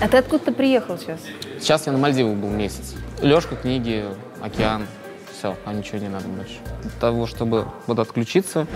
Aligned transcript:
А 0.00 0.08
ты 0.08 0.16
откуда-то 0.16 0.52
приехал 0.52 0.98
сейчас? 0.98 1.20
Сейчас 1.58 1.86
я 1.86 1.92
на 1.92 1.98
Мальдивах 1.98 2.34
был 2.36 2.48
месяц. 2.48 2.94
Лёжка, 3.20 3.56
книги, 3.56 4.04
океан. 4.40 4.86
Все, 5.38 5.56
а 5.64 5.72
ничего 5.72 5.98
не 5.98 6.08
надо 6.08 6.26
больше. 6.28 6.54
Для 6.82 6.90
того, 7.00 7.26
чтобы 7.26 7.66
вот 7.86 7.98
отключиться, 7.98 8.66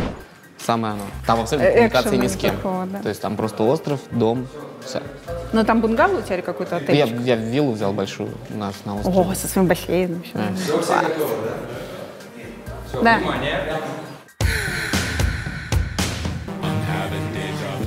самое 0.58 0.94
оно. 0.94 1.02
Там 1.26 1.40
абсолютно 1.40 1.66
Э, 1.68 1.74
коммуникации 1.88 2.16
ни 2.16 2.26
с 2.26 2.36
кем. 2.36 2.52
никакого, 2.54 2.86
да. 2.86 3.00
То 3.02 3.08
есть 3.08 3.20
там 3.20 3.36
просто 3.36 3.62
остров, 3.64 4.00
дом, 4.10 4.46
все. 4.84 5.02
Ну, 5.52 5.64
там 5.64 5.80
бунгало 5.80 6.18
у 6.18 6.22
тебя 6.22 6.36
или 6.36 6.42
какой-то 6.42 6.76
отель? 6.76 6.96
Я, 6.96 7.04
я 7.06 7.36
виллу 7.36 7.72
взял 7.72 7.92
большую 7.92 8.30
у 8.50 8.56
нас 8.56 8.74
на 8.84 8.96
острове. 8.96 9.18
О, 9.30 9.34
со 9.34 9.46
своим 9.48 9.66
бассейном. 9.68 10.22
всё. 10.22 10.38
Да. 13.02 13.02
Да. 13.02 13.20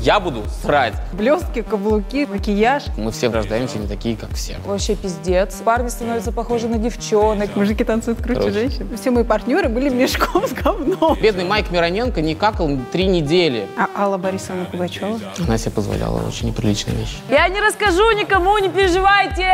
Я 0.08 0.22
буду 0.22 0.46
срать. 0.62 0.94
Блестки, 1.12 1.62
каблуки, 1.62 2.26
макияж. 2.26 2.84
Мы 2.96 3.12
все 3.12 3.30
рождаемся 3.30 3.78
не 3.78 3.90
такие, 3.90 4.16
как 4.16 4.30
все. 4.36 4.56
Вообще 4.66 4.96
пиздец. 4.96 5.56
Парни 5.56 5.90
становятся 5.90 6.32
похожи 6.32 6.70
на 6.70 6.78
девчонок. 6.78 7.54
Мужики 7.58 7.84
танцуют 7.84 8.20
круче 8.20 8.40
Короче. 8.40 8.54
женщин. 8.58 8.98
Все 8.98 9.12
мои 9.12 9.26
партнеры 9.26 9.68
были 9.68 9.90
мешком 9.90 10.48
с 10.48 10.54
говном. 10.54 11.20
Бедный 11.22 11.44
Майк 11.44 11.72
Мироненко 11.72 12.22
не 12.22 12.36
какал 12.36 12.70
три 12.94 13.08
недели. 13.08 13.68
А 13.76 13.90
Алла 14.02 14.18
Борисовна 14.18 14.64
Пугачева? 14.64 15.20
Она 15.46 15.58
себе 15.58 15.72
позволяла 15.72 16.26
очень 16.26 16.48
неприличные 16.48 16.96
вещи. 16.96 17.18
Я 17.30 17.50
не 17.50 17.60
расскажу 17.60 18.10
никому, 18.12 18.58
не 18.60 18.70
переживайте! 18.70 19.52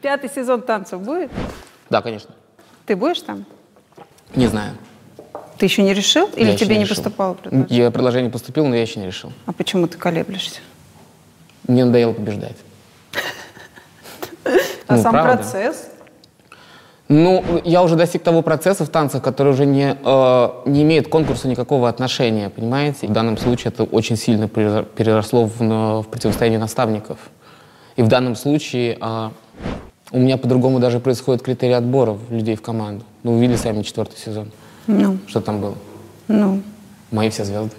Пятый 0.00 0.30
сезон 0.30 0.62
танцев 0.62 1.02
будет? 1.02 1.30
Да, 1.90 2.00
конечно. 2.00 2.34
Ты 2.86 2.96
будешь 2.96 3.20
там? 3.20 3.44
Не 4.34 4.46
знаю. 4.46 4.74
Ты 5.58 5.66
еще 5.66 5.82
не 5.82 5.92
решил? 5.94 6.28
Или 6.36 6.50
Я 6.52 6.56
тебе 6.56 6.76
не 6.76 6.84
решил. 6.84 6.96
поступало 6.96 7.34
предложение? 7.34 7.84
Я 7.84 7.90
предложение 7.90 8.30
поступил, 8.30 8.66
но 8.66 8.74
я 8.76 8.82
еще 8.82 9.00
не 9.00 9.06
решил. 9.06 9.32
А 9.46 9.52
почему 9.52 9.86
ты 9.88 9.98
колеблешься? 9.98 10.60
Мне 11.66 11.84
надоело 11.84 12.12
побеждать. 12.12 12.56
А 14.86 14.96
Ну, 14.96 15.02
сам 15.02 15.12
процесс? 15.12 15.88
Ну, 17.08 17.42
я 17.64 17.82
уже 17.82 17.96
достиг 17.96 18.22
того 18.22 18.42
процесса 18.42 18.84
в 18.84 18.90
танцах, 18.90 19.22
который 19.22 19.52
уже 19.52 19.64
не, 19.64 19.96
э, 20.02 20.48
не 20.66 20.82
имеет 20.82 21.08
к 21.08 21.10
конкурсу 21.10 21.48
никакого 21.48 21.88
отношения, 21.88 22.50
понимаете? 22.50 23.06
В 23.06 23.12
данном 23.12 23.38
случае 23.38 23.72
это 23.72 23.84
очень 23.84 24.16
сильно 24.16 24.44
перер- 24.44 24.84
переросло 24.84 25.46
в, 25.46 25.58
в 25.58 26.06
противостояние 26.08 26.58
наставников. 26.60 27.18
И 27.96 28.02
в 28.02 28.08
данном 28.08 28.36
случае 28.36 28.98
а, 29.00 29.32
у 30.10 30.18
меня 30.18 30.38
по-другому 30.38 30.80
даже 30.80 31.00
происходит 31.00 31.42
критерий 31.42 31.74
отбора 31.74 32.16
людей 32.30 32.56
в 32.56 32.62
команду. 32.62 33.04
Ну, 33.22 33.34
вы 33.34 33.40
видели 33.40 33.56
сами 33.56 33.82
четвертый 33.82 34.16
сезон. 34.18 34.50
Ну, 34.86 35.18
Что 35.26 35.40
там 35.40 35.60
было? 35.60 35.74
ну. 36.28 36.62
Мои 37.10 37.30
все 37.30 37.44
звезды. 37.44 37.74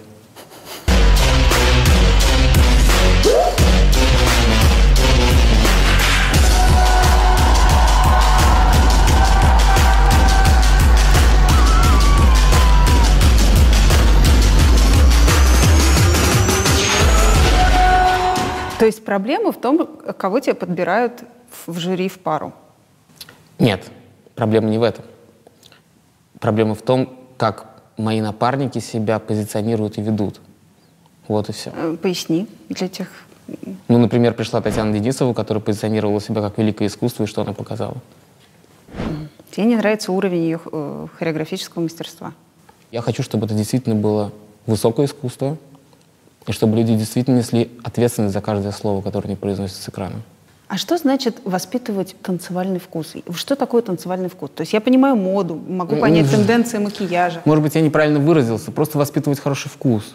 То 18.78 18.86
есть 18.86 19.04
проблема 19.04 19.52
в 19.52 19.60
том, 19.60 19.86
кого 20.16 20.40
тебе 20.40 20.54
подбирают 20.54 21.12
в 21.66 21.78
жюри 21.78 22.08
в 22.08 22.18
пару. 22.18 22.52
Нет, 23.58 23.90
проблема 24.34 24.70
не 24.70 24.78
в 24.78 24.82
этом. 24.82 25.04
Проблема 26.38 26.74
в 26.74 26.82
том, 26.82 27.16
как 27.36 27.66
мои 27.96 28.20
напарники 28.20 28.78
себя 28.78 29.18
позиционируют 29.18 29.98
и 29.98 30.02
ведут. 30.02 30.40
Вот 31.28 31.48
и 31.48 31.52
все. 31.52 31.70
Э, 31.74 31.96
Поясни 32.00 32.48
для 32.68 32.88
тех. 32.88 33.08
Ну, 33.88 33.98
например, 33.98 34.34
пришла 34.34 34.60
Татьяна 34.60 34.92
Денисова, 34.92 35.34
которая 35.34 35.62
позиционировала 35.62 36.20
себя 36.20 36.40
как 36.40 36.58
великое 36.58 36.86
искусство, 36.86 37.24
и 37.24 37.26
что 37.26 37.42
она 37.42 37.52
показала. 37.52 37.96
Тебе 39.50 39.66
не 39.66 39.76
нравится 39.76 40.12
уровень 40.12 40.44
ее 40.44 40.60
э, 40.72 41.06
хореографического 41.18 41.82
мастерства. 41.82 42.32
Я 42.92 43.02
хочу, 43.02 43.22
чтобы 43.22 43.46
это 43.46 43.54
действительно 43.54 43.96
было 43.96 44.32
высокое 44.66 45.06
искусство, 45.06 45.56
и 46.46 46.52
чтобы 46.52 46.76
люди 46.76 46.94
действительно 46.94 47.38
несли 47.38 47.70
ответственность 47.82 48.34
за 48.34 48.40
каждое 48.40 48.72
слово, 48.72 49.02
которое 49.02 49.26
они 49.26 49.36
произносят 49.36 49.76
с 49.76 49.88
экрана. 49.88 50.22
А 50.70 50.76
что 50.76 50.96
значит 50.98 51.38
воспитывать 51.44 52.14
танцевальный 52.22 52.78
вкус? 52.78 53.14
Что 53.34 53.56
такое 53.56 53.82
танцевальный 53.82 54.28
вкус? 54.28 54.50
То 54.54 54.60
есть 54.60 54.72
я 54.72 54.80
понимаю 54.80 55.16
моду, 55.16 55.56
могу 55.56 55.96
понять 55.96 56.30
тенденции 56.30 56.78
макияжа. 56.78 57.42
Может 57.44 57.64
быть, 57.64 57.74
я 57.74 57.80
неправильно 57.80 58.20
выразился, 58.20 58.70
просто 58.70 58.96
воспитывать 58.96 59.40
хороший 59.40 59.68
вкус. 59.68 60.14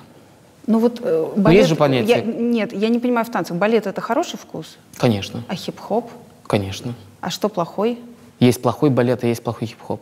Ну 0.65 0.79
вот 0.79 1.01
э, 1.03 1.25
Ну, 1.35 1.41
балет... 1.41 1.57
есть 1.57 1.67
же 1.69 1.75
понятие. 1.75 2.17
я- 2.19 2.23
нет, 2.23 2.71
я 2.71 2.88
не 2.88 2.99
понимаю 2.99 3.25
в 3.25 3.31
танцах. 3.31 3.57
Балет— 3.57 3.85
это 3.88 3.99
хороший 3.99 4.38
вкус? 4.39 4.77
Конечно, 4.95 5.44
А 5.49 5.55
хип-хоп? 5.55 6.09
конечно. 6.47 6.94
А 7.19 7.29
что 7.31 7.49
плохой? 7.49 7.99
Есть 8.39 8.61
плохой 8.61 8.89
балет, 8.91 9.25
а 9.25 9.27
есть 9.27 9.44
плохой 9.44 9.67
хип-хоп. 9.67 10.01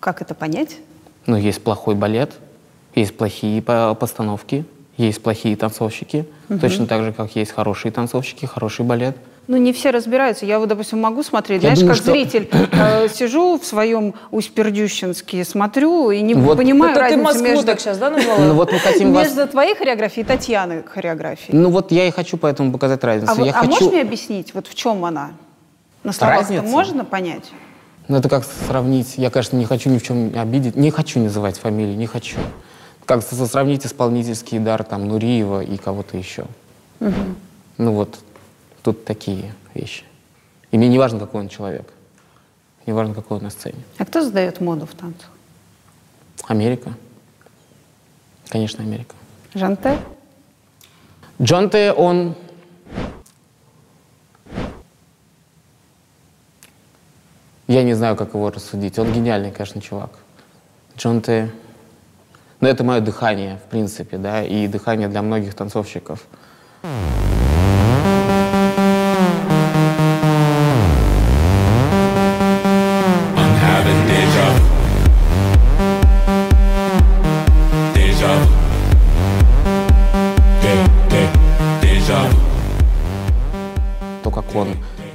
Как 0.00 0.22
это 0.22 0.34
понять? 0.34 0.78
Ну, 1.26 1.36
есть 1.36 1.62
плохой 1.62 1.94
балет, 1.94 2.32
есть 2.94 3.14
плохие 3.18 3.60
по- 3.60 3.94
постановки, 3.94 4.64
есть 4.96 5.22
плохие 5.22 5.56
танцовщики. 5.58 6.24
Точно 6.58 6.86
так 6.86 7.04
же, 7.04 7.12
как 7.12 7.36
есть 7.36 7.50
хорошие 7.52 7.92
танцовщики, 7.92 8.46
хороший 8.46 8.86
балет. 8.86 9.14
Ну, 9.50 9.56
не 9.56 9.72
все 9.72 9.90
разбираются. 9.90 10.46
Я 10.46 10.60
вот, 10.60 10.68
допустим, 10.68 11.00
могу 11.00 11.24
смотреть, 11.24 11.64
Я 11.64 11.74
знаешь, 11.74 11.80
думаю, 11.80 11.96
как 11.96 12.02
что- 12.04 12.12
зритель. 12.12 12.48
э, 12.70 13.08
сижу 13.08 13.58
в 13.58 13.64
своем 13.66 14.14
Усть-Пердющинске, 14.30 15.44
смотрю 15.44 16.12
и 16.12 16.20
не 16.22 16.34
Вот. 16.34 16.56
понимаю 16.56 16.92
Это 16.92 17.00
ты 17.00 17.04
разницу 17.16 17.24
Москву 17.24 17.42
между, 17.48 17.66
так 17.66 17.80
сейчас, 17.80 17.98
да, 17.98 18.10
назвала? 18.10 18.38
Ну 18.38 18.54
вот 18.54 18.70
мы 18.70 18.78
хотим 18.78 19.12
вас... 19.12 19.26
между 19.26 19.48
твоей 19.48 19.74
хореографией 19.74 20.24
и 20.24 20.28
Татьяны 20.28 20.84
хореографией. 20.84 21.58
Ну 21.58 21.70
вот 21.70 21.90
я 21.90 22.06
и 22.06 22.12
хочу 22.12 22.36
поэтому 22.36 22.70
показать 22.70 23.02
разницу. 23.02 23.32
а 23.32 23.34
вот- 23.34 23.44
я 23.44 23.50
а 23.50 23.54
хочу... 23.56 23.70
можешь 23.72 23.88
мне 23.88 24.02
объяснить, 24.02 24.54
вот 24.54 24.68
в 24.68 24.74
чем 24.76 25.04
она? 25.04 25.32
На 26.04 26.12
словах-то 26.12 26.54
Разница? 26.54 26.62
можно 26.72 27.04
понять? 27.04 27.50
Ну 28.06 28.18
это 28.18 28.28
как 28.28 28.44
сравнить... 28.68 29.14
Я, 29.16 29.30
конечно, 29.30 29.56
не 29.56 29.64
хочу 29.64 29.90
ни 29.90 29.98
в 29.98 30.04
чем 30.04 30.30
обидеть. 30.38 30.76
Не 30.76 30.92
хочу 30.92 31.18
называть 31.18 31.58
фамилии, 31.58 31.96
не 31.96 32.06
хочу. 32.06 32.36
Как 33.04 33.20
сравнить 33.24 33.84
исполнительский 33.84 34.60
дар 34.60 34.84
там 34.84 35.08
Нуриева 35.08 35.60
и 35.64 35.76
кого-то 35.76 36.16
еще. 36.16 36.44
Ну 37.00 37.92
вот, 37.92 38.16
тут 38.82 39.04
такие 39.04 39.54
вещи. 39.74 40.04
И 40.70 40.78
мне 40.78 40.88
не 40.88 40.98
важно, 40.98 41.18
какой 41.18 41.40
он 41.42 41.48
человек. 41.48 41.92
Не 42.86 42.92
важно, 42.92 43.14
какой 43.14 43.38
он 43.38 43.44
на 43.44 43.50
сцене. 43.50 43.82
А 43.98 44.04
кто 44.04 44.22
задает 44.22 44.60
моду 44.60 44.86
в 44.86 44.94
танцах? 44.94 45.30
Америка. 46.46 46.94
Конечно, 48.48 48.82
Америка. 48.82 49.14
Жанте? 49.54 49.98
Джон 51.40 51.70
Т, 51.70 51.92
он... 51.92 52.34
Я 57.66 57.82
не 57.84 57.94
знаю, 57.94 58.16
как 58.16 58.34
его 58.34 58.50
рассудить. 58.50 58.98
Он 58.98 59.12
гениальный, 59.12 59.52
конечно, 59.52 59.80
чувак. 59.80 60.10
Джон 60.96 61.20
Т... 61.20 61.50
Но 62.60 62.68
это 62.68 62.84
мое 62.84 63.00
дыхание, 63.00 63.58
в 63.64 63.70
принципе, 63.70 64.18
да, 64.18 64.44
и 64.44 64.68
дыхание 64.68 65.08
для 65.08 65.22
многих 65.22 65.54
танцовщиков. 65.54 66.26
I'm 66.82 67.19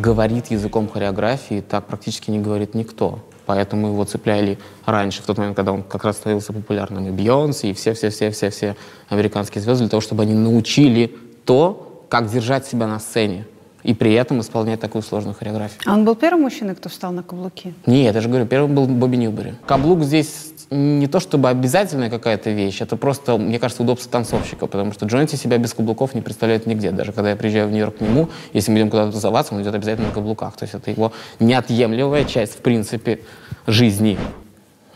говорит 0.05 0.51
языком 0.51 0.87
хореографии, 0.87 1.63
так 1.67 1.87
практически 1.87 2.29
не 2.29 2.39
говорит 2.39 2.75
никто. 2.75 3.19
Поэтому 3.47 3.87
его 3.87 4.05
цепляли 4.05 4.59
раньше, 4.85 5.23
в 5.23 5.25
тот 5.25 5.37
момент, 5.37 5.55
когда 5.55 5.71
он 5.71 5.81
как 5.81 6.03
раз 6.03 6.17
становился 6.17 6.53
популярным, 6.53 7.07
и 7.07 7.11
Бейонсе, 7.11 7.71
и 7.71 7.73
все-все-все-все-все 7.73 8.75
американские 9.09 9.61
звезды, 9.63 9.85
для 9.85 9.89
того, 9.89 10.01
чтобы 10.01 10.23
они 10.23 10.35
научили 10.35 11.15
то, 11.43 12.05
как 12.09 12.29
держать 12.29 12.67
себя 12.67 12.85
на 12.87 12.99
сцене, 12.99 13.45
и 13.81 13.93
при 13.93 14.13
этом 14.13 14.41
исполнять 14.41 14.79
такую 14.79 15.01
сложную 15.01 15.35
хореографию. 15.35 15.81
А 15.85 15.93
он 15.93 16.05
был 16.05 16.15
первым 16.15 16.41
мужчиной, 16.41 16.75
кто 16.75 16.89
встал 16.89 17.11
на 17.11 17.23
каблуки? 17.23 17.73
Нет, 17.87 18.15
я 18.15 18.21
же 18.21 18.29
говорю, 18.29 18.45
первым 18.45 18.75
был 18.75 18.87
Бобби 18.87 19.17
Ньюбери. 19.17 19.53
Каблук 19.65 20.03
здесь 20.03 20.53
не 20.69 21.07
то 21.07 21.19
чтобы 21.19 21.49
обязательная 21.49 22.09
какая-то 22.09 22.49
вещь, 22.49 22.81
это 22.81 22.95
просто, 22.95 23.37
мне 23.37 23.59
кажется, 23.59 23.83
удобство 23.83 24.11
танцовщика, 24.11 24.67
потому 24.67 24.93
что 24.93 25.05
Джонти 25.05 25.35
себя 25.35 25.57
без 25.57 25.73
каблуков 25.73 26.15
не 26.15 26.21
представляет 26.21 26.65
нигде. 26.65 26.91
Даже 26.91 27.11
когда 27.11 27.29
я 27.31 27.35
приезжаю 27.35 27.67
в 27.67 27.71
Нью-Йорк 27.71 27.97
к 27.97 28.01
нему, 28.01 28.29
если 28.53 28.71
мы 28.71 28.79
идем 28.79 28.89
куда-то 28.89 29.11
тусоваться, 29.11 29.53
он 29.53 29.61
идет 29.61 29.75
обязательно 29.75 30.07
на 30.07 30.13
каблуках. 30.13 30.55
То 30.55 30.63
есть 30.63 30.73
это 30.73 30.89
его 30.89 31.11
неотъемлемая 31.39 32.25
часть, 32.25 32.53
в 32.53 32.57
принципе, 32.57 33.19
жизни, 33.67 34.17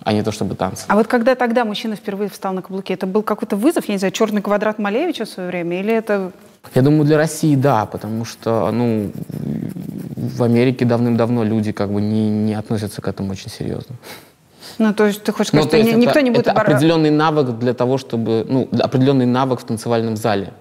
а 0.03 0.13
не 0.13 0.23
то 0.23 0.31
чтобы 0.31 0.55
танцы. 0.55 0.85
А 0.87 0.95
вот 0.95 1.07
когда 1.07 1.35
тогда 1.35 1.65
мужчина 1.65 1.95
впервые 1.95 2.29
встал 2.29 2.53
на 2.53 2.61
каблуки, 2.61 2.91
это 2.91 3.05
был 3.05 3.21
какой-то 3.21 3.55
вызов, 3.55 3.85
я 3.87 3.93
не 3.93 3.99
знаю, 3.99 4.11
черный 4.11 4.41
квадрат 4.41 4.79
Малевича 4.79 5.25
в 5.25 5.29
свое 5.29 5.49
время, 5.49 5.79
или 5.79 5.93
это... 5.93 6.31
Я 6.73 6.81
думаю, 6.81 7.05
для 7.05 7.17
России 7.17 7.55
да, 7.55 7.85
потому 7.85 8.25
что, 8.25 8.69
ну, 8.71 9.11
в 10.15 10.43
Америке 10.43 10.85
давным-давно 10.85 11.43
люди 11.43 11.71
как 11.71 11.91
бы 11.91 12.01
не, 12.01 12.29
не 12.29 12.53
относятся 12.53 13.01
к 13.01 13.07
этому 13.07 13.31
очень 13.31 13.49
серьезно. 13.49 13.95
Ну, 14.77 14.93
то 14.93 15.05
есть 15.05 15.23
ты 15.23 15.31
хочешь 15.31 15.51
Ну, 15.53 15.61
сказать, 15.63 15.71
то 15.71 15.77
что 15.87 15.89
это, 15.89 15.99
никто 15.99 16.19
не 16.19 16.29
будет 16.31 16.47
это 16.47 16.51
обора- 16.51 16.71
определенный 16.73 17.09
навык 17.09 17.57
для 17.59 17.73
того, 17.73 17.97
чтобы... 17.97 18.45
Ну, 18.47 18.67
определенный 18.79 19.25
навык 19.25 19.59
в 19.61 19.63
танцевальном 19.63 20.15
зале. 20.17 20.53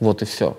Вот 0.00 0.22
и 0.22 0.24
все. 0.24 0.56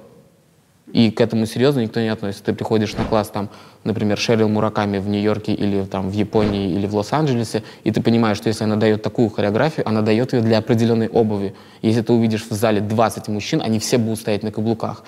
И 0.92 1.12
к 1.12 1.22
этому 1.22 1.46
серьезно 1.46 1.82
никто 1.82 2.00
не 2.00 2.08
относится. 2.10 2.44
Ты 2.46 2.54
приходишь 2.54 2.96
на 2.96 3.06
класс, 3.06 3.30
там, 3.30 3.50
например, 3.84 4.18
Шерил 4.18 4.50
Мураками 4.50 4.98
в 4.98 5.08
Нью-Йорке 5.08 5.54
или 5.54 5.84
там, 5.84 6.10
в 6.10 6.14
Японии 6.14 6.72
или 6.74 6.88
в 6.88 6.96
Лос-Анджелесе, 6.96 7.64
и 7.84 7.92
ты 7.92 8.02
понимаешь, 8.02 8.38
что 8.38 8.48
если 8.50 8.64
она 8.64 8.76
дает 8.76 9.04
такую 9.04 9.30
хореографию, 9.30 9.88
она 9.88 10.02
дает 10.02 10.34
ее 10.34 10.42
для 10.42 10.58
определенной 10.58 11.08
обуви. 11.08 11.54
Если 11.84 12.02
ты 12.02 12.12
увидишь 12.12 12.48
в 12.50 12.54
зале 12.54 12.82
20 12.82 13.28
мужчин, 13.28 13.62
они 13.62 13.78
все 13.78 13.98
будут 14.00 14.20
стоять 14.20 14.42
на 14.42 14.52
каблуках. 14.52 15.04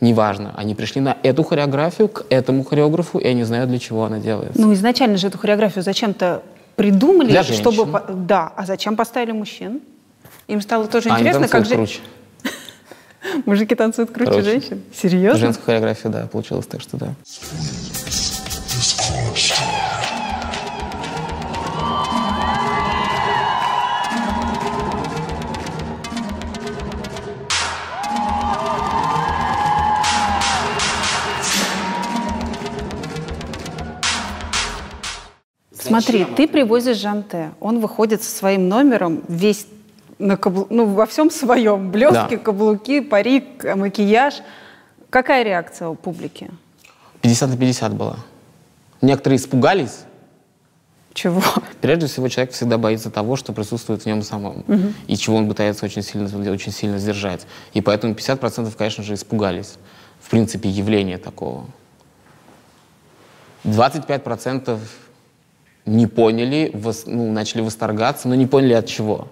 Неважно, 0.00 0.52
они 0.56 0.74
пришли 0.74 1.00
на 1.00 1.16
эту 1.22 1.42
хореографию, 1.44 2.08
к 2.08 2.24
этому 2.28 2.64
хореографу, 2.64 3.18
и 3.18 3.26
они 3.26 3.44
знают, 3.44 3.68
для 3.70 3.78
чего 3.78 4.04
она 4.04 4.18
делается. 4.18 4.60
Ну, 4.60 4.72
изначально 4.72 5.16
же 5.16 5.26
эту 5.28 5.38
хореографию 5.38 5.82
зачем-то 5.82 6.42
придумали, 6.78 7.28
Для 7.28 7.42
чтобы... 7.42 7.84
женщин. 7.84 8.26
Да, 8.26 8.52
а 8.56 8.64
зачем 8.64 8.96
поставили 8.96 9.32
мужчин? 9.32 9.82
Им 10.46 10.62
стало 10.62 10.86
тоже 10.86 11.10
они 11.10 11.22
интересно, 11.22 11.48
как 11.48 11.66
же 11.66 11.74
круче. 11.74 11.98
мужики 13.46 13.74
танцуют 13.74 14.12
круче 14.12 14.30
Короче. 14.30 14.50
женщин. 14.50 14.82
Серьезно? 14.94 15.38
Женская 15.40 15.64
хореография, 15.64 16.10
да, 16.10 16.26
получилось 16.26 16.66
так, 16.66 16.80
что 16.80 16.96
да. 16.96 17.14
Смотри, 35.88 36.24
ты 36.24 36.46
привозишь 36.46 36.98
Жанте, 36.98 37.50
он 37.60 37.80
выходит 37.80 38.22
со 38.22 38.30
своим 38.30 38.68
номером 38.68 39.22
весь 39.28 39.66
на 40.18 40.36
каблу... 40.36 40.66
ну, 40.70 40.86
во 40.86 41.06
всем 41.06 41.30
своем. 41.30 41.90
Блестки, 41.90 42.36
Да. 42.36 42.38
каблуки, 42.38 43.00
парик, 43.00 43.64
макияж. 43.76 44.42
Какая 45.10 45.42
реакция 45.42 45.88
у 45.88 45.94
публики? 45.94 46.50
50 47.22 47.50
на 47.50 47.56
50 47.56 47.94
было. 47.94 48.18
Некоторые 49.00 49.38
испугались. 49.38 50.00
Чего? 51.14 51.42
Прежде 51.80 52.06
всего, 52.06 52.28
человек 52.28 52.52
всегда 52.52 52.78
боится 52.78 53.10
того, 53.10 53.36
что 53.36 53.52
присутствует 53.52 54.02
в 54.02 54.06
нем 54.06 54.22
самом. 54.22 54.64
И 55.06 55.16
чего 55.16 55.36
он 55.36 55.48
пытается 55.48 55.84
очень 55.84 56.02
сильно, 56.02 56.52
очень 56.52 56.72
сильно 56.72 56.98
сдержать. 56.98 57.46
И 57.72 57.80
поэтому 57.80 58.14
50% 58.14 58.72
конечно 58.76 59.02
же, 59.02 59.14
испугались. 59.14 59.78
В 60.20 60.30
принципе, 60.30 60.68
явления 60.68 61.18
такого. 61.18 61.66
25% 63.64 64.78
не 65.88 66.06
поняли, 66.06 66.70
вос- 66.74 67.04
ну, 67.06 67.32
начали 67.32 67.60
восторгаться, 67.62 68.28
но 68.28 68.34
не 68.34 68.46
поняли 68.46 68.74
от 68.74 68.86
чего. 68.86 69.28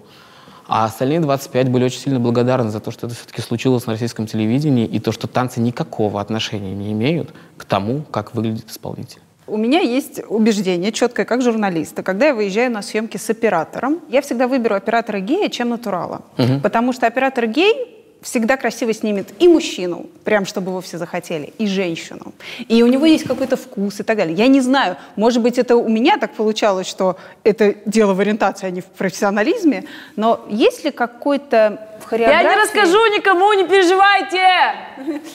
А 0.69 0.85
остальные 0.85 1.21
25 1.21 1.69
были 1.71 1.85
очень 1.85 2.01
сильно 2.01 2.19
благодарны 2.19 2.71
за 2.71 2.81
то, 2.81 2.91
что 2.91 3.07
это 3.07 3.15
все-таки 3.15 3.41
случилось 3.41 3.87
на 3.87 3.93
российском 3.93 4.27
телевидении, 4.27 4.85
и 4.85 4.99
то, 4.99 5.13
что 5.13 5.29
танцы 5.29 5.61
никакого 5.61 6.21
отношения 6.21 6.75
не 6.75 6.93
имеют 6.93 7.31
к 7.57 7.65
тому, 7.65 8.03
как 8.11 8.35
выглядит 8.35 8.69
исполнитель. 8.69 9.21
У 9.47 9.57
меня 9.57 9.79
есть 9.79 10.21
убеждение 10.29 10.91
четкое, 10.91 11.25
как 11.25 11.41
журналиста. 11.41 12.03
Когда 12.03 12.27
я 12.27 12.35
выезжаю 12.35 12.73
на 12.73 12.83
съемки 12.83 13.17
с 13.17 13.31
оператором, 13.31 14.01
я 14.09 14.21
всегда 14.21 14.49
выберу 14.49 14.75
оператора 14.75 15.21
гея, 15.21 15.49
чем 15.49 15.69
натурала. 15.69 16.23
Потому 16.65 16.93
что 16.93 17.07
оператор 17.07 17.47
гей 17.47 17.96
всегда 18.27 18.57
красиво 18.57 18.93
снимет 18.93 19.29
и 19.39 19.47
мужчину, 19.47 20.07
прям 20.25 20.47
чтобы 20.47 20.71
его 20.71 20.81
все 20.81 20.99
захотели, 20.99 21.53
и 21.59 21.69
женщину. 21.69 22.35
И 22.67 22.83
у 22.83 22.89
него 22.89 23.07
есть 23.07 23.23
какой-то 23.23 23.57
вкус 23.57 24.01
и 24.01 24.03
так 24.03 24.17
далее. 24.17 24.35
Я 24.35 24.49
не 24.49 24.61
знаю, 24.61 24.97
может 25.15 25.41
быть, 25.43 25.59
это 25.59 25.77
у 25.77 25.89
меня 25.89 26.19
так 26.19 26.35
получалось, 26.35 26.89
что 26.89 27.17
это 27.45 27.77
дело 27.87 28.15
в 28.15 28.21
ориентации, 28.21 28.67
а 28.67 28.71
не 28.71 28.81
в 28.81 28.87
профессионализме, 28.87 29.85
но 30.17 30.45
есть 30.49 30.85
ли 30.85 30.91
какой-то 30.91 31.81
в 32.01 32.03
Я 32.03 32.09
хореографии... 32.09 32.49
не 32.49 32.63
расскажу 32.63 33.07
никому, 33.17 33.53
не 33.53 33.65
переживайте! 33.65 34.45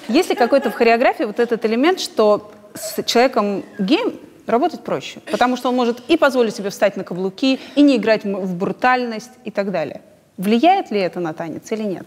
Есть 0.09 0.29
ли 0.29 0.35
какой-то 0.35 0.69
в 0.69 0.73
хореографии 0.73 1.23
вот 1.23 1.39
этот 1.39 1.65
элемент, 1.65 2.01
что 2.01 2.51
с 2.73 3.01
человеком 3.03 3.63
геем 3.79 4.19
работать 4.47 4.83
проще? 4.83 5.21
Потому 5.31 5.55
что 5.55 5.69
он 5.69 5.77
может 5.77 6.01
и 6.09 6.17
позволить 6.17 6.57
себе 6.57 6.69
встать 6.69 6.97
на 6.97 7.05
каблуки, 7.05 7.57
и 7.75 7.81
не 7.81 7.95
играть 7.95 8.25
в 8.25 8.53
брутальность 8.57 9.31
и 9.45 9.51
так 9.51 9.71
далее. 9.71 10.01
Влияет 10.35 10.91
ли 10.91 10.99
это 10.99 11.21
на 11.21 11.33
танец 11.33 11.71
или 11.71 11.83
нет? 11.83 12.05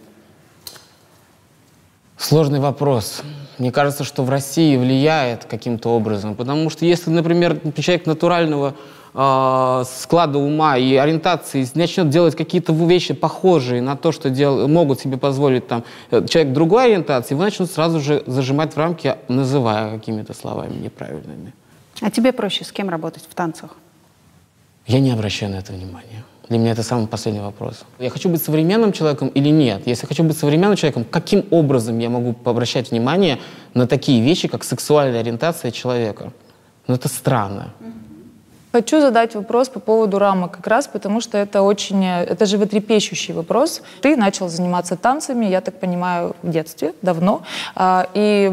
Сложный 2.16 2.61
вопрос. 2.61 3.22
Мне 3.58 3.70
кажется, 3.70 4.05
что 4.05 4.22
в 4.22 4.31
России 4.31 4.76
влияет 4.76 5.44
каким-то 5.44 5.90
образом, 5.90 6.34
потому 6.34 6.70
что 6.70 6.84
если, 6.84 7.11
например, 7.11 7.61
человек 7.76 8.06
натурального 8.06 8.75
э, 9.14 9.84
склада 9.87 10.38
ума 10.38 10.76
и 10.76 10.94
ориентации 10.96 11.66
начнет 11.75 12.08
делать 12.08 12.34
какие-то 12.37 12.72
вещи 12.72 13.14
похожие 13.14 13.81
на 13.81 13.96
то, 13.96 14.11
что 14.12 14.31
дел- 14.31 14.66
могут 14.69 15.00
себе 15.00 15.19
позволить 15.19 15.69
там 15.69 15.84
э, 16.11 16.26
человек 16.26 16.52
другой 16.52 16.87
ориентации, 16.87 17.34
его 17.34 17.44
начнут 17.44 17.70
сразу 17.70 18.00
же 18.00 18.22
зажимать 18.26 18.75
в 18.75 18.76
рамки, 18.78 19.16
называя 19.28 19.99
какими-то 19.99 20.34
словами 20.34 20.75
неправильными. 20.75 21.52
А 22.00 22.11
тебе 22.11 22.32
проще 22.32 22.64
с 22.64 22.72
кем 22.72 22.88
работать 22.88 23.25
в 23.28 23.34
танцах? 23.34 23.76
Я 24.87 24.99
не 25.00 25.12
обращаю 25.12 25.52
на 25.52 25.56
это 25.56 25.72
внимания. 25.72 26.25
Для 26.49 26.58
меня 26.58 26.73
это 26.73 26.82
самый 26.82 27.06
последний 27.06 27.41
вопрос. 27.41 27.85
Я 27.99 28.11
хочу 28.11 28.29
быть 28.29 28.43
современным 28.43 28.93
человеком 28.93 29.29
или 29.29 29.49
нет? 29.49 29.87
Если 29.87 30.06
хочу 30.06 30.25
быть 30.25 30.37
современным 30.37 30.76
человеком, 30.76 31.05
каким 31.11 31.44
образом 31.50 31.99
я 31.99 32.11
могу 32.11 32.35
обращать 32.44 32.91
внимание 32.91 33.38
на 33.75 33.87
такие 33.87 34.23
вещи, 34.23 34.49
как 34.49 34.64
сексуальная 34.64 35.20
ориентация 35.20 35.70
человека? 35.70 36.32
Ну, 36.87 36.94
это 36.94 37.08
странно. 37.08 37.73
Хочу 38.73 39.00
задать 39.00 39.37
вопрос 39.37 39.69
по 39.69 39.81
поводу 39.81 40.19
рамок 40.19 40.56
как 40.56 40.67
раз, 40.67 40.88
потому 40.88 41.20
что 41.20 41.38
это 41.38 41.62
очень, 41.62 42.05
это 42.05 42.44
животрепещущий 42.44 43.32
вопрос. 43.32 43.82
Ты 44.02 44.17
начал 44.17 44.49
заниматься 44.49 44.97
танцами, 44.97 45.47
я 45.47 45.61
так 45.61 45.79
понимаю, 45.81 46.35
в 46.43 46.50
детстве, 46.50 46.93
давно. 47.00 47.43
А, 47.76 48.08
И 48.14 48.52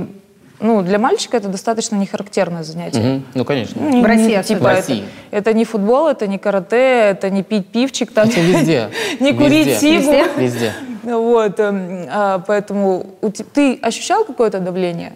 ну, 0.61 0.81
для 0.83 0.97
мальчика 0.99 1.37
это 1.37 1.49
достаточно 1.49 1.95
нехарактерное 1.95 2.63
занятие. 2.63 2.99
Мгм. 2.99 3.25
Ну, 3.33 3.45
конечно. 3.45 3.81
Ну, 3.81 4.01
В 4.01 4.05
России 4.05 4.27
не- 4.27 4.35
особенно. 4.35 4.63
В 4.63 4.67
это- 4.67 4.75
России. 4.77 5.03
Это, 5.31 5.53
не 5.53 5.65
футбол, 5.65 6.07
это 6.07 6.27
не 6.27 6.37
карате, 6.37 7.09
это 7.09 7.29
не 7.29 7.43
пить 7.43 7.67
пивчик, 7.67 8.11
там, 8.11 8.27
Хотя 8.29 8.41
везде. 8.41 8.89
не 9.19 9.33
курить 9.33 9.67
Везде. 9.67 10.01
сигу. 10.01 10.13
Везде. 10.39 10.73
Вот, 11.03 11.59
эм, 11.59 12.05
а, 12.11 12.39
поэтому 12.39 13.05
ты 13.53 13.79
ощущал 13.81 14.23
какое-то 14.23 14.59
давление? 14.59 15.13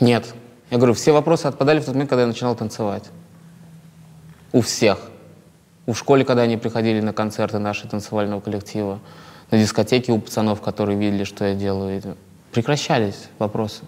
Нет. 0.00 0.32
Я 0.70 0.76
говорю, 0.76 0.94
все 0.94 1.12
вопросы 1.12 1.46
отпадали 1.46 1.80
в 1.80 1.84
тот 1.84 1.94
момент, 1.94 2.10
когда 2.10 2.22
я 2.22 2.28
начинал 2.28 2.54
танцевать. 2.54 3.04
У 4.52 4.60
всех. 4.60 4.98
У 5.86 5.92
в 5.92 5.98
школе, 5.98 6.24
когда 6.24 6.42
они 6.42 6.56
приходили 6.56 7.00
на 7.00 7.12
концерты 7.12 7.58
нашего 7.58 7.90
танцевального 7.90 8.40
коллектива, 8.40 9.00
на 9.50 9.58
дискотеке 9.58 10.12
у 10.12 10.18
пацанов, 10.18 10.60
которые 10.60 10.98
видели, 10.98 11.24
что 11.24 11.44
я 11.44 11.54
делаю, 11.54 12.16
прекращались 12.52 13.28
вопросы. 13.38 13.82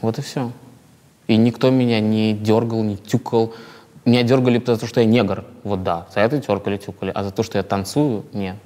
Вот 0.00 0.18
и 0.18 0.22
все. 0.22 0.50
И 1.28 1.36
никто 1.36 1.70
меня 1.70 2.00
не 2.00 2.34
дергал, 2.34 2.82
не 2.82 2.96
тюкал. 2.96 3.54
Меня 4.04 4.22
дергали 4.22 4.62
за 4.64 4.76
то, 4.76 4.86
что 4.86 5.00
я 5.00 5.06
негр. 5.06 5.44
Вот 5.62 5.82
да, 5.82 6.06
за 6.14 6.20
это 6.20 6.40
теркали, 6.40 6.76
тюкали. 6.76 7.12
А 7.14 7.22
за 7.22 7.30
то, 7.30 7.42
что 7.42 7.58
я 7.58 7.64
танцую, 7.64 8.24
нет. 8.32 8.56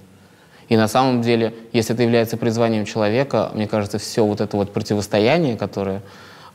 И 0.68 0.76
на 0.76 0.88
самом 0.88 1.22
деле, 1.22 1.54
если 1.72 1.94
это 1.94 2.02
является 2.02 2.36
призванием 2.36 2.84
человека, 2.84 3.50
мне 3.54 3.68
кажется, 3.68 3.98
все 3.98 4.24
вот 4.24 4.40
это 4.40 4.56
вот 4.56 4.72
противостояние, 4.72 5.56
которое 5.56 6.02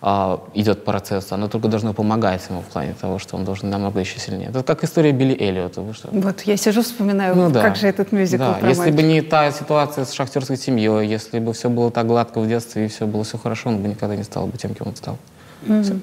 идет 0.03 0.83
по 0.83 0.91
процессу, 0.93 1.35
оно 1.35 1.47
только 1.47 1.67
должно 1.67 1.93
помогать 1.93 2.41
ему 2.49 2.61
в 2.61 2.65
плане 2.65 2.95
того, 2.99 3.19
что 3.19 3.35
он 3.37 3.45
должен 3.45 3.69
намного 3.69 3.99
еще 3.99 4.19
сильнее. 4.19 4.49
Это 4.49 4.63
как 4.63 4.83
история 4.83 5.11
Билли 5.11 5.35
Эллиота. 5.39 5.81
Вы 5.81 5.93
что? 5.93 6.09
Вот 6.11 6.41
я 6.41 6.57
сижу, 6.57 6.81
вспоминаю, 6.81 7.35
Ну 7.35 7.51
да. 7.51 7.61
как 7.61 7.75
же 7.75 7.87
этот 7.87 8.11
мюзикл 8.11 8.43
Да, 8.43 8.53
про 8.53 8.69
Если 8.69 8.89
бы 8.89 9.03
мальчика. 9.03 9.07
не 9.13 9.21
та 9.21 9.51
ситуация 9.51 10.05
с 10.05 10.11
шахтерской 10.13 10.57
семьей, 10.57 11.07
если 11.07 11.37
бы 11.37 11.53
все 11.53 11.69
было 11.69 11.91
так 11.91 12.07
гладко 12.07 12.39
в 12.39 12.47
детстве 12.47 12.85
и 12.85 12.87
все 12.87 13.05
было 13.05 13.23
все 13.23 13.37
хорошо, 13.37 13.69
он 13.69 13.77
бы 13.83 13.89
никогда 13.89 14.15
не 14.15 14.23
стал 14.23 14.47
бы 14.47 14.57
тем, 14.57 14.73
кем 14.73 14.87
он 14.87 14.95
стал. 14.95 15.17
Всё. 15.83 15.95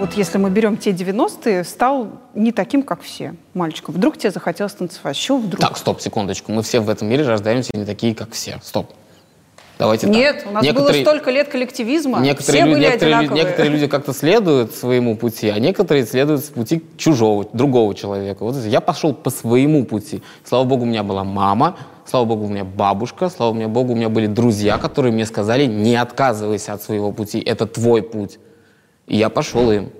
Вот 0.00 0.14
если 0.14 0.38
мы 0.38 0.48
берем 0.48 0.78
те 0.78 0.92
90-е, 0.92 1.62
стал 1.62 2.08
не 2.34 2.52
таким, 2.52 2.82
как 2.82 3.02
все 3.02 3.34
мальчиком. 3.52 3.94
Вдруг 3.94 4.16
тебе 4.16 4.30
захотелось 4.30 4.72
танцевать. 4.72 5.14
Чего 5.14 5.36
вдруг? 5.36 5.60
Так, 5.60 5.76
стоп, 5.76 6.00
секундочку. 6.00 6.52
Мы 6.52 6.62
все 6.62 6.80
в 6.80 6.88
этом 6.88 7.06
мире 7.06 7.26
рождаемся 7.26 7.70
не 7.74 7.84
такие, 7.84 8.14
как 8.14 8.30
все. 8.32 8.58
Стоп. 8.62 8.92
Давайте 9.78 10.06
так. 10.06 10.16
Нет, 10.16 10.46
у 10.48 10.52
нас 10.52 10.62
Некоторые- 10.62 11.04
было 11.04 11.10
столько 11.10 11.30
лет 11.30 11.48
коллективизма. 11.48 12.20
Некоторые, 12.20 12.62
все 12.62 12.66
люди, 12.66 12.74
были 12.76 12.86
некоторые, 12.86 13.16
одинаковые. 13.16 13.44
некоторые 13.44 13.72
люди 13.72 13.86
как-то 13.88 14.14
следуют 14.14 14.74
своему 14.74 15.16
пути, 15.16 15.50
а 15.50 15.58
некоторые 15.58 16.06
следуют 16.06 16.46
пути 16.46 16.82
чужого, 16.96 17.46
другого 17.52 17.94
человека. 17.94 18.42
Вот 18.44 18.56
я 18.56 18.80
пошел 18.80 19.12
по 19.12 19.28
своему 19.28 19.84
пути. 19.84 20.22
Слава 20.44 20.64
богу, 20.64 20.84
у 20.84 20.86
меня 20.86 21.02
была 21.02 21.24
мама, 21.24 21.76
слава 22.06 22.24
богу, 22.24 22.46
у 22.46 22.48
меня 22.48 22.64
бабушка, 22.64 23.28
слава 23.28 23.52
богу, 23.68 23.92
у 23.92 23.96
меня 23.96 24.08
были 24.08 24.26
друзья, 24.28 24.78
которые 24.78 25.12
мне 25.12 25.26
сказали, 25.26 25.66
не 25.66 25.96
отказывайся 25.96 26.72
от 26.72 26.82
своего 26.82 27.12
пути, 27.12 27.38
это 27.38 27.66
твой 27.66 28.02
путь. 28.02 28.38
И 29.10 29.16
я 29.16 29.28
пошел 29.28 29.70
им. 29.72 29.90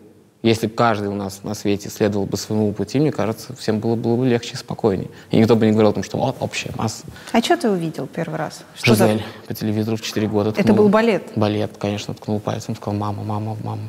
Если 0.42 0.68
бы 0.68 0.72
каждый 0.74 1.08
у 1.08 1.14
нас 1.14 1.40
на 1.42 1.52
свете 1.54 1.90
следовал 1.90 2.24
бы 2.26 2.36
своему 2.38 2.72
пути, 2.72 2.98
мне 3.00 3.10
кажется, 3.12 3.54
всем 3.56 3.78
было, 3.80 3.94
было 3.96 4.16
бы 4.16 4.26
легче 4.26 4.54
и 4.54 4.56
спокойнее. 4.56 5.10
И 5.32 5.36
никто 5.36 5.54
бы 5.56 5.66
не 5.66 5.72
говорил 5.72 5.90
о 5.90 5.92
том, 5.94 6.02
что 6.04 6.16
вот 6.16 6.36
общая 6.40 6.70
масса. 6.78 7.04
А 7.32 7.42
что 7.42 7.56
ты 7.58 7.68
увидел 7.68 8.06
первый 8.06 8.36
раз? 8.38 8.62
Что 8.74 8.94
за- 8.94 9.08
Жизель 9.08 9.24
по 9.48 9.52
телевизору 9.52 9.96
в 9.98 10.00
4 10.00 10.26
года. 10.28 10.50
Это 10.50 10.60
ткнул. 10.62 10.76
был 10.76 10.88
балет? 10.88 11.24
Балет, 11.36 11.76
конечно, 11.76 12.14
ткнул 12.14 12.38
пальцем, 12.40 12.74
сказал, 12.76 12.94
мама, 12.94 13.22
мама, 13.24 13.56
мама. 13.64 13.82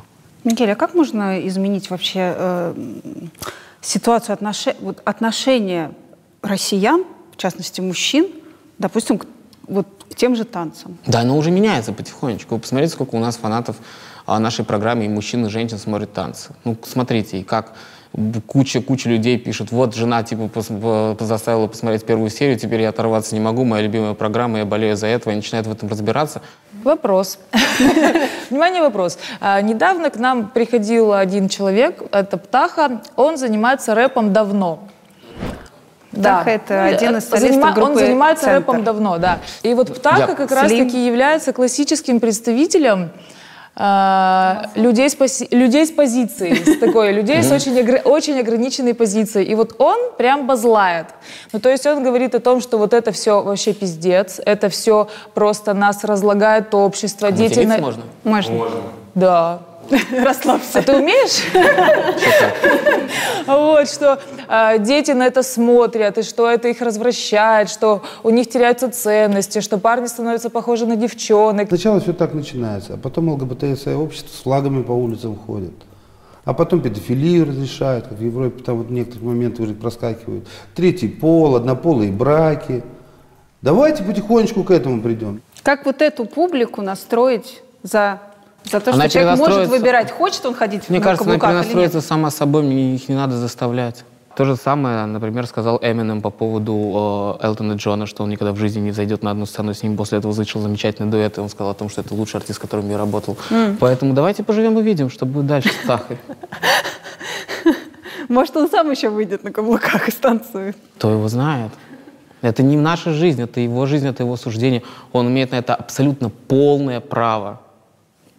Мигель, 0.44 0.72
а 0.72 0.74
как 0.74 0.92
можно 0.94 1.40
изменить 1.46 1.88
вообще 1.88 2.34
э, 2.36 2.74
ситуацию 3.80 4.36
отноше- 4.36 4.76
вот 4.80 5.00
отношения 5.04 5.92
россиян, 6.42 7.04
в 7.32 7.36
частности 7.38 7.80
мужчин, 7.80 8.26
допустим, 8.78 9.18
к, 9.18 9.26
вот, 9.68 9.86
к 10.10 10.16
тем 10.16 10.36
же 10.36 10.44
танцам? 10.44 10.98
Да, 11.06 11.20
оно 11.20 11.38
уже 11.38 11.50
меняется 11.50 11.92
потихонечку. 11.94 12.56
Вы 12.56 12.60
посмотрите, 12.60 12.92
сколько 12.92 13.14
у 13.14 13.20
нас 13.20 13.36
фанатов 13.36 13.76
а, 14.34 14.38
нашей 14.38 14.64
программы 14.64 15.04
и 15.04 15.08
мужчин, 15.08 15.46
и 15.46 15.48
женщин 15.50 15.78
смотрят 15.78 16.12
танцы. 16.12 16.50
Ну, 16.64 16.76
смотрите, 16.84 17.38
и 17.38 17.42
как 17.42 17.72
куча-куча 18.46 19.08
людей 19.08 19.38
пишут, 19.38 19.72
вот 19.72 19.94
жена 19.94 20.22
типа 20.22 20.42
пос- 20.42 21.16
по- 21.16 21.24
заставила 21.24 21.66
посмотреть 21.66 22.04
первую 22.04 22.28
серию, 22.30 22.58
теперь 22.58 22.82
я 22.82 22.90
оторваться 22.90 23.34
не 23.34 23.40
могу, 23.40 23.64
моя 23.64 23.82
любимая 23.84 24.12
программа, 24.14 24.58
я 24.58 24.64
болею 24.66 24.96
за 24.96 25.06
этого, 25.06 25.32
и 25.32 25.36
начинают 25.36 25.66
в 25.66 25.72
этом 25.72 25.88
разбираться. 25.88 26.42
Вопрос. 26.84 27.38
Внимание, 28.50 28.82
вопрос. 28.82 29.18
А, 29.40 29.60
Недавно 29.62 30.10
к 30.10 30.16
нам 30.16 30.50
приходил 30.50 31.12
один 31.14 31.48
человек, 31.48 32.02
это 32.12 32.36
Птаха, 32.36 33.00
он 33.16 33.36
занимается 33.38 33.94
рэпом 33.94 34.32
давно. 34.32 34.80
Птаха— 36.10 36.50
это 36.50 36.84
один 36.84 37.16
из 37.16 37.24
Э, 37.24 37.28
солистов 37.38 37.56
занима- 37.56 37.68
Он 37.68 37.74
группы 37.74 38.00
занимается 38.00 38.44
«Центр». 38.44 38.58
рэпом 38.58 38.84
давно, 38.84 39.16
да. 39.16 39.38
И 39.62 39.72
вот 39.72 39.94
Птаха 39.96 40.18
Я- 40.32 40.34
как 40.34 40.50
Слим. 40.50 40.60
раз-таки 40.60 41.06
является 41.06 41.54
классическим 41.54 42.20
представителем 42.20 43.10
а, 43.74 44.66
людей, 44.74 45.08
с 45.08 45.16
поси- 45.16 45.48
людей 45.50 45.86
с 45.86 45.90
позицией, 45.90 46.54
с 46.64 46.78
такой, 46.78 47.12
людей 47.12 47.42
с 47.42 47.50
очень, 47.50 47.78
огр- 47.78 48.02
очень 48.02 48.38
ограниченной 48.38 48.94
позицией. 48.94 49.46
И 49.46 49.54
вот 49.54 49.74
он 49.80 50.12
прям 50.18 50.46
базлает. 50.46 51.06
Ну, 51.52 51.58
то 51.60 51.70
есть 51.70 51.86
он 51.86 52.02
говорит 52.02 52.34
о 52.34 52.40
том, 52.40 52.60
что 52.60 52.76
вот 52.78 52.92
это 52.92 53.12
все 53.12 53.42
вообще 53.42 53.72
пиздец, 53.72 54.40
это 54.44 54.68
все 54.68 55.08
просто 55.34 55.72
нас 55.74 56.04
разлагает 56.04 56.74
общество. 56.74 57.30
дети 57.32 57.50
Материться 57.50 57.76
на- 57.78 57.82
можно? 57.82 58.02
Можно. 58.24 58.56
Да. 59.14 59.58
Расслабься. 60.24 60.78
А 60.78 60.82
ты 60.82 60.96
умеешь? 60.96 61.42
Вот, 63.46 63.88
что 63.88 64.20
а, 64.48 64.78
дети 64.78 65.10
на 65.10 65.26
это 65.26 65.42
смотрят, 65.42 66.16
и 66.16 66.22
что 66.22 66.48
это 66.48 66.68
их 66.68 66.80
развращает, 66.80 67.68
что 67.68 68.02
у 68.22 68.30
них 68.30 68.48
теряются 68.48 68.88
ценности, 68.88 69.60
что 69.60 69.78
парни 69.78 70.06
становятся 70.06 70.48
похожи 70.48 70.86
на 70.86 70.94
девчонок. 70.94 71.66
Сначала 71.68 72.00
все 72.00 72.12
так 72.12 72.34
начинается, 72.34 72.94
а 72.94 72.96
потом 72.96 73.28
ЛГБТ-сообщество 73.30 74.28
с 74.28 74.42
флагами 74.42 74.82
по 74.82 74.92
улицам 74.92 75.36
ходит. 75.36 75.74
А 76.44 76.54
потом 76.54 76.80
педофилию 76.80 77.46
разрешают, 77.46 78.06
как 78.06 78.18
в 78.18 78.22
Европе, 78.22 78.62
там 78.62 78.78
вот 78.78 78.90
некоторые 78.90 79.28
моменты 79.28 79.62
уже 79.62 79.74
проскакивают. 79.74 80.46
Третий 80.74 81.08
пол, 81.08 81.56
однополые 81.56 82.12
браки. 82.12 82.82
Давайте 83.60 84.04
потихонечку 84.04 84.64
к 84.64 84.70
этому 84.70 85.02
придем. 85.02 85.42
Как 85.62 85.84
вот 85.84 86.00
эту 86.00 86.26
публику 86.26 86.82
настроить 86.82 87.62
за, 87.82 88.20
за 88.64 88.80
то, 88.80 88.92
Она 88.92 89.08
что 89.08 89.12
человек 89.12 89.38
может 89.38 89.68
выбирать, 89.68 90.10
хочет 90.10 90.44
он 90.46 90.54
ходить 90.54 90.88
Мне 90.88 90.98
на 90.98 91.04
кажется, 91.04 91.28
она 91.28 91.38
перенастроится 91.38 92.00
сама 92.00 92.30
собой, 92.30 92.62
мне 92.62 92.94
их 92.94 93.08
не 93.08 93.14
надо 93.14 93.36
заставлять. 93.36 94.04
То 94.36 94.46
же 94.46 94.56
самое, 94.56 95.04
например, 95.04 95.46
сказал 95.46 95.78
Эминем 95.82 96.22
по 96.22 96.30
поводу 96.30 97.38
э, 97.42 97.46
Элтона 97.46 97.74
Джона, 97.74 98.06
что 98.06 98.22
он 98.22 98.30
никогда 98.30 98.52
в 98.52 98.56
жизни 98.56 98.80
не 98.80 98.90
зайдет 98.90 99.22
на 99.22 99.30
одну 99.30 99.44
сцену 99.44 99.74
с 99.74 99.82
ним. 99.82 99.94
После 99.94 100.18
этого 100.18 100.32
зачал 100.32 100.62
замечательный 100.62 101.10
дуэт, 101.10 101.36
и 101.36 101.40
он 101.42 101.50
сказал 101.50 101.72
о 101.72 101.74
том, 101.74 101.90
что 101.90 102.00
это 102.00 102.14
лучший 102.14 102.36
артист, 102.36 102.58
с 102.58 102.58
которым 102.58 102.88
я 102.88 102.96
работал. 102.96 103.36
Поэтому 103.78 104.14
давайте 104.14 104.42
поживем 104.42 104.78
и 104.78 104.82
видим, 104.82 105.10
что 105.10 105.26
будет 105.26 105.46
дальше 105.46 105.70
с 105.70 105.86
Тахой. 105.86 106.16
Может, 108.28 108.56
он 108.56 108.70
сам 108.70 108.90
еще 108.90 109.10
выйдет 109.10 109.44
на 109.44 109.52
каблуках 109.52 110.08
и 110.08 110.10
станцует. 110.10 110.76
Кто 110.96 111.10
его 111.10 111.28
знает? 111.28 111.72
Это 112.40 112.62
не 112.62 112.76
наша 112.76 113.12
жизнь, 113.12 113.42
это 113.42 113.60
его 113.60 113.84
жизнь, 113.84 114.08
это 114.08 114.22
его 114.22 114.36
суждение. 114.36 114.82
Он 115.12 115.28
имеет 115.28 115.52
на 115.52 115.56
это 115.56 115.74
абсолютно 115.74 116.30
полное 116.30 117.00
право. 117.00 117.60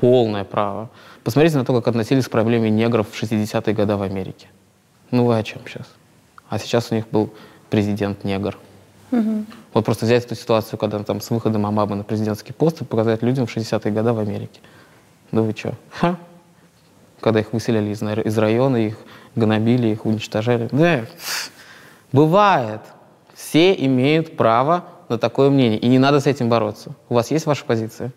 Полное 0.04 0.44
право. 0.44 0.90
Посмотрите 1.24 1.58
на 1.58 1.64
то, 1.64 1.74
как 1.74 1.88
относились 1.88 2.28
к 2.28 2.30
проблеме 2.30 2.70
негров 2.70 3.08
в 3.10 3.24
60-е 3.24 3.74
годы 3.74 3.96
в 3.96 4.02
Америке. 4.02 4.48
Ну 5.12 5.24
вы 5.24 5.38
о 5.38 5.44
чем 5.44 5.62
сейчас? 5.66 5.88
А 6.50 6.60
сейчас 6.60 6.92
у 6.92 6.96
них 6.96 7.08
был 7.08 7.34
президент-негр. 7.70 8.58
Вот 9.74 9.86
просто 9.86 10.04
взять 10.04 10.26
эту 10.26 10.36
ситуацию, 10.36 10.78
когда 10.78 11.02
там 11.04 11.22
с 11.22 11.30
выходом 11.30 11.66
Обамы 11.66 11.96
на 11.96 12.04
президентский 12.04 12.52
пост 12.52 12.82
и 12.82 12.84
показать 12.84 13.24
людям 13.24 13.48
в 13.48 13.56
60-е 13.56 13.94
годы 13.94 14.12
в 14.12 14.20
Америке. 14.20 14.60
Ну 15.32 15.44
вы 15.44 15.54
что? 15.56 15.74
Ха? 15.92 16.18
Когда 17.22 17.40
их 17.40 17.54
выселяли 17.54 17.92
из, 17.92 18.04
из 18.04 18.38
района, 18.38 18.76
их 18.76 18.98
гнобили, 19.38 19.88
их 19.88 20.06
уничтожали. 20.06 20.68
Да, 20.74 21.06
бывает. 22.12 22.82
Все 23.36 23.74
имеют 23.74 24.36
право 24.36 24.84
на 25.08 25.18
такое 25.18 25.50
мнение. 25.50 25.80
И 25.80 25.88
не 25.88 25.98
надо 25.98 26.20
с 26.20 26.28
этим 26.28 26.50
бороться. 26.50 26.92
У 27.08 27.14
вас 27.14 27.32
есть 27.32 27.46
ваша 27.46 27.64
позиция? 27.64 28.12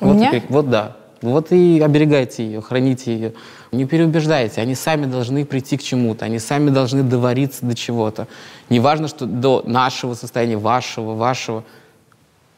У 0.00 0.06
вот, 0.06 0.16
меня? 0.16 0.30
и- 0.30 0.42
вот 0.48 0.70
да. 0.70 0.96
Вот 1.22 1.52
и 1.52 1.80
оберегайте 1.80 2.44
ее, 2.44 2.60
храните 2.60 3.14
ее. 3.14 3.32
Не 3.72 3.86
переубеждайте. 3.86 4.60
Они 4.60 4.74
сами 4.74 5.06
должны 5.06 5.46
прийти 5.46 5.78
к 5.78 5.82
чему-то. 5.82 6.26
Они 6.26 6.38
сами 6.38 6.68
должны 6.68 7.02
довариться 7.02 7.64
до 7.64 7.74
чего-то. 7.74 8.28
Не 8.68 8.78
важно, 8.78 9.08
что 9.08 9.24
до 9.24 9.62
нашего 9.66 10.14
состояния, 10.14 10.58
вашего, 10.58 11.14
вашего. 11.14 11.64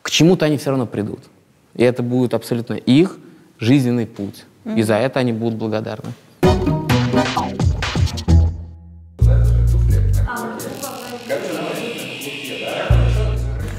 К 0.02 0.10
чему-то 0.10 0.46
они 0.46 0.56
все 0.56 0.70
равно 0.70 0.86
придут. 0.86 1.20
И 1.74 1.84
это 1.84 2.02
будет 2.02 2.34
абсолютно 2.34 2.74
их 2.74 3.18
жизненный 3.60 4.06
путь. 4.06 4.44
И 4.74 4.82
за 4.82 4.94
это 4.94 5.20
они 5.20 5.32
будут 5.32 5.58
благодарны. 5.58 6.12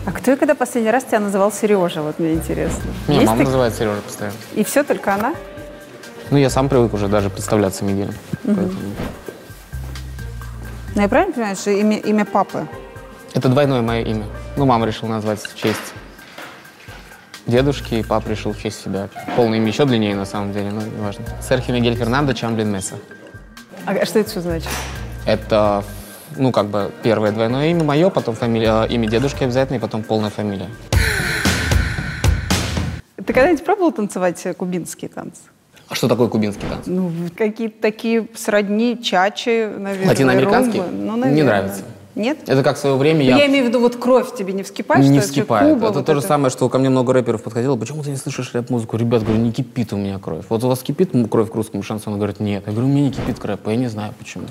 А 0.08 0.12
кто 0.14 0.32
и 0.32 0.36
когда 0.38 0.56
последний 0.56 0.90
раз 0.90 1.04
тебя 1.04 1.20
называл 1.20 1.52
Сережа? 1.52 2.02
Вот 2.02 2.18
мне 2.18 2.34
интересно. 2.36 2.82
Меня 3.10 3.18
Есть 3.20 3.28
мама 3.28 3.40
так- 3.40 3.48
называет 3.48 3.76
Сережа 3.76 4.02
постоянно. 4.02 4.38
И 4.56 4.64
все, 4.64 4.84
только 4.84 5.14
она? 5.14 5.34
Ну, 6.32 6.38
я 6.38 6.50
сам 6.50 6.70
привык 6.70 6.94
уже 6.94 7.10
даже 7.10 7.30
представляться 7.30 7.84
Мигелем. 7.84 8.14
Поэтому 8.44 8.70
Ну, 10.96 11.02
я 11.02 11.10
правильно 11.10 11.34
понимаю, 11.34 11.56
что 11.58 11.72
имя, 11.72 11.98
имя 11.98 12.24
папы? 12.24 12.68
Это 13.34 13.50
двойное 13.50 13.82
мое 13.82 14.02
имя. 14.04 14.24
Ну, 14.56 14.66
мама 14.66 14.86
решила 14.88 15.10
назвать 15.10 15.42
в 15.42 15.56
честь 15.56 15.94
дедушки, 17.46 17.96
и 17.96 18.04
папа 18.04 18.30
решил 18.30 18.54
в 18.54 18.62
честь 18.62 18.82
себя. 18.82 19.10
Полное 19.36 19.58
имя 19.58 19.68
еще 19.68 19.84
длиннее, 19.86 20.16
на 20.16 20.26
самом 20.26 20.54
деле, 20.54 20.72
но 20.72 20.82
неважно. 20.82 21.26
Серхио 21.46 21.74
Мигель 21.76 21.96
Фернандо 21.98 22.32
Чамблин 22.34 22.72
Месса. 22.72 22.96
А 23.86 24.06
что 24.06 24.20
это 24.20 24.30
все 24.30 24.40
значит? 24.40 24.70
Это, 25.26 25.84
ну, 26.36 26.52
как 26.52 26.68
бы 26.68 26.92
первое 27.04 27.32
двойное 27.32 27.70
имя 27.70 27.84
мое, 27.84 28.10
потом 28.10 28.36
фамилия, 28.36 28.86
э, 28.86 28.94
имя 28.94 29.08
дедушки 29.08 29.44
обязательно, 29.44 29.78
и 29.78 29.80
потом 29.80 30.04
полная 30.04 30.30
фамилия. 30.30 30.68
Ты 33.16 33.34
когда-нибудь 33.34 33.64
пробовал 33.66 33.92
танцевать 33.92 34.46
э, 34.46 34.54
кубинские 34.54 35.10
танцы? 35.10 35.42
А 35.90 35.96
что 35.96 36.08
такое 36.08 36.28
кубинский 36.28 36.68
танц? 36.68 36.84
Ну, 36.86 37.12
какие-то 37.38 37.82
такие 37.82 38.28
сродни 38.36 39.02
чачи, 39.02 39.70
наверное. 39.78 40.10
Латиноамериканские? 40.10 40.84
Ну, 40.84 41.16
Не 41.16 41.22
наверное. 41.22 41.44
нравится. 41.44 41.82
Нет? 42.18 42.40
Это 42.48 42.64
как 42.64 42.78
в 42.78 42.80
свое 42.80 42.96
время 42.96 43.24
Я... 43.24 43.38
я... 43.38 43.46
имею 43.46 43.66
в 43.66 43.68
виду, 43.68 43.80
вот 43.80 43.96
кровь 43.96 44.36
тебе 44.36 44.52
не 44.52 44.64
вскипает? 44.64 45.04
не 45.04 45.10
что 45.10 45.18
это 45.20 45.28
вскипает. 45.28 45.74
Куба, 45.76 45.88
это 45.90 46.00
вот 46.00 46.06
то 46.06 46.16
же 46.16 46.22
самое, 46.22 46.50
что 46.50 46.68
ко 46.68 46.80
мне 46.80 46.90
много 46.90 47.14
рэперов 47.14 47.44
подходило. 47.44 47.76
Почему 47.76 48.02
ты 48.02 48.10
не 48.10 48.16
слышишь 48.16 48.54
рэп-музыку? 48.54 48.98
Ребят, 48.98 49.24
говорю, 49.24 49.40
не 49.40 49.52
кипит 49.52 49.94
у 49.94 49.98
меня 49.98 50.18
кровь. 50.18 50.44
Вот 50.50 50.64
у 50.64 50.68
вас 50.68 50.80
кипит 50.80 51.12
кровь 51.30 51.52
к 51.52 51.56
русскому 51.56 51.84
шансону? 51.84 52.16
Говорят, 52.18 52.40
нет. 52.40 52.64
Я 52.66 52.72
говорю, 52.72 52.88
у 52.88 52.92
меня 52.92 53.04
не 53.04 53.12
кипит 53.12 53.40
к 53.40 53.46
рэпу. 53.46 53.70
Я 53.70 53.76
не 53.76 53.88
знаю, 53.88 54.14
почему. 54.18 54.46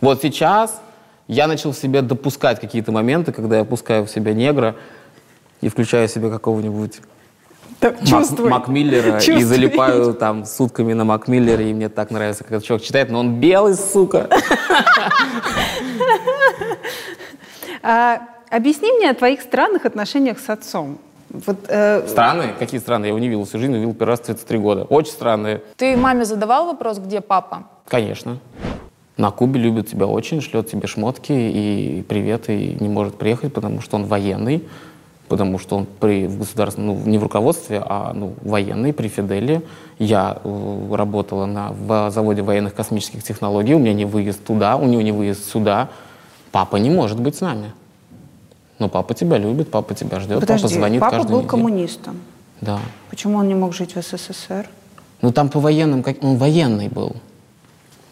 Вот 0.00 0.22
сейчас 0.22 0.80
я 1.28 1.46
начал 1.46 1.72
в 1.72 1.76
себе 1.76 2.02
допускать 2.02 2.60
какие-то 2.60 2.92
моменты, 2.92 3.32
когда 3.32 3.58
я 3.58 3.64
пускаю 3.64 4.04
в 4.04 4.10
себя 4.10 4.34
негра 4.34 4.76
и 5.60 5.68
включаю 5.68 6.08
в 6.08 6.10
себе 6.10 6.30
какого-нибудь 6.30 7.00
Так, 7.80 8.00
Мак, 8.00 8.08
чувствуй. 8.08 8.50
Мак 8.50 8.68
Миллера 8.68 9.18
и 9.18 9.42
залипаю 9.42 10.14
там 10.14 10.44
сутками 10.44 10.92
на 10.92 11.04
Мак 11.04 11.28
Миллере, 11.28 11.70
и 11.70 11.74
мне 11.74 11.88
так 11.88 12.10
нравится, 12.10 12.44
как 12.44 12.52
этот 12.52 12.64
чувак 12.66 12.82
читает, 12.82 13.10
но 13.10 13.20
он 13.20 13.40
белый, 13.40 13.74
сука. 13.74 14.28
А, 17.86 18.22
объясни 18.48 18.90
мне 18.92 19.10
о 19.10 19.14
твоих 19.14 19.42
странных 19.42 19.84
отношениях 19.84 20.38
с 20.38 20.48
отцом. 20.48 20.98
Вот, 21.28 21.56
э, 21.68 22.06
Странные? 22.08 22.54
Какие 22.58 22.80
странные? 22.80 23.08
Я 23.08 23.10
его 23.10 23.18
не 23.18 23.28
видел 23.28 23.44
всю 23.44 23.58
жизнь, 23.58 23.74
увидел 23.74 23.92
первый 23.92 24.12
раз 24.12 24.20
в 24.20 24.24
33 24.24 24.58
года. 24.58 24.84
Очень 24.84 25.12
странные. 25.12 25.60
Ты 25.76 25.94
маме 25.94 26.24
задавал 26.24 26.64
вопрос, 26.66 26.98
где 26.98 27.20
папа? 27.20 27.64
Конечно. 27.88 28.38
На 29.16 29.30
Кубе 29.30 29.60
любит 29.60 29.88
тебя 29.88 30.06
очень, 30.06 30.40
шлет 30.40 30.68
тебе 30.68 30.88
шмотки 30.88 31.32
и 31.32 32.04
привет, 32.08 32.50
и 32.50 32.76
не 32.80 32.88
может 32.88 33.16
приехать, 33.16 33.52
потому 33.52 33.80
что 33.80 33.96
он 33.96 34.06
военный, 34.06 34.64
потому 35.28 35.58
что 35.60 35.76
он 35.76 35.86
при, 35.86 36.26
в 36.26 36.38
государственном, 36.38 36.98
ну, 36.98 37.10
не 37.10 37.18
в 37.18 37.22
руководстве, 37.22 37.80
а 37.84 38.12
ну, 38.12 38.34
военный 38.42 38.92
при 38.92 39.06
Фиделе. 39.06 39.62
Я 40.00 40.38
э, 40.42 40.94
работала 40.94 41.46
на, 41.46 41.70
в 41.70 42.10
заводе 42.10 42.42
военных 42.42 42.74
космических 42.74 43.22
технологий, 43.22 43.74
у 43.74 43.78
меня 43.78 43.94
не 43.94 44.04
выезд 44.04 44.44
туда, 44.44 44.76
у 44.76 44.84
него 44.86 45.02
не 45.02 45.12
выезд 45.12 45.48
сюда. 45.48 45.90
Папа 46.50 46.76
не 46.76 46.90
может 46.90 47.20
быть 47.20 47.36
с 47.36 47.40
нами. 47.40 47.72
Но 48.80 48.88
папа 48.88 49.14
тебя 49.14 49.38
любит, 49.38 49.70
папа 49.70 49.94
тебя 49.94 50.18
ждет, 50.18 50.40
подожди, 50.40 50.64
папа 50.64 50.74
звонит 50.74 51.00
папа 51.00 51.18
был 51.18 51.24
неделю. 51.36 51.48
коммунистом. 51.48 52.20
Да. 52.60 52.80
Почему 53.10 53.38
он 53.38 53.46
не 53.46 53.54
мог 53.54 53.72
жить 53.74 53.94
в 53.94 54.02
СССР? 54.02 54.68
Ну 55.22 55.32
там 55.32 55.48
по 55.48 55.60
военным, 55.60 56.02
как 56.02 56.22
он 56.24 56.36
военный 56.36 56.88
был. 56.88 57.14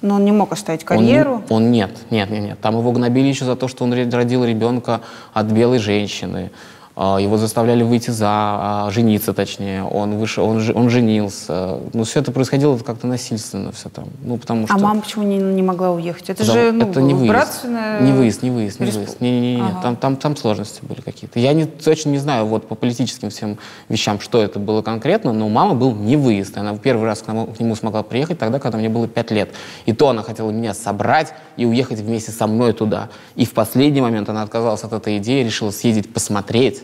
Но 0.02 0.16
он 0.16 0.24
не 0.24 0.32
мог 0.32 0.52
оставить 0.52 0.82
Он 0.82 0.86
карьеру. 0.86 1.42
Он, 1.48 1.70
нет, 1.70 1.90
нет, 2.10 2.28
нет, 2.30 2.42
нет. 2.42 2.60
Там 2.60 2.76
его 2.76 2.92
гнобили 2.92 3.28
еще 3.28 3.44
за 3.44 3.56
то, 3.56 3.68
что 3.68 3.84
он 3.84 3.92
родил 3.92 4.44
ребенка 4.44 5.00
от 5.32 5.46
белой 5.46 5.78
женщины. 5.78 6.50
А, 6.94 7.18
Его 7.18 7.38
заставляли 7.38 7.82
выйти 7.82 8.10
за, 8.10 8.26
а, 8.28 8.88
жениться 8.90 9.32
точнее. 9.32 9.82
Он, 9.84 10.18
вышел, 10.18 10.44
он, 10.44 10.62
он 10.74 10.90
женился. 10.90 11.78
Ну, 11.94 12.04
все 12.04 12.20
это 12.20 12.32
происходило 12.32 12.76
как-то 12.76 13.06
насильственно 13.06 13.72
все 13.72 13.88
там. 13.88 14.04
Ну, 14.22 14.36
потому 14.36 14.66
что... 14.66 14.74
А 14.76 14.78
мама 14.78 15.00
почему 15.00 15.24
не, 15.24 15.38
не 15.38 15.62
могла 15.62 15.90
уехать? 15.92 16.28
Это 16.28 16.44
Потому- 16.44 16.60
же 16.60 16.72
ну, 16.72 16.90
это 16.90 17.00
не 17.00 17.14
выезд. 17.14 17.28
братственная... 17.30 18.00
Не 18.00 18.12
выезд, 18.12 18.42
не 18.42 18.50
выезд, 18.50 18.78
не 18.80 18.86
респу- 18.88 18.96
выезд. 18.98 19.20
Не, 19.22 19.40
не, 19.40 19.54
не, 19.56 19.62
Ага. 19.62 19.80
там, 19.82 19.96
там, 19.96 20.16
там 20.16 20.36
сложности 20.36 20.80
были 20.84 21.00
какие-то. 21.00 21.38
Я 21.40 21.54
не, 21.54 21.64
точно 21.64 22.10
не 22.10 22.18
знаю 22.18 22.44
вот 22.44 22.68
по 22.68 22.74
политическим 22.74 23.30
всем 23.30 23.56
вещам, 23.88 24.20
что 24.20 24.42
это 24.42 24.58
было 24.58 24.82
конкретно, 24.82 25.32
но 25.32 25.46
у 25.46 25.48
мамы 25.48 25.74
был 25.74 25.94
не 25.94 26.16
выезд. 26.18 26.58
Она 26.58 26.74
в 26.74 26.78
первый 26.78 27.06
раз 27.06 27.22
к, 27.22 27.28
нему- 27.28 27.46
к 27.46 27.58
нему 27.58 27.74
смогла 27.74 28.02
приехать 28.02 28.38
тогда, 28.38 28.58
когда 28.58 28.76
мне 28.76 28.90
было 28.90 29.08
пять 29.08 29.30
лет. 29.30 29.50
И 29.86 29.94
то 29.94 30.10
она 30.10 30.22
хотела 30.22 30.50
меня 30.50 30.74
собрать 30.74 31.32
и 31.56 31.64
уехать 31.64 32.00
вместе 32.00 32.32
со 32.32 32.46
мной 32.46 32.74
туда. 32.74 33.08
И 33.34 33.46
в 33.46 33.52
последний 33.54 34.02
момент 34.02 34.28
она 34.28 34.42
отказалась 34.42 34.84
от 34.84 34.92
этой 34.92 35.16
идеи, 35.16 35.42
решила 35.42 35.70
съездить 35.70 36.12
посмотреть. 36.12 36.81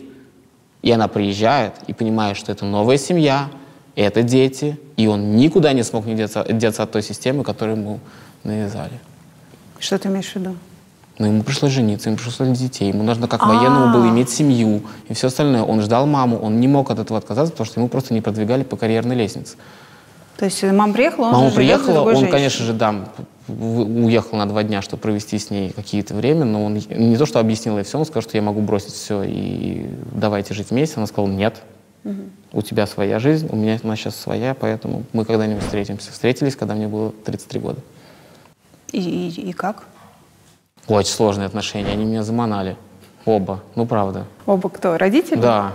И 0.81 0.91
она 0.91 1.07
приезжает 1.07 1.73
и 1.87 1.93
понимает, 1.93 2.37
что 2.37 2.51
это 2.51 2.65
новая 2.65 2.97
семья, 2.97 3.49
это 3.95 4.23
дети, 4.23 4.79
и 4.95 5.07
он 5.07 5.35
никуда 5.35 5.73
не 5.73 5.83
смог 5.83 6.05
не 6.05 6.15
деться, 6.15 6.45
деться 6.49 6.83
от 6.83 6.91
той 6.91 7.03
системы, 7.03 7.43
которую 7.43 7.77
ему 7.77 7.99
навязали. 8.43 8.99
Что 9.79 9.97
ты 9.97 10.07
имеешь 10.07 10.31
в 10.31 10.35
виду? 10.35 10.55
Но 11.17 11.27
ему 11.27 11.43
пришлось 11.43 11.73
жениться, 11.73 12.07
ему 12.09 12.15
пришлось 12.15 12.39
родить 12.39 12.59
детей, 12.59 12.87
ему 12.89 13.03
нужно 13.03 13.27
как 13.27 13.45
военному 13.45 13.93
было 13.93 14.07
иметь 14.09 14.29
семью 14.29 14.83
и 15.09 15.13
все 15.13 15.27
остальное. 15.27 15.63
Он 15.63 15.81
ждал 15.81 16.05
маму, 16.05 16.39
он 16.39 16.61
не 16.61 16.69
мог 16.69 16.91
от 16.91 16.99
этого 16.99 17.19
отказаться, 17.19 17.51
потому 17.51 17.65
что 17.65 17.79
ему 17.81 17.89
просто 17.89 18.13
не 18.13 18.21
продвигали 18.21 18.63
по 18.63 18.77
карьерной 18.77 19.17
лестнице. 19.17 19.57
То 20.37 20.45
есть 20.45 20.63
мама 20.63 20.93
приехала, 20.93 21.25
он 21.25 21.33
Мама 21.33 21.51
приехала, 21.51 21.99
он, 22.01 22.11
женщиной. 22.11 22.31
конечно 22.31 22.65
же, 22.65 22.71
да, 22.71 22.95
уехал 23.51 24.37
на 24.37 24.45
два 24.47 24.63
дня, 24.63 24.81
чтобы 24.81 25.01
провести 25.01 25.37
с 25.39 25.49
ней 25.49 25.71
какие-то 25.71 26.13
время, 26.13 26.45
но 26.45 26.65
он 26.65 26.75
не 26.75 27.17
то, 27.17 27.25
что 27.25 27.39
объяснил 27.39 27.77
ей 27.77 27.83
все, 27.83 27.97
он 27.97 28.05
сказал, 28.05 28.21
что 28.23 28.37
я 28.37 28.41
могу 28.43 28.61
бросить 28.61 28.93
все 28.93 29.23
и 29.23 29.85
давайте 30.13 30.53
жить 30.53 30.69
вместе. 30.71 30.95
Она 30.97 31.07
сказала, 31.07 31.27
нет, 31.31 31.61
у 32.53 32.61
тебя 32.61 32.87
своя 32.87 33.19
жизнь, 33.19 33.47
у 33.51 33.55
меня 33.55 33.79
она 33.83 33.95
сейчас 33.95 34.15
своя, 34.15 34.53
поэтому 34.53 35.03
мы 35.13 35.25
когда-нибудь 35.25 35.63
встретимся. 35.63 36.11
Встретились, 36.11 36.55
когда 36.55 36.73
мне 36.75 36.87
было 36.87 37.11
33 37.25 37.59
года. 37.59 37.79
И, 38.91 38.99
и- 38.99 39.49
и 39.49 39.53
как? 39.53 39.83
Очень 40.87 41.11
сложные 41.13 41.45
отношения, 41.45 41.91
они 41.91 42.05
меня 42.05 42.23
заманали. 42.23 42.77
Оба, 43.25 43.61
ну 43.75 43.85
правда. 43.85 44.25
Оба 44.45 44.69
кто? 44.69 44.97
Родители? 44.97 45.39
Да, 45.39 45.73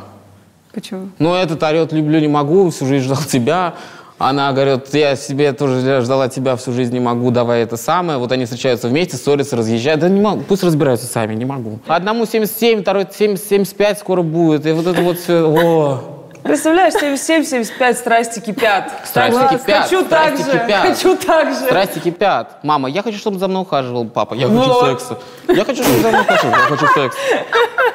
Почему? 0.73 1.11
Ну, 1.21 1.33
этот 1.35 1.63
орет 1.63 1.93
«люблю, 1.93 2.19
не 2.19 2.27
могу», 2.27 2.69
всю 2.71 2.87
жизнь 2.87 3.05
ждал 3.05 3.19
тебя. 3.23 3.77
Она 4.19 4.53
говорит, 4.53 4.95
я 4.95 5.17
себе 5.17 5.53
тоже 5.53 6.01
ждала 6.03 6.29
тебя 6.29 6.55
всю 6.57 6.73
жизнь, 6.73 6.93
не 6.95 7.01
могу, 7.01 7.31
давай 7.31 7.63
это 7.63 7.77
самое. 7.77 8.19
Вот 8.19 8.31
они 8.33 8.45
встречаются 8.45 8.89
вместе, 8.89 9.17
ссорятся, 9.17 9.57
разъезжают. 9.57 10.01
Да 10.01 10.09
не 10.09 10.21
могу, 10.21 10.43
пусть 10.43 10.63
разбираются 10.63 11.07
сами, 11.07 11.35
не 11.35 11.45
могу. 11.45 11.81
Одному 11.89 12.25
77, 12.25 12.83
второй 12.83 13.07
70, 13.13 13.45
75 13.45 13.99
скоро 13.99 14.23
будет. 14.23 14.67
И 14.67 14.73
вот 14.73 14.87
это 14.87 15.01
вот 15.03 15.19
все, 15.19 15.43
о, 15.47 16.11
Представляешь, 16.45 16.93
77-75 16.95 17.95
страсти 17.95 18.39
кипят. 18.39 18.93
Страсти 19.05 19.33
Класс, 19.39 19.51
кипят, 19.63 19.83
Хочу 19.85 20.05
так 20.05 20.37
страсти 20.37 20.45
же. 20.53 20.59
кипят. 20.61 20.83
Хочу 20.87 21.17
так 21.17 21.49
же. 21.49 21.55
страсти 21.55 21.99
кипят. 22.01 22.59
Мама, 22.63 22.91
я 22.91 23.03
хочу, 23.03 23.17
чтобы 23.19 23.39
за 23.39 23.49
мной 23.49 23.63
ухаживал 23.63 24.05
папа. 24.05 24.35
Я 24.35 24.49
Ну 24.49 24.61
хочу 24.61 24.73
вот. 24.75 24.85
секса. 25.01 25.19
Я 25.49 25.65
хочу, 25.65 25.83
чтобы 25.83 25.99
за 26.01 26.09
мной 26.11 26.21
ухаживал. 26.21 26.53
Я 26.53 26.59
хочу 26.77 26.87
секс. 26.95 27.17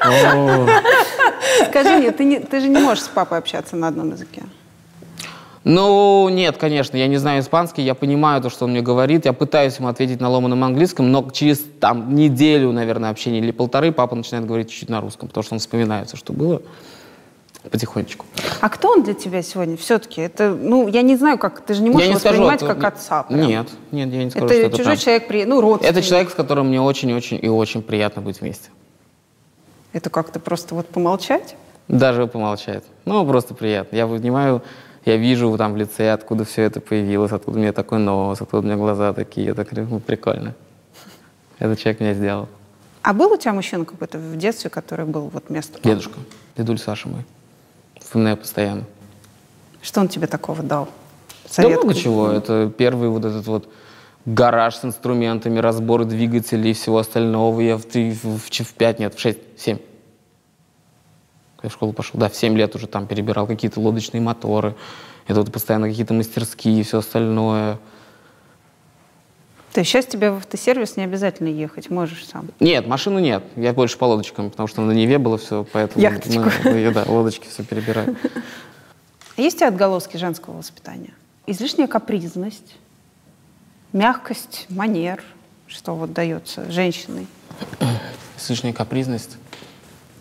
О. 0.04 0.68
Скажи 1.70 1.90
мне, 1.98 2.10
ты, 2.12 2.24
не- 2.24 2.40
ты 2.40 2.60
же 2.60 2.70
не 2.70 2.80
можешь 2.80 3.04
с 3.04 3.08
папой 3.08 3.38
общаться 3.38 3.76
на 3.76 3.88
одном 3.88 4.12
языке. 4.12 4.42
Ну, 5.70 6.28
нет, 6.30 6.58
конечно, 6.58 6.98
я 6.98 7.06
не 7.06 7.18
знаю 7.18 7.42
испанский, 7.42 7.84
я 7.84 7.94
понимаю 7.94 8.42
то, 8.42 8.50
что 8.50 8.66
он 8.66 8.72
мне 8.72 8.82
говорит, 8.82 9.26
я 9.26 9.34
пытаюсь 9.34 9.78
ему 9.78 9.88
ответить 9.88 10.20
на 10.20 10.28
ломаном 10.28 10.64
английском, 10.64 11.12
но 11.12 11.30
через 11.32 11.60
там 11.80 12.16
неделю, 12.16 12.72
наверное, 12.72 13.12
общения 13.12 13.38
или 13.38 13.52
полторы 13.52 13.92
папа 13.92 14.16
начинает 14.16 14.48
говорить 14.48 14.72
чуть-чуть 14.72 14.90
на 14.90 15.00
русском, 15.00 15.28
потому 15.28 15.44
что 15.44 15.54
он 15.54 15.60
вспоминает 15.60 16.08
все, 16.08 16.18
что 16.18 16.34
было 16.34 16.64
потихонечку. 17.70 18.26
А 18.62 18.70
кто 18.70 18.90
он 18.94 19.04
для 19.04 19.14
тебя 19.14 19.44
сегодня? 19.44 19.78
Все-таки 19.78 20.22
это, 20.22 20.50
ну, 20.60 20.88
я 20.88 21.04
не 21.04 21.16
знаю, 21.18 21.38
как, 21.38 21.62
ты 21.62 21.76
же 21.76 21.84
не 21.84 21.92
можешь 21.92 22.08
я 22.08 22.14
не 22.16 22.20
скажу, 22.20 22.42
воспринимать 22.42 22.64
это- 22.64 22.74
как 22.74 22.94
отца. 22.96 23.24
прям. 23.24 23.40
Нет, 23.48 23.68
нет, 23.92 24.12
я 24.12 24.24
не 24.24 24.32
скажу, 24.32 24.46
Это 24.48 24.56
что 24.56 24.64
это 24.66 24.72
чужой 24.78 24.86
прям- 24.94 24.98
человек, 24.98 25.28
при... 25.28 25.46
ну, 25.46 25.62
родственник. 25.62 25.92
Это 25.98 26.02
человек, 26.08 26.32
с 26.32 26.34
которым 26.34 26.70
мне 26.70 26.82
очень-очень 26.82 27.38
и 27.40 27.48
очень 27.48 27.84
приятно 27.84 28.24
быть 28.24 28.42
вместе. 28.42 28.70
Это 29.94 30.10
как-то 30.10 30.40
просто 30.40 30.74
вот 30.74 30.88
помолчать? 30.88 31.56
Даже 31.88 32.26
помолчать. 32.26 32.86
Ну, 33.06 33.24
просто 33.28 33.54
приятно. 33.54 33.96
Я 33.96 34.08
понимаю, 34.08 34.64
я 35.10 35.18
вижу 35.18 35.56
там 35.58 35.74
в 35.74 35.78
лице, 35.78 36.12
откуда 36.12 36.46
все 36.46 36.64
это 36.64 36.80
появилось, 36.80 37.32
откуда 37.32 37.58
у 37.58 37.62
меня 37.62 37.74
такой 37.74 38.00
нос, 38.00 38.42
откуда 38.42 38.60
у 38.60 38.66
меня 38.66 38.78
глаза 38.78 39.14
такие. 39.14 39.48
Я 39.48 39.54
так 39.56 39.72
ну, 39.72 40.00
прикольно. 40.00 40.54
Этот 41.58 41.80
человек 41.80 42.00
меня 42.00 42.14
сделал. 42.14 42.48
А 43.02 43.14
был 43.14 43.32
у 43.32 43.38
тебя 43.38 43.54
мужчина 43.54 43.86
какой-то 43.86 44.18
в 44.20 44.38
детстве, 44.38 44.70
который 44.70 45.06
был 45.06 45.30
вот 45.30 45.46
вместо 45.50 45.74
папы? 45.74 45.90
Дедушка, 45.90 46.20
дедуль 46.56 46.78
Саша 46.78 47.10
мой. 47.10 47.26
Вспоминаю 48.00 48.38
постоянно. 48.38 48.84
Что 49.82 50.02
он 50.02 50.10
тебе 50.10 50.28
такого 50.28 50.62
дал? 50.62 50.86
Да 50.86 51.50
Совет 51.50 51.72
много 51.72 51.82
какой-то? 51.88 52.02
чего. 52.02 52.30
Это 52.30 52.72
первый 52.78 53.10
вот 53.10 53.26
этот 53.26 53.48
вот 53.48 53.70
гараж 54.26 54.76
с 54.76 54.86
инструментами, 54.86 55.60
разбор 55.60 56.06
двигателей 56.06 56.72
и 56.72 56.74
всего 56.74 57.00
остального. 57.00 57.60
Я 57.62 57.78
в, 57.78 57.84
три, 57.84 58.12
в, 58.12 58.26
в, 58.26 58.50
в 58.50 58.74
пять, 58.74 59.00
нет, 59.00 59.16
в 59.16 59.20
шесть, 59.20 59.40
в 59.58 59.62
семь. 59.62 59.80
Когда 61.60 61.70
в 61.70 61.74
школу 61.74 61.92
пошел, 61.92 62.18
да, 62.18 62.30
в 62.30 62.36
семь 62.36 62.58
лет 62.58 62.74
уже 62.76 62.88
там 62.88 63.06
перебирал 63.06 63.46
какие-то 63.46 63.82
лодочные 63.82 64.22
моторы. 64.22 64.76
Это 65.28 65.42
вот 65.42 65.52
постоянно 65.52 65.90
какие-то 65.90 66.14
мастерские 66.14 66.80
и 66.80 66.84
все 66.84 67.00
остальное. 67.00 67.80
То 69.74 69.82
есть 69.82 69.92
сейчас 69.92 70.06
тебе 70.06 70.32
в 70.32 70.38
автосервис 70.38 70.96
не 70.96 71.04
обязательно 71.04 71.50
ехать, 71.50 71.90
можешь 71.90 72.26
сам. 72.26 72.48
Нет, 72.62 72.88
машину 72.88 73.20
нет. 73.20 73.44
Я 73.58 73.74
больше 73.74 73.98
по 73.98 74.06
лодочкам, 74.06 74.52
потому 74.52 74.68
что 74.68 74.82
на 74.82 74.94
Неве 74.94 75.18
было 75.18 75.38
все, 75.38 75.66
поэтому 75.74 76.02
Яхточку. 76.02 76.40
мы, 76.64 76.72
мы, 76.72 76.92
да, 76.92 77.04
лодочки 77.06 77.46
все 77.48 77.64
перебираем. 77.64 78.16
Есть 79.38 79.58
тебя 79.58 79.68
отголоски 79.68 80.16
женского 80.16 80.58
воспитания? 80.58 81.14
Излишняя 81.46 81.88
капризность, 81.88 82.78
мягкость, 83.92 84.66
манер, 84.70 85.22
что 85.68 85.94
вот 85.94 86.14
дается 86.14 86.72
женщиной. 86.72 87.28
Слишняя 88.38 88.72
капризность. 88.72 89.38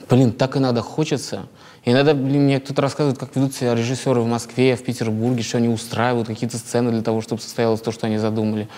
Блин, 0.08 0.32
так 0.32 0.56
иногда 0.56 0.80
хочется. 0.80 1.46
Иногда, 1.84 2.14
блин, 2.14 2.44
мне 2.44 2.60
кто-то 2.60 2.82
рассказывает, 2.82 3.18
как 3.18 3.36
ведут 3.36 3.54
себя 3.54 3.74
режиссеры 3.74 4.20
в 4.20 4.26
Москве, 4.26 4.74
в 4.74 4.82
Петербурге, 4.82 5.42
что 5.42 5.58
они 5.58 5.68
устраивают 5.68 6.28
какие-то 6.28 6.56
сцены 6.56 6.90
для 6.90 7.02
того, 7.02 7.20
чтобы 7.20 7.42
состоялось 7.42 7.80
то, 7.80 7.92
что 7.92 8.06
они 8.06 8.18
задумали. 8.18 8.68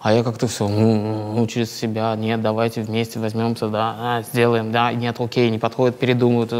А 0.00 0.12
я 0.12 0.22
как-то 0.22 0.46
все, 0.46 0.68
ну, 0.68 1.32
ну, 1.34 1.46
через 1.46 1.76
себя, 1.76 2.14
нет, 2.14 2.40
давайте 2.40 2.82
вместе 2.82 3.18
возьмемся, 3.18 3.68
да, 3.68 3.96
а, 3.98 4.22
сделаем, 4.22 4.70
да, 4.70 4.92
нет, 4.92 5.16
окей, 5.18 5.50
не 5.50 5.58
подходит, 5.58 5.98
передумают. 5.98 6.52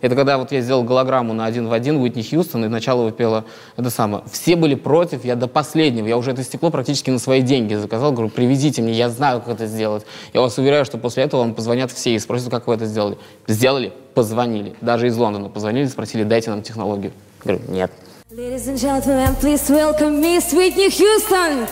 Это, 0.00 0.16
когда 0.16 0.38
вот 0.38 0.50
я 0.52 0.60
сделал 0.62 0.82
голограмму 0.82 1.34
на 1.34 1.44
один 1.44 1.68
в 1.68 1.72
один 1.72 1.96
Уитни 1.96 2.22
Хьюстон, 2.22 2.64
и 2.64 2.68
начало 2.68 3.04
выпела 3.04 3.44
это 3.76 3.90
самое. 3.90 4.24
Все 4.30 4.56
были 4.56 4.74
против, 4.74 5.24
я 5.24 5.36
до 5.36 5.46
последнего, 5.46 6.06
я 6.06 6.16
уже 6.16 6.30
это 6.30 6.42
стекло 6.42 6.70
практически 6.70 7.10
на 7.10 7.18
свои 7.18 7.42
деньги 7.42 7.74
заказал, 7.74 8.12
говорю, 8.12 8.30
привезите 8.30 8.80
мне, 8.80 8.92
я 8.92 9.10
знаю, 9.10 9.40
как 9.40 9.54
это 9.54 9.66
сделать. 9.66 10.06
Я 10.32 10.40
вас 10.40 10.56
уверяю, 10.56 10.84
что 10.84 10.96
после 10.96 11.24
этого 11.24 11.42
вам 11.42 11.54
позвонят 11.54 11.90
все 11.90 12.14
и 12.14 12.18
спросят, 12.18 12.50
как 12.50 12.66
вы 12.66 12.74
это 12.74 12.86
сделали. 12.86 13.18
Сделали? 13.46 13.92
Позвонили. 14.14 14.74
Даже 14.80 15.06
из 15.06 15.16
Лондона 15.16 15.48
позвонили, 15.48 15.86
спросили, 15.86 16.24
дайте 16.24 16.50
нам 16.50 16.62
технологию. 16.62 17.12
Говорю, 17.44 17.60
нет. 17.68 17.90
Ladies 18.32 18.68
and 18.68 18.78
gentlemen, 18.78 19.34
please 19.40 19.68
welcome 19.68 20.20
Miss 20.20 20.52
Whitney 20.52 20.88
Houston. 20.88 21.66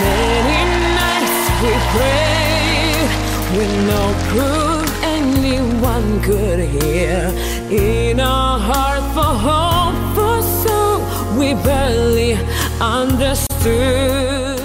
Many 0.00 0.60
nights 0.94 1.50
we 1.62 1.72
pray 1.92 3.56
with 3.56 3.72
no 3.86 4.14
proof 4.28 4.63
anyone 5.94 6.22
could 6.22 6.60
hear. 6.82 7.30
In 7.70 8.20
our 8.20 8.58
heart 8.58 9.02
for 9.14 9.32
hope, 9.46 9.94
for 10.14 10.42
soul, 10.62 11.00
we 11.38 11.54
barely 11.64 12.36
understood. 12.80 14.60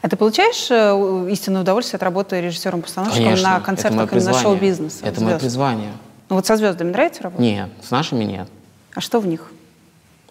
А 0.00 0.08
ты 0.08 0.16
получаешь 0.16 0.68
э, 0.70 1.30
истинное 1.30 1.62
удовольствие 1.62 1.96
от 1.98 2.02
работы 2.02 2.40
режиссером-постановщиком 2.40 3.24
Конечно, 3.24 3.50
на 3.50 3.60
концертах 3.60 3.92
мое 3.92 4.06
именно 4.06 4.10
призвание. 4.10 4.42
шоу-бизнеса? 4.42 5.06
Это 5.06 5.20
мое 5.20 5.30
звезд? 5.30 5.40
призвание. 5.42 5.92
Ну 6.28 6.36
вот 6.36 6.46
со 6.46 6.56
звездами 6.56 6.90
нравится 6.90 7.22
работать? 7.22 7.44
Нет, 7.46 7.68
с 7.80 7.90
нашими 7.92 8.24
нет. 8.24 8.48
А 8.94 9.00
что 9.00 9.20
в 9.20 9.26
них? 9.28 9.52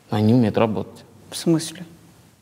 Они 0.10 0.34
умеют 0.34 0.58
работать. 0.58 1.06
В 1.30 1.38
смысле? 1.38 1.86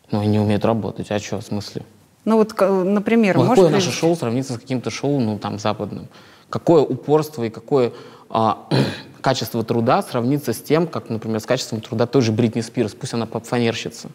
Ну, 0.10 0.20
они 0.22 0.40
умеют 0.40 0.66
работать. 0.66 1.12
А 1.12 1.20
что, 1.20 1.40
в 1.40 1.44
смысле? 1.44 1.84
Ну 2.26 2.38
вот, 2.38 2.60
например, 2.60 3.38
Ну, 3.38 3.44
можешь 3.44 3.64
какое 3.64 3.72
наше 3.72 3.92
шоу 3.92 4.16
сравнится 4.16 4.54
с 4.54 4.58
каким-то 4.58 4.90
шоу, 4.90 5.20
ну, 5.20 5.38
там, 5.38 5.60
западным? 5.60 6.08
Какое 6.50 6.82
упорство 6.82 7.44
и 7.44 7.50
какое 7.50 7.94
а, 8.30 8.68
качество 9.22 9.64
труда 9.64 10.02
сравнится 10.02 10.54
с 10.54 10.62
тем, 10.62 10.88
как, 10.88 11.10
например, 11.10 11.40
с 11.40 11.46
качеством 11.46 11.82
труда 11.82 12.08
той 12.08 12.22
же 12.22 12.32
Бритни 12.32 12.62
Спирс? 12.62 12.94
Пусть 12.94 13.14
она 13.14 13.26
фанерщица. 13.26 14.10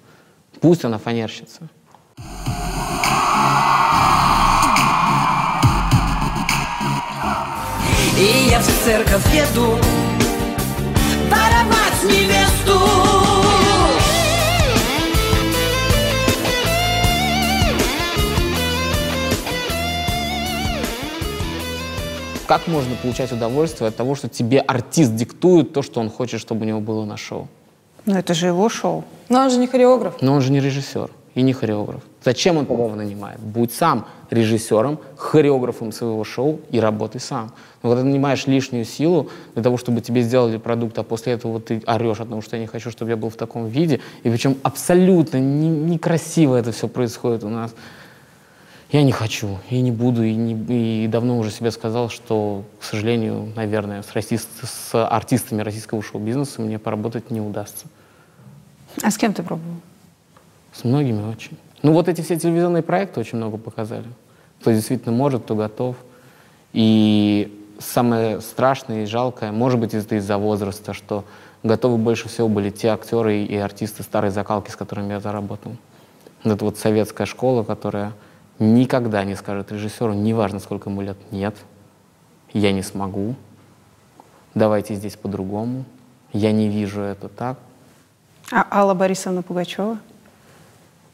Пусть 0.60 0.84
она 0.84 0.98
фанерщица. 0.98 1.68
И 8.18 8.48
я 8.50 8.60
в 8.60 8.84
церковь 8.84 9.34
еду 9.34 9.78
Как 22.46 22.66
можно 22.68 22.94
получать 22.96 23.32
удовольствие 23.32 23.88
от 23.88 23.96
того, 23.96 24.14
что 24.14 24.28
тебе 24.28 24.60
артист 24.60 25.14
диктует 25.14 25.72
то, 25.72 25.80
что 25.82 26.00
он 26.00 26.10
хочет, 26.10 26.40
чтобы 26.40 26.62
у 26.62 26.68
него 26.68 26.80
было 26.80 27.04
на 27.06 27.16
шоу? 27.16 27.48
Ну, 28.04 28.14
это 28.16 28.34
же 28.34 28.48
его 28.48 28.68
шоу. 28.68 29.04
Но 29.30 29.40
он 29.40 29.50
же 29.50 29.56
не 29.58 29.66
хореограф. 29.66 30.16
Но 30.20 30.34
он 30.34 30.42
же 30.42 30.52
не 30.52 30.60
режиссер 30.60 31.10
и 31.34 31.42
не 31.42 31.54
хореограф. 31.54 32.02
Зачем 32.22 32.58
он 32.58 32.64
его 32.64 32.94
нанимает? 32.94 33.40
Будь 33.40 33.72
сам 33.72 34.06
режиссером, 34.30 34.98
хореографом 35.16 35.90
своего 35.90 36.22
шоу 36.24 36.60
и 36.70 36.78
работай 36.80 37.20
сам. 37.20 37.50
Но 37.82 37.90
когда 37.90 38.02
ты 38.02 38.08
нанимаешь 38.08 38.46
лишнюю 38.46 38.84
силу 38.84 39.30
для 39.54 39.62
того, 39.62 39.78
чтобы 39.78 40.02
тебе 40.02 40.20
сделали 40.22 40.58
продукт, 40.58 40.98
а 40.98 41.02
после 41.02 41.32
этого 41.32 41.60
ты 41.60 41.82
орешь 41.86 42.20
о 42.20 42.26
том, 42.26 42.42
что 42.42 42.56
я 42.56 42.62
не 42.62 42.66
хочу, 42.66 42.90
чтобы 42.90 43.10
я 43.10 43.16
был 43.16 43.30
в 43.30 43.36
таком 43.36 43.68
виде, 43.68 44.00
и 44.22 44.28
причем 44.28 44.56
абсолютно 44.62 45.38
не- 45.38 45.68
некрасиво 45.94 46.56
это 46.56 46.72
все 46.72 46.88
происходит 46.88 47.42
у 47.44 47.48
нас. 47.48 47.74
Я 48.94 49.02
не 49.02 49.10
хочу, 49.10 49.58
и 49.70 49.80
не 49.80 49.90
буду, 49.90 50.22
и, 50.22 50.36
не- 50.36 51.04
и 51.04 51.08
давно 51.08 51.36
уже 51.40 51.50
себе 51.50 51.72
сказал, 51.72 52.10
что, 52.10 52.62
к 52.78 52.84
сожалению, 52.84 53.52
наверное, 53.56 54.02
с, 54.02 54.14
расист- 54.14 54.46
с 54.62 54.94
артистами 54.94 55.62
российского 55.62 56.00
шоу-бизнеса 56.00 56.62
мне 56.62 56.78
поработать 56.78 57.28
не 57.32 57.40
удастся. 57.40 57.86
А 59.02 59.10
с 59.10 59.18
кем 59.18 59.34
ты 59.34 59.42
пробовал? 59.42 59.78
С 60.72 60.84
многими 60.84 61.28
очень. 61.28 61.58
Ну 61.82 61.92
вот 61.92 62.08
эти 62.08 62.20
все 62.20 62.38
телевизионные 62.38 62.84
проекты 62.84 63.18
очень 63.18 63.38
много 63.38 63.56
показали. 63.56 64.06
Кто 64.60 64.70
действительно 64.70 65.12
может, 65.12 65.42
кто 65.42 65.56
готов. 65.56 65.96
И 66.72 67.52
самое 67.80 68.40
страшное 68.40 69.02
и 69.02 69.06
жалкое, 69.06 69.50
может 69.50 69.80
быть, 69.80 69.92
это 69.92 70.14
из-за 70.14 70.38
возраста, 70.38 70.92
что 70.92 71.24
готовы 71.64 71.96
больше 71.96 72.28
всего 72.28 72.48
были 72.48 72.70
те 72.70 72.90
актеры 72.90 73.42
и 73.42 73.56
артисты 73.56 74.04
старой 74.04 74.30
закалки, 74.30 74.70
с 74.70 74.76
которыми 74.76 75.14
я 75.14 75.18
заработал. 75.18 75.72
Это 76.44 76.64
вот 76.64 76.78
советская 76.78 77.26
школа, 77.26 77.64
которая 77.64 78.12
никогда 78.58 79.24
не 79.24 79.34
скажет 79.34 79.72
режиссеру, 79.72 80.12
неважно, 80.14 80.60
сколько 80.60 80.90
ему 80.90 81.02
лет, 81.02 81.16
нет, 81.30 81.56
я 82.52 82.72
не 82.72 82.82
смогу, 82.82 83.34
давайте 84.54 84.94
здесь 84.94 85.16
по-другому, 85.16 85.84
я 86.32 86.52
не 86.52 86.68
вижу 86.68 87.00
это 87.00 87.28
так. 87.28 87.58
А 88.52 88.66
Алла 88.70 88.94
Борисовна 88.94 89.42
Пугачева? 89.42 89.98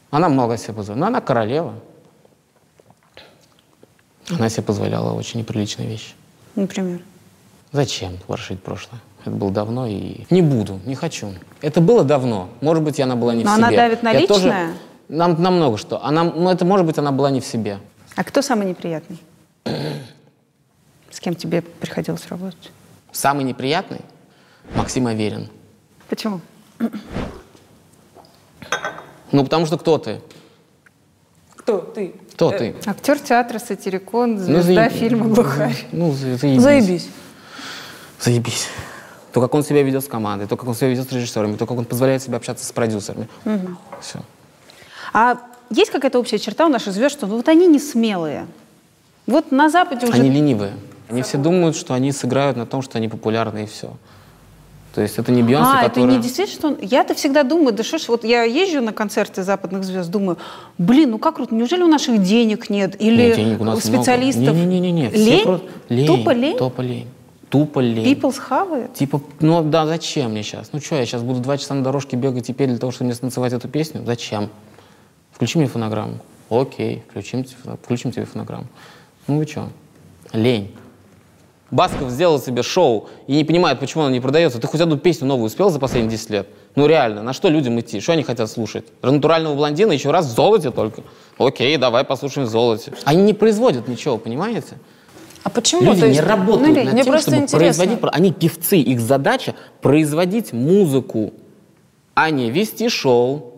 Она 0.09 0.27
много 0.27 0.57
себе 0.57 0.73
позволяла. 0.73 0.99
Но 0.99 1.07
она 1.07 1.21
королева. 1.21 1.73
Она 4.29 4.49
себе 4.49 4.63
позволяла 4.63 5.13
очень 5.13 5.39
неприличные 5.39 5.87
вещи. 5.87 6.13
Например. 6.55 7.01
Зачем 7.71 8.17
ворошить 8.27 8.61
прошлое? 8.61 8.99
Это 9.21 9.31
было 9.31 9.51
давно 9.51 9.87
и... 9.87 10.25
Не 10.29 10.41
буду, 10.41 10.79
не 10.85 10.95
хочу. 10.95 11.33
Это 11.61 11.79
было 11.79 12.03
давно. 12.03 12.49
Может 12.59 12.83
быть, 12.83 12.99
она 12.99 13.15
была 13.15 13.33
не 13.33 13.43
Но 13.43 13.51
в 13.51 13.53
она 13.53 13.67
себе. 13.67 13.77
давит 13.77 14.03
на 14.03 14.11
Я 14.11 14.27
тоже- 14.27 14.73
Нам, 15.09 15.41
на 15.41 15.51
много 15.51 15.77
что. 15.77 16.03
Она, 16.03 16.23
ну, 16.23 16.49
это, 16.49 16.63
может 16.65 16.85
быть, 16.85 16.97
она 16.97 17.11
была 17.11 17.29
не 17.31 17.39
в 17.41 17.45
себе. 17.45 17.79
А 18.15 18.23
кто 18.23 18.41
самый 18.41 18.67
неприятный? 18.67 19.17
С 21.09 21.19
кем 21.19 21.35
тебе 21.35 21.61
приходилось 21.61 22.27
работать? 22.29 22.71
Самый 23.11 23.43
неприятный— 23.43 24.01
Максим 24.75 25.07
Аверин. 25.07 25.49
Почему? 26.09 26.39
Ну, 29.31 29.43
потому 29.43 29.65
что 29.65 29.77
кто 29.77 29.97
ты? 29.97 30.21
Кто 31.55 31.79
ты? 31.79 32.15
Кто 32.33 32.51
ты? 32.51 32.75
Актер 32.85 33.19
театра 33.19 33.59
«Сатирикон», 33.59 34.35
Ну, 34.35 34.39
звезда 34.61 34.87
заеб- 34.89 34.93
фильма 34.93 35.27
«Глухарь». 35.27 35.75
Ну, 35.91 36.11
за- 36.11 36.35
заебись. 36.37 36.61
Заебись. 36.63 37.09
Заебись. 38.19 38.67
То, 39.31 39.39
как 39.41 39.53
он 39.53 39.63
себя 39.63 39.83
ведет 39.83 40.03
с 40.03 40.07
командой, 40.07 40.47
то, 40.47 40.57
как 40.57 40.67
он 40.67 40.75
себя 40.75 40.89
ведет 40.89 41.07
с 41.07 41.11
режиссерами, 41.13 41.55
то, 41.55 41.65
как 41.65 41.77
он 41.77 41.85
позволяет 41.85 42.21
себе 42.23 42.35
общаться 42.35 42.65
с 42.65 42.71
продюсерами. 42.71 43.29
Все. 44.01 44.19
А 45.13 45.37
есть 45.69 45.91
какая-то 45.91 46.19
общая 46.19 46.39
черта 46.39 46.65
у 46.65 46.69
наших 46.69 46.93
звезд, 46.93 47.13
что 47.17 47.27
ну, 47.27 47.37
вот 47.37 47.47
они 47.47 47.67
не 47.67 47.79
смелые. 47.79 48.47
Вот 49.27 49.51
на 49.51 49.69
Западе 49.69 50.07
уже... 50.07 50.15
Они 50.15 50.29
ленивые. 50.29 50.73
Они 51.09 51.21
все 51.21 51.37
думают, 51.37 51.75
что 51.75 51.93
они 51.93 52.11
сыграют 52.11 52.57
на 52.57 52.65
том, 52.65 52.81
что 52.81 52.97
они 52.97 53.07
популярны, 53.07 53.63
и 53.63 53.65
все. 53.65 53.93
То 54.93 55.01
есть 55.01 55.17
это 55.17 55.31
не 55.31 55.41
Бейонсе, 55.41 55.71
а, 55.73 55.79
это 55.81 55.89
которая... 55.89 56.17
не 56.17 56.21
действительно. 56.21 56.75
Я-то 56.81 57.13
всегда 57.15 57.43
думаю, 57.43 57.73
да 57.73 57.83
что 57.83 57.97
ж, 57.97 58.09
вот 58.09 58.25
я 58.25 58.43
езжу 58.43 58.81
на 58.81 58.91
концерты 58.91 59.43
западных 59.43 59.85
звезд, 59.85 60.09
думаю, 60.09 60.37
блин, 60.77 61.11
ну 61.11 61.17
как 61.17 61.35
круто, 61.35 61.55
неужели 61.55 61.81
у 61.83 61.87
наших 61.87 62.21
денег 62.21 62.69
нет? 62.69 63.01
Или 63.01 63.27
Нет, 63.27 63.35
денег 63.37 63.61
у 63.61 63.63
нас 63.63 63.79
специалистов? 63.79 64.53
Не-не-не. 64.53 65.09
Лень? 65.09 66.07
Тупо 66.07 66.31
лень? 66.33 66.57
Тупо 66.57 66.81
лень. 66.81 67.07
Тупо 67.49 67.79
лень. 67.79 68.05
People 68.05 68.33
схавает? 68.33 68.93
Типа, 68.93 69.21
ну 69.39 69.61
да, 69.61 69.85
зачем 69.85 70.31
мне 70.31 70.43
сейчас? 70.43 70.69
Ну 70.71 70.79
что, 70.81 70.95
я 70.95 71.05
сейчас 71.05 71.21
буду 71.21 71.39
два 71.39 71.57
часа 71.57 71.73
на 71.73 71.83
дорожке 71.83 72.17
бегать 72.17 72.47
теперь 72.47 72.69
для 72.69 72.77
того, 72.77 72.91
чтобы 72.91 73.07
мне 73.07 73.15
станцевать 73.15 73.53
эту 73.53 73.67
песню? 73.67 74.03
Зачем? 74.05 74.49
Включи 75.41 75.57
мне 75.57 75.67
фонограмму. 75.67 76.19
Окей, 76.51 77.01
включим, 77.09 77.43
тебе- 77.43 77.57
включим 77.81 78.11
тебе 78.11 78.25
фонограмму. 78.25 78.67
Ну 79.25 79.39
вы 79.39 79.47
что? 79.47 79.69
Лень. 80.33 80.71
Басков 81.71 82.11
сделал 82.11 82.39
себе 82.39 82.61
шоу 82.61 83.09
и 83.25 83.35
не 83.37 83.43
понимает, 83.43 83.79
почему 83.79 84.03
оно 84.03 84.11
не 84.11 84.19
продается. 84.19 84.59
Ты 84.59 84.67
хоть 84.67 84.79
одну 84.81 84.97
песню 84.97 85.25
новую 85.25 85.47
успел 85.47 85.71
за 85.71 85.79
последние 85.79 86.11
10 86.11 86.29
лет? 86.29 86.47
Ну 86.75 86.85
реально, 86.85 87.23
на 87.23 87.33
что 87.33 87.49
людям 87.49 87.79
идти? 87.79 87.99
Что 88.01 88.11
они 88.13 88.21
хотят 88.21 88.51
слушать? 88.51 88.85
Натурального 89.01 89.55
блондина 89.55 89.93
еще 89.93 90.11
раз 90.11 90.27
в 90.27 90.35
золоте 90.35 90.69
только? 90.69 91.01
Окей, 91.39 91.75
давай 91.77 92.03
послушаем 92.03 92.45
в 92.45 92.51
золоте. 92.51 92.93
Они 93.05 93.23
не 93.23 93.33
производят 93.33 93.87
ничего, 93.87 94.19
понимаете? 94.19 94.77
А 95.41 95.49
почему? 95.49 95.81
Люди 95.81 96.01
То 96.01 96.05
есть- 96.05 96.21
не 96.21 96.23
работают 96.23 96.77
ну, 96.77 96.83
над 96.83 96.93
мне 96.93 97.01
тем, 97.03 97.11
просто 97.13 97.31
чтобы 97.31 97.43
интересно. 97.45 97.83
производить... 97.85 98.15
Они 98.15 98.31
певцы, 98.31 98.77
их 98.77 98.99
задача 98.99 99.55
производить 99.81 100.53
музыку, 100.53 101.33
а 102.13 102.29
не 102.29 102.51
вести 102.51 102.89
шоу, 102.89 103.50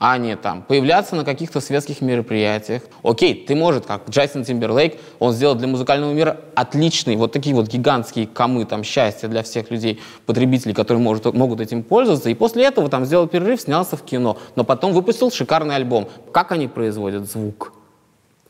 а 0.00 0.16
не 0.16 0.34
там 0.34 0.62
появляться 0.62 1.14
на 1.14 1.26
каких-то 1.26 1.60
светских 1.60 2.00
мероприятиях. 2.00 2.82
Окей, 3.02 3.34
ты 3.46 3.54
может, 3.54 3.84
как 3.84 4.08
Джастин 4.08 4.44
Тимберлейк, 4.44 4.98
он 5.18 5.34
сделал 5.34 5.54
для 5.54 5.68
музыкального 5.68 6.14
мира 6.14 6.40
отличный, 6.54 7.16
вот 7.16 7.32
такие 7.32 7.54
вот 7.54 7.68
гигантские 7.68 8.26
комы 8.26 8.64
там 8.64 8.82
счастья 8.82 9.28
для 9.28 9.42
всех 9.42 9.70
людей, 9.70 10.00
потребителей, 10.24 10.72
которые 10.72 11.02
может, 11.02 11.26
могут 11.34 11.60
этим 11.60 11.82
пользоваться, 11.82 12.30
и 12.30 12.34
после 12.34 12.64
этого 12.64 12.88
там 12.88 13.04
сделал 13.04 13.28
перерыв, 13.28 13.60
снялся 13.60 13.98
в 13.98 14.02
кино, 14.02 14.38
но 14.56 14.64
потом 14.64 14.94
выпустил 14.94 15.30
шикарный 15.30 15.76
альбом. 15.76 16.08
Как 16.32 16.50
они 16.50 16.66
производят 16.66 17.30
звук? 17.30 17.74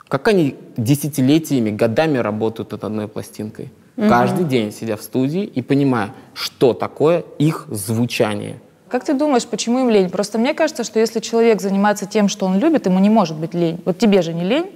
Как 0.06 0.28
они 0.28 0.54
десятилетиями, 0.76 1.70
годами 1.70 2.18
работают 2.18 2.70
над 2.70 2.84
одной 2.84 3.08
пластинкой. 3.08 3.70
Каждый 3.96 4.44
день 4.44 4.72
сидя 4.72 4.96
в 4.96 5.02
студии 5.02 5.42
и 5.42 5.62
понимая, 5.62 6.14
что 6.32 6.74
такое 6.74 7.24
их 7.38 7.66
звучание. 7.68 8.60
Как 8.90 9.05
ты 9.05 9.14
думаешь, 9.14 9.46
почему 9.46 9.81
им 9.81 9.90
лень? 9.90 10.11
Просто 10.11 10.37
мне 10.38 10.53
кажется, 10.53 10.83
что 10.83 10.98
если 10.98 11.20
человек 11.20 11.61
занимается 11.61 12.07
тем, 12.07 12.29
что 12.29 12.46
он 12.46 12.59
любит, 12.59 12.87
ему 12.87 12.98
не 12.98 13.09
может 13.09 13.37
быть 13.37 13.55
лень. 13.55 13.81
Вот 13.85 13.98
тебе 13.98 14.20
же 14.20 14.35
не 14.35 14.42
лень, 14.42 14.66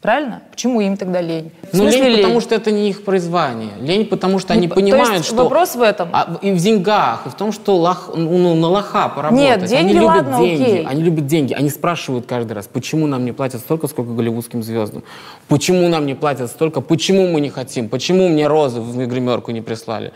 правильно? 0.00 0.40
Почему 0.50 0.80
им 0.80 0.96
тогда 0.96 1.20
лень? 1.20 1.52
Ну, 1.74 1.80
смысле 1.80 2.08
лень, 2.08 2.22
потому 2.22 2.40
что 2.40 2.54
это 2.54 2.70
не 2.70 2.88
их 2.88 3.04
произвание. 3.04 3.72
Лень, 3.80 4.06
потому 4.06 4.38
что 4.38 4.54
они 4.54 4.66
то 4.66 4.76
понимают, 4.76 5.10
есть 5.10 5.26
что... 5.26 5.42
вопрос 5.42 5.74
в 5.74 5.82
этом? 5.82 6.08
А, 6.10 6.38
и 6.40 6.52
в 6.52 6.56
деньгах, 6.56 7.26
и 7.26 7.28
в 7.28 7.34
том, 7.34 7.52
что 7.52 7.76
лох- 7.76 8.16
ну, 8.16 8.54
на 8.54 8.68
лоха 8.68 9.10
поработать. 9.10 9.38
Нет, 9.38 9.58
они 9.58 9.68
деньги, 9.68 9.92
любят 9.92 10.06
ладно, 10.06 10.38
деньги. 10.38 10.62
окей. 10.62 10.86
Они 10.86 11.02
любят 11.02 11.26
деньги. 11.26 11.52
Они 11.52 11.68
спрашивают 11.68 12.24
каждый 12.24 12.54
раз, 12.54 12.66
почему 12.66 13.06
нам 13.06 13.26
не 13.26 13.32
платят 13.32 13.60
столько, 13.60 13.88
сколько 13.88 14.12
голливудским 14.12 14.62
звездам? 14.62 15.04
Почему 15.48 15.86
нам 15.88 16.06
не 16.06 16.14
платят 16.14 16.50
столько? 16.50 16.80
Почему 16.80 17.28
мы 17.28 17.42
не 17.42 17.50
хотим? 17.50 17.90
Почему 17.90 18.28
мне 18.28 18.46
розы 18.46 18.80
в 18.80 18.96
гримерку 19.06 19.50
не 19.50 19.60
прислали? 19.60 20.14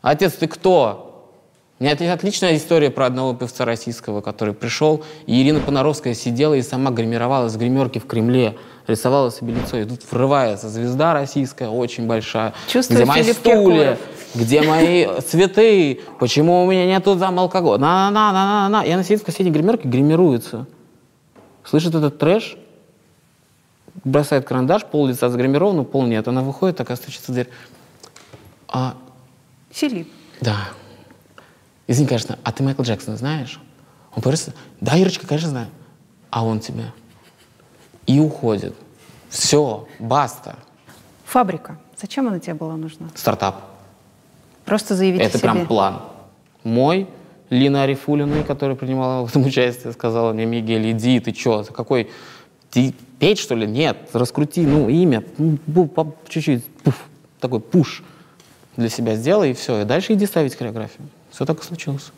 Отец, 0.00 0.34
ты 0.34 0.46
кто? 0.46 1.08
У 1.82 1.84
меня 1.84 1.96
есть 1.98 2.12
отличная 2.12 2.56
история 2.56 2.90
про 2.90 3.06
одного 3.06 3.34
певца 3.34 3.64
российского, 3.64 4.20
который 4.20 4.54
пришел, 4.54 5.02
и 5.26 5.42
Ирина 5.42 5.58
Понаровская 5.58 6.14
сидела 6.14 6.54
и 6.54 6.62
сама 6.62 6.92
гримировалась 6.92 7.54
в 7.54 7.58
гримерке 7.58 7.98
в 7.98 8.06
Кремле, 8.06 8.56
рисовала 8.86 9.32
себе 9.32 9.54
лицо, 9.54 9.78
и 9.78 9.84
тут 9.84 10.00
врывается 10.12 10.68
звезда 10.68 11.12
российская, 11.12 11.68
очень 11.68 12.06
большая, 12.06 12.54
Чувствую, 12.68 13.00
где 13.00 13.04
мои 13.04 13.22
Филипп 13.24 13.36
стулья, 13.36 13.96
Киркоров. 13.96 13.98
где 14.36 14.62
мои 14.62 15.08
цветы, 15.22 16.00
почему 16.20 16.64
у 16.64 16.70
меня 16.70 16.86
нету 16.86 17.18
там 17.18 17.40
алкоголя, 17.40 17.80
на-на-на-на-на. 17.80 18.84
И 18.84 18.90
она 18.92 19.02
сидит 19.02 19.22
в 19.22 19.26
соседней 19.26 19.50
гримерке, 19.50 19.88
гримируется. 19.88 20.68
Слышит 21.64 21.96
этот 21.96 22.16
трэш, 22.16 22.58
бросает 24.04 24.44
карандаш, 24.44 24.84
пол 24.84 25.08
лица 25.08 25.30
загримировано, 25.30 25.82
пол 25.82 26.06
нет. 26.06 26.28
Она 26.28 26.42
выходит, 26.42 26.76
такая 26.76 26.96
стучится 26.96 27.32
в 27.32 27.34
дверь. 27.34 27.48
А, 28.68 28.94
Филипп. 29.72 30.06
да. 30.40 30.68
Извини, 31.86 32.08
конечно, 32.08 32.38
а 32.44 32.52
ты 32.52 32.62
Майкл 32.62 32.82
Джексона 32.82 33.16
знаешь? 33.16 33.60
Он 34.14 34.22
просто, 34.22 34.52
да, 34.80 34.96
Ирочка, 34.96 35.26
конечно, 35.26 35.48
знаю. 35.48 35.68
А 36.30 36.44
он 36.44 36.60
тебя. 36.60 36.92
И 38.06 38.20
уходит. 38.20 38.74
Все, 39.28 39.88
баста. 39.98 40.56
Фабрика. 41.24 41.78
Зачем 42.00 42.28
она 42.28 42.38
тебе 42.38 42.54
была 42.54 42.76
нужна? 42.76 43.08
Стартап. 43.14 43.62
Просто 44.64 44.94
заявить 44.94 45.22
Это 45.22 45.38
прям 45.38 45.66
план. 45.66 46.02
Мой, 46.62 47.08
Лина 47.50 47.82
Арифулина, 47.82 48.44
которая 48.44 48.76
принимала 48.76 49.26
в 49.26 49.30
этом 49.30 49.44
участие, 49.44 49.92
сказала 49.92 50.32
мне, 50.32 50.46
Мигель, 50.46 50.90
иди, 50.92 51.20
ты 51.20 51.34
что, 51.34 51.64
какой... 51.64 52.10
Ты 52.70 52.94
петь, 53.18 53.38
что 53.38 53.54
ли? 53.54 53.66
Нет, 53.66 53.98
раскрути, 54.14 54.62
ну, 54.62 54.88
имя, 54.88 55.22
ну, 55.36 55.58
чуть-чуть, 56.28 56.64
такой 57.38 57.60
пуш 57.60 58.02
для 58.78 58.88
себя 58.88 59.14
сделай, 59.16 59.50
и 59.50 59.52
все. 59.52 59.82
И 59.82 59.84
дальше 59.84 60.14
иди 60.14 60.24
ставить 60.24 60.54
хореографию. 60.54 61.06
Все 61.32 61.44
так 61.44 61.60
и 61.60 61.64
случилось. 61.64 62.12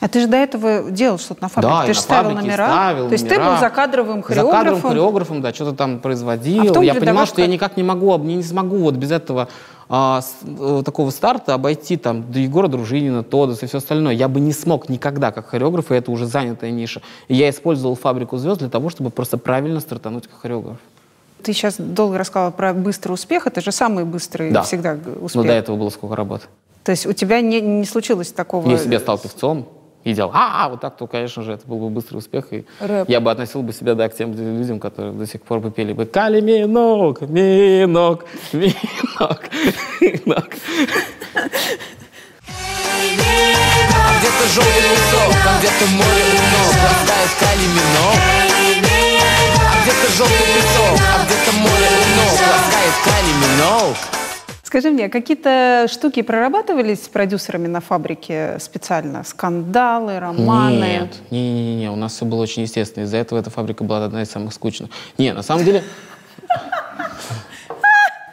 А 0.00 0.08
ты 0.08 0.20
же 0.20 0.26
до 0.26 0.36
этого 0.36 0.90
делал 0.90 1.18
что-то 1.18 1.42
на 1.42 1.48
фабрике. 1.48 1.72
Да, 1.74 1.80
ты 1.86 1.94
же 1.94 1.98
на 1.98 2.02
ставил 2.02 2.30
номера. 2.32 2.66
ставил 2.66 3.06
То 3.08 3.12
есть 3.14 3.26
ты 3.28 3.34
номера. 3.36 3.52
был 3.54 3.60
закадровым 3.60 4.16
За 4.16 4.22
кадровым 4.22 4.50
хореографом. 4.52 4.90
хореографом, 4.90 5.40
да, 5.42 5.54
что-то 5.54 5.72
там 5.72 6.00
производил. 6.00 6.70
А 6.70 6.74
том 6.74 6.82
я 6.82 6.94
понимал, 6.94 7.26
что 7.26 7.40
я 7.40 7.46
как- 7.46 7.52
никак 7.54 7.76
не 7.78 7.82
могу, 7.82 8.16
не 8.18 8.42
смогу 8.42 8.76
вот 8.78 8.94
без 8.94 9.10
этого 9.10 9.48
а, 9.88 10.20
с- 10.20 10.34
э, 10.44 10.82
такого 10.84 11.10
старта 11.10 11.54
обойти 11.54 11.96
там 11.96 12.30
до 12.32 12.40
Егора 12.40 12.66
Дружинина, 12.66 13.22
Тодос 13.22 13.62
и 13.62 13.66
все 13.66 13.78
остальное. 13.78 14.12
Я 14.14 14.26
бы 14.28 14.40
не 14.40 14.52
смог 14.52 14.88
никогда 14.88 15.30
как 15.30 15.46
хореограф, 15.46 15.92
и 15.92 15.94
это 15.94 16.10
уже 16.10 16.26
занятая 16.26 16.72
ниша. 16.72 17.00
И 17.28 17.34
я 17.36 17.48
использовал 17.50 17.94
фабрику 17.94 18.36
звезд 18.36 18.58
для 18.58 18.68
того, 18.68 18.90
чтобы 18.90 19.10
просто 19.10 19.38
правильно 19.38 19.78
стартануть 19.80 20.26
как 20.26 20.40
хореограф. 20.40 20.76
Ты 21.42 21.52
сейчас 21.52 21.76
долго 21.78 22.18
рассказала 22.18 22.50
про 22.50 22.74
быстрый 22.74 23.12
успех. 23.12 23.46
Это 23.46 23.60
же 23.60 23.70
самый 23.70 24.04
быстрый 24.04 24.50
Да. 24.50 24.62
всегда 24.62 24.98
успех. 25.20 25.34
Но 25.36 25.42
до 25.44 25.52
этого 25.52 25.76
было 25.76 25.90
сколько 25.90 26.16
работы. 26.16 26.46
То 26.86 26.92
есть 26.92 27.04
у 27.04 27.12
тебя 27.12 27.40
не, 27.40 27.60
не 27.60 27.84
случилось 27.84 28.30
такого... 28.30 28.70
Если 28.70 28.86
бы 28.86 28.94
я 28.94 29.00
стал 29.00 29.18
певцом 29.18 29.66
и 30.04 30.12
делал 30.12 30.30
а, 30.32 30.68
вот 30.68 30.80
так, 30.80 30.96
то, 30.96 31.08
конечно 31.08 31.42
же, 31.42 31.54
это 31.54 31.66
был 31.66 31.80
бы 31.80 31.90
быстрый 31.90 32.18
успех. 32.18 32.52
И 32.52 32.64
Рэп. 32.78 33.08
я 33.08 33.20
бы 33.20 33.28
относил 33.28 33.62
бы 33.62 33.72
себя 33.72 33.96
да, 33.96 34.08
к 34.08 34.14
тем 34.14 34.32
людям, 34.34 34.78
которые 34.78 35.12
до 35.12 35.26
сих 35.26 35.42
пор 35.42 35.58
бы 35.58 35.72
пели 35.72 35.92
бы 35.92 36.06
«Кали 36.06 36.40
минок, 36.40 37.22
минок, 37.22 38.24
минок, 38.52 39.50
минок». 40.00 40.54
Где-то 44.20 44.46
желтый 44.54 44.82
песок, 44.82 45.34
там 45.42 45.58
где-то 45.58 45.86
море 45.90 46.22
у 46.22 46.38
ног 46.54 46.72
Растает 46.84 47.30
калий 47.40 47.68
А 49.58 49.82
где-то 49.82 50.12
желтый 50.16 50.46
песок, 50.54 51.00
а 51.02 51.24
где-то 51.24 51.52
море 51.56 51.88
у 51.90 52.06
ног 52.20 52.30
Растает 52.30 52.94
калий 53.04 53.34
Скажи 54.66 54.90
мне, 54.90 55.08
какие-то 55.08 55.86
штуки 55.88 56.22
прорабатывались 56.22 57.04
с 57.04 57.08
продюсерами 57.08 57.68
на 57.68 57.80
фабрике 57.80 58.56
специально? 58.58 59.22
Скандалы, 59.22 60.18
романы? 60.18 60.74
Нет, 60.74 61.20
не-не-не, 61.30 61.88
у 61.92 61.94
нас 61.94 62.14
все 62.14 62.24
было 62.24 62.42
очень 62.42 62.62
естественно. 62.62 63.04
Из-за 63.04 63.18
этого 63.18 63.38
эта 63.38 63.48
фабрика 63.48 63.84
была 63.84 64.04
одна 64.04 64.22
из 64.22 64.28
самых 64.28 64.52
скучных. 64.52 64.90
Не, 65.18 65.32
на 65.32 65.42
самом 65.42 65.64
деле... 65.64 65.84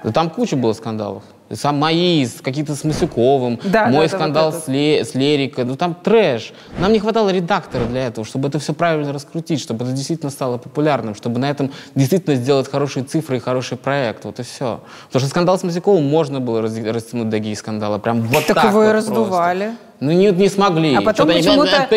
Там 0.15 0.31
куча 0.31 0.55
было 0.55 0.73
скандалов. 0.73 1.23
Сам 1.55 1.77
мои, 1.77 2.25
с- 2.25 2.41
какие-то 2.41 2.75
с 2.75 2.83
Масюковым, 2.83 3.59
Да, 3.63 3.87
мой 3.87 4.05
да, 4.07 4.11
да, 4.11 4.17
скандал 4.17 4.45
вот 4.45 4.53
этот. 4.55 4.65
с, 4.65 4.67
Ле- 4.69 5.03
с 5.05 5.15
Лерикой. 5.15 5.65
Ну 5.65 5.75
там 5.75 5.95
трэш. 5.95 6.53
Нам 6.79 6.91
не 6.93 6.99
хватало 6.99 7.29
редактора 7.29 7.85
для 7.85 8.07
этого, 8.07 8.25
чтобы 8.25 8.47
это 8.49 8.59
все 8.59 8.73
правильно 8.73 9.13
раскрутить, 9.13 9.59
чтобы 9.61 9.85
это 9.85 9.93
действительно 9.93 10.31
стало 10.31 10.57
популярным, 10.57 11.15
чтобы 11.15 11.39
на 11.39 11.49
этом 11.49 11.71
действительно 11.95 12.35
сделать 12.35 12.69
хорошие 12.69 13.03
цифры 13.03 13.37
и 13.37 13.39
хороший 13.39 13.77
проект. 13.77 14.25
Вот 14.25 14.39
и 14.39 14.43
все. 14.43 14.81
Потому 15.07 15.19
что 15.21 15.29
скандал 15.29 15.57
с 15.57 15.63
Масюковым 15.63 16.05
можно 16.07 16.39
было 16.39 16.61
раз- 16.61 16.77
растянуть 16.77 17.29
до 17.29 17.39
гей-скандала. 17.39 17.97
Прям 17.99 18.21
вот 18.21 18.45
Так 18.45 18.55
так 18.55 18.65
его 18.71 18.83
и 18.83 18.85
вот 18.87 18.91
просто. 18.91 19.09
раздували. 19.11 19.71
Ну, 19.99 20.11
не, 20.11 20.31
не 20.31 20.49
смогли. 20.49 20.95
А 20.95 21.01
потом 21.01 21.27
почему-то 21.27 21.87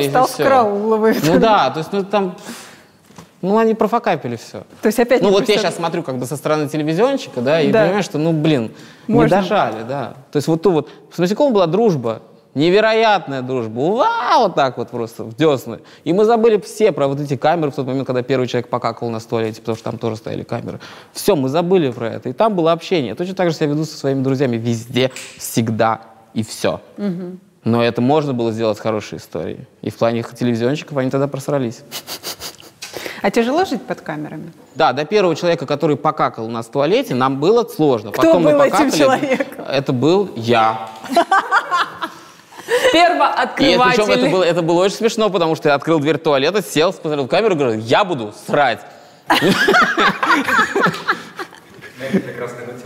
и 0.00 0.08
стал 0.08 0.26
с 0.28 0.34
Карауловой. 0.34 1.14
Ну 1.22 1.38
да, 1.38 1.70
то 1.70 1.78
есть 1.78 1.92
ну 1.92 2.02
там... 2.02 2.36
Ну, 3.46 3.58
они 3.58 3.74
профокапили 3.74 4.36
все. 4.36 4.64
То 4.82 4.86
есть 4.86 4.98
опять 4.98 5.22
Ну, 5.22 5.28
вот 5.28 5.40
я 5.40 5.44
представляю. 5.46 5.72
сейчас 5.72 5.76
смотрю 5.76 6.02
как 6.02 6.18
бы 6.18 6.26
со 6.26 6.36
стороны 6.36 6.68
телевизионщика, 6.68 7.40
да, 7.40 7.60
и 7.60 7.70
Да. 7.70 7.84
понимаю, 7.84 8.02
что, 8.02 8.18
ну, 8.18 8.32
блин, 8.32 8.72
Можно. 9.06 9.36
не 9.36 9.42
дожали, 9.42 9.82
да. 9.88 10.14
То 10.32 10.36
есть 10.36 10.48
вот 10.48 10.62
ту 10.62 10.72
вот... 10.72 10.88
С 11.12 11.18
Масюковым 11.18 11.52
была 11.52 11.66
дружба, 11.66 12.22
невероятная 12.54 13.42
дружба. 13.42 13.78
Уа, 13.78 14.38
вот 14.38 14.54
так 14.54 14.78
вот 14.78 14.90
просто, 14.90 15.22
в 15.24 15.36
десны. 15.36 15.80
И 16.04 16.12
мы 16.12 16.24
забыли 16.24 16.58
все 16.58 16.90
про 16.90 17.06
вот 17.06 17.20
эти 17.20 17.36
камеры 17.36 17.70
в 17.70 17.74
тот 17.74 17.86
момент, 17.86 18.06
когда 18.06 18.22
первый 18.22 18.48
человек 18.48 18.68
покакал 18.68 19.10
на 19.10 19.20
туалете, 19.20 19.60
потому 19.60 19.76
что 19.76 19.84
там 19.84 19.98
тоже 19.98 20.16
стояли 20.16 20.42
камеры. 20.42 20.80
Все, 21.12 21.36
мы 21.36 21.48
забыли 21.48 21.90
про 21.90 22.08
это. 22.14 22.30
И 22.30 22.32
там 22.32 22.56
было 22.56 22.72
общение. 22.72 23.14
Точно 23.14 23.34
так 23.34 23.50
же 23.50 23.54
себя 23.54 23.66
веду 23.68 23.84
со 23.84 23.96
своими 23.96 24.22
друзьями 24.22 24.56
везде, 24.56 25.12
всегда 25.38 26.00
и 26.34 26.42
все. 26.42 26.80
Но 27.64 27.82
это 27.82 28.00
можно 28.00 28.32
было 28.32 28.52
сделать 28.52 28.78
с 28.78 28.80
хорошей 28.80 29.18
историей. 29.18 29.66
И 29.82 29.90
в 29.90 29.96
плане 29.96 30.22
телевизионщиков 30.22 30.96
они 30.96 31.10
тогда 31.10 31.26
просрались. 31.28 31.82
А 33.22 33.30
тяжело 33.30 33.64
жить 33.64 33.82
под 33.82 34.00
камерами? 34.00 34.52
Да, 34.74 34.92
до 34.92 35.04
первого 35.04 35.34
человека, 35.36 35.66
который 35.66 35.96
покакал 35.96 36.44
у 36.46 36.50
нас 36.50 36.66
в 36.66 36.70
туалете, 36.70 37.14
нам 37.14 37.38
было 37.40 37.64
сложно. 37.64 38.12
Кто 38.12 38.22
Потом 38.22 38.42
мы 38.42 38.52
был 38.52 38.60
этим 38.62 38.70
покакали. 38.72 38.98
человеком? 38.98 39.64
Это 39.68 39.92
был 39.92 40.30
я. 40.36 40.88
И 41.08 41.14
это, 41.14 41.26
Первооткрыватель. 42.92 44.04
причем 44.04 44.10
это 44.10 44.28
было, 44.30 44.42
это 44.44 44.62
было 44.62 44.84
очень 44.84 44.96
смешно, 44.96 45.30
потому 45.30 45.54
что 45.56 45.68
я 45.68 45.74
открыл 45.76 46.00
дверь 46.00 46.18
туалета, 46.18 46.62
сел, 46.62 46.92
посмотрел 46.92 47.24
в 47.24 47.28
камеру 47.28 47.54
и 47.54 47.58
говорю, 47.58 47.78
я 47.80 48.04
буду 48.04 48.34
срать. 48.46 48.80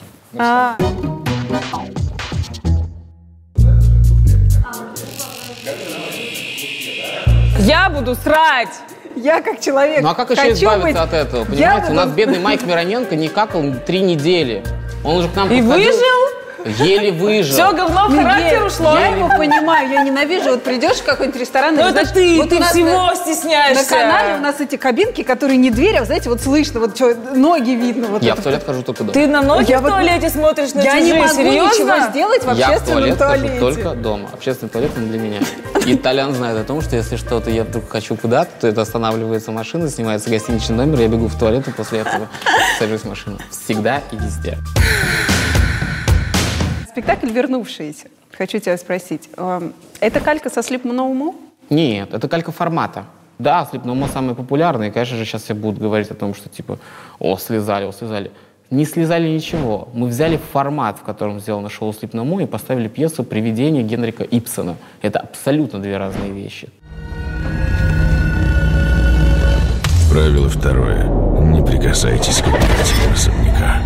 Я 7.66 7.88
буду 7.88 8.14
срать! 8.14 8.68
я 9.16 9.40
как 9.40 9.60
человек 9.60 10.02
Ну 10.02 10.08
а 10.08 10.14
как 10.14 10.30
еще 10.30 10.42
хочу 10.42 10.52
избавиться 10.54 10.82
быть- 10.82 10.96
от 10.96 11.12
этого? 11.12 11.40
Я 11.40 11.46
Понимаете, 11.46 11.92
у 11.92 11.94
нас 11.94 12.10
бедный 12.10 12.38
Майк 12.40 12.62
Мироненко 12.62 13.16
не 13.16 13.28
какал 13.28 13.62
три 13.86 14.00
недели. 14.00 14.62
Он 15.04 15.16
уже 15.16 15.28
к 15.28 15.36
нам 15.36 15.50
И 15.50 15.60
подходил, 15.60 15.92
выжил? 15.92 16.23
Еле 16.64 17.12
выжил. 17.12 17.52
Все 17.54 17.72
говно 17.72 18.08
в 18.08 18.14
Ну, 18.14 18.22
характер 18.22 18.60
я- 18.60 18.64
ушло? 18.64 18.94
Я 18.98 19.08
его 19.08 19.28
понимаю, 19.28 19.90
я 19.90 20.02
ненавижу. 20.02 20.50
Вот 20.50 20.62
придешь 20.62 20.96
в 20.96 21.04
какой-нибудь 21.04 21.40
ресторан, 21.40 21.74
и, 21.74 21.76
Ну 21.76 21.82
это 21.82 21.92
знаешь, 21.92 22.10
ты, 22.12 22.36
вот 22.38 22.48
ты 22.48 22.62
всего 22.62 23.06
на- 23.06 23.16
стесняешься. 23.16 23.82
На 23.82 23.88
канале 23.98 24.34
у 24.36 24.40
нас 24.40 24.60
эти 24.60 24.76
кабинки, 24.76 25.22
которые 25.22 25.58
не 25.58 25.70
двери, 25.70 25.96
а, 25.96 26.04
знаете, 26.04 26.30
вот 26.30 26.40
слышно, 26.40 26.80
вот 26.80 26.96
что, 26.96 27.14
ноги 27.34 27.72
видно. 27.72 28.08
Вот 28.08 28.22
Я 28.22 28.32
это. 28.32 28.40
в 28.40 28.44
туалет 28.44 28.62
хожу 28.64 28.82
только 28.82 29.04
дома. 29.04 29.12
Ты 29.12 29.26
на 29.26 29.42
ноги 29.42 29.70
Я 29.70 29.78
в 29.78 29.82
вот- 29.82 29.90
туалете 29.90 30.30
смотришь 30.30 30.72
на 30.74 30.80
Я 30.80 30.94
не 31.00 31.10
чужие, 31.10 31.22
могу 31.22 31.34
серьезно? 31.34 31.74
ничего 31.74 32.10
сделать 32.10 32.42
в 32.44 32.54
Я 32.54 32.66
в 32.68 32.70
общественном 32.70 32.98
туалет 33.02 33.18
туалете. 33.18 33.48
хожу 33.60 33.60
только 33.74 33.90
дома. 33.96 34.28
Общественный 34.32 34.70
туалет 34.70 34.90
он 34.96 35.08
для 35.08 35.18
меня. 35.18 35.40
И 35.86 35.96
Толян 35.96 36.34
знает 36.34 36.56
о 36.58 36.64
том, 36.64 36.80
что 36.80 36.96
если 36.96 37.16
что-то 37.16 37.50
я 37.50 37.64
вдруг 37.64 37.90
хочу 37.90 38.16
куда-то, 38.16 38.50
то 38.62 38.68
это 38.68 38.80
останавливается 38.80 39.52
машина, 39.52 39.90
снимается 39.90 40.30
гостиничный 40.30 40.76
номер, 40.76 41.00
я 41.00 41.08
бегу 41.08 41.26
в 41.28 41.38
туалет 41.38 41.68
и 41.68 41.70
после 41.72 41.98
этого 42.00 42.28
сажусь 42.78 43.02
в 43.02 43.08
машину. 43.08 43.38
Всегда 43.50 44.00
и 44.10 44.16
везде. 44.16 44.56
Спектакль 46.94 47.28
«Вернувшиеся». 47.28 48.06
Хочу 48.38 48.60
тебя 48.60 48.78
спросить. 48.78 49.28
эм, 49.36 49.72
Это 49.98 50.20
калька 50.20 50.48
со 50.48 50.60
More? 50.60 51.34
Нет, 51.68 52.14
это 52.14 52.28
калька 52.28 52.52
формата. 52.52 53.06
Да, 53.40 53.66
слепномо 53.68 54.06
самый 54.06 54.36
популярный, 54.36 54.86
и, 54.86 54.90
конечно 54.92 55.16
же, 55.16 55.24
сейчас 55.24 55.42
все 55.42 55.54
будут 55.54 55.80
говорить 55.80 56.08
о 56.12 56.14
том, 56.14 56.34
что 56.34 56.48
типа, 56.48 56.78
о, 57.18 57.36
слезали, 57.36 57.84
о, 57.86 57.90
слезали. 57.92 58.30
Не 58.70 58.84
слезали 58.84 59.28
ничего. 59.28 59.88
Мы 59.92 60.06
взяли 60.06 60.38
формат, 60.52 60.98
в 60.98 61.02
котором 61.02 61.40
сделано 61.40 61.68
шоу 61.68 61.92
«Слепномо» 61.92 62.44
и 62.44 62.46
поставили 62.46 62.86
пьесу 62.86 63.24
«Привидение» 63.24 63.82
Генрика 63.82 64.22
Ипсона. 64.22 64.76
Это 65.02 65.18
абсолютно 65.18 65.80
две 65.80 65.96
разные 65.96 66.30
вещи. 66.30 66.68
Правило 70.12 70.48
второе. 70.48 71.08
Не 71.40 71.60
прикасайтесь 71.60 72.38
к 72.38 72.46
обитателям 72.46 73.12
особняка. 73.12 73.82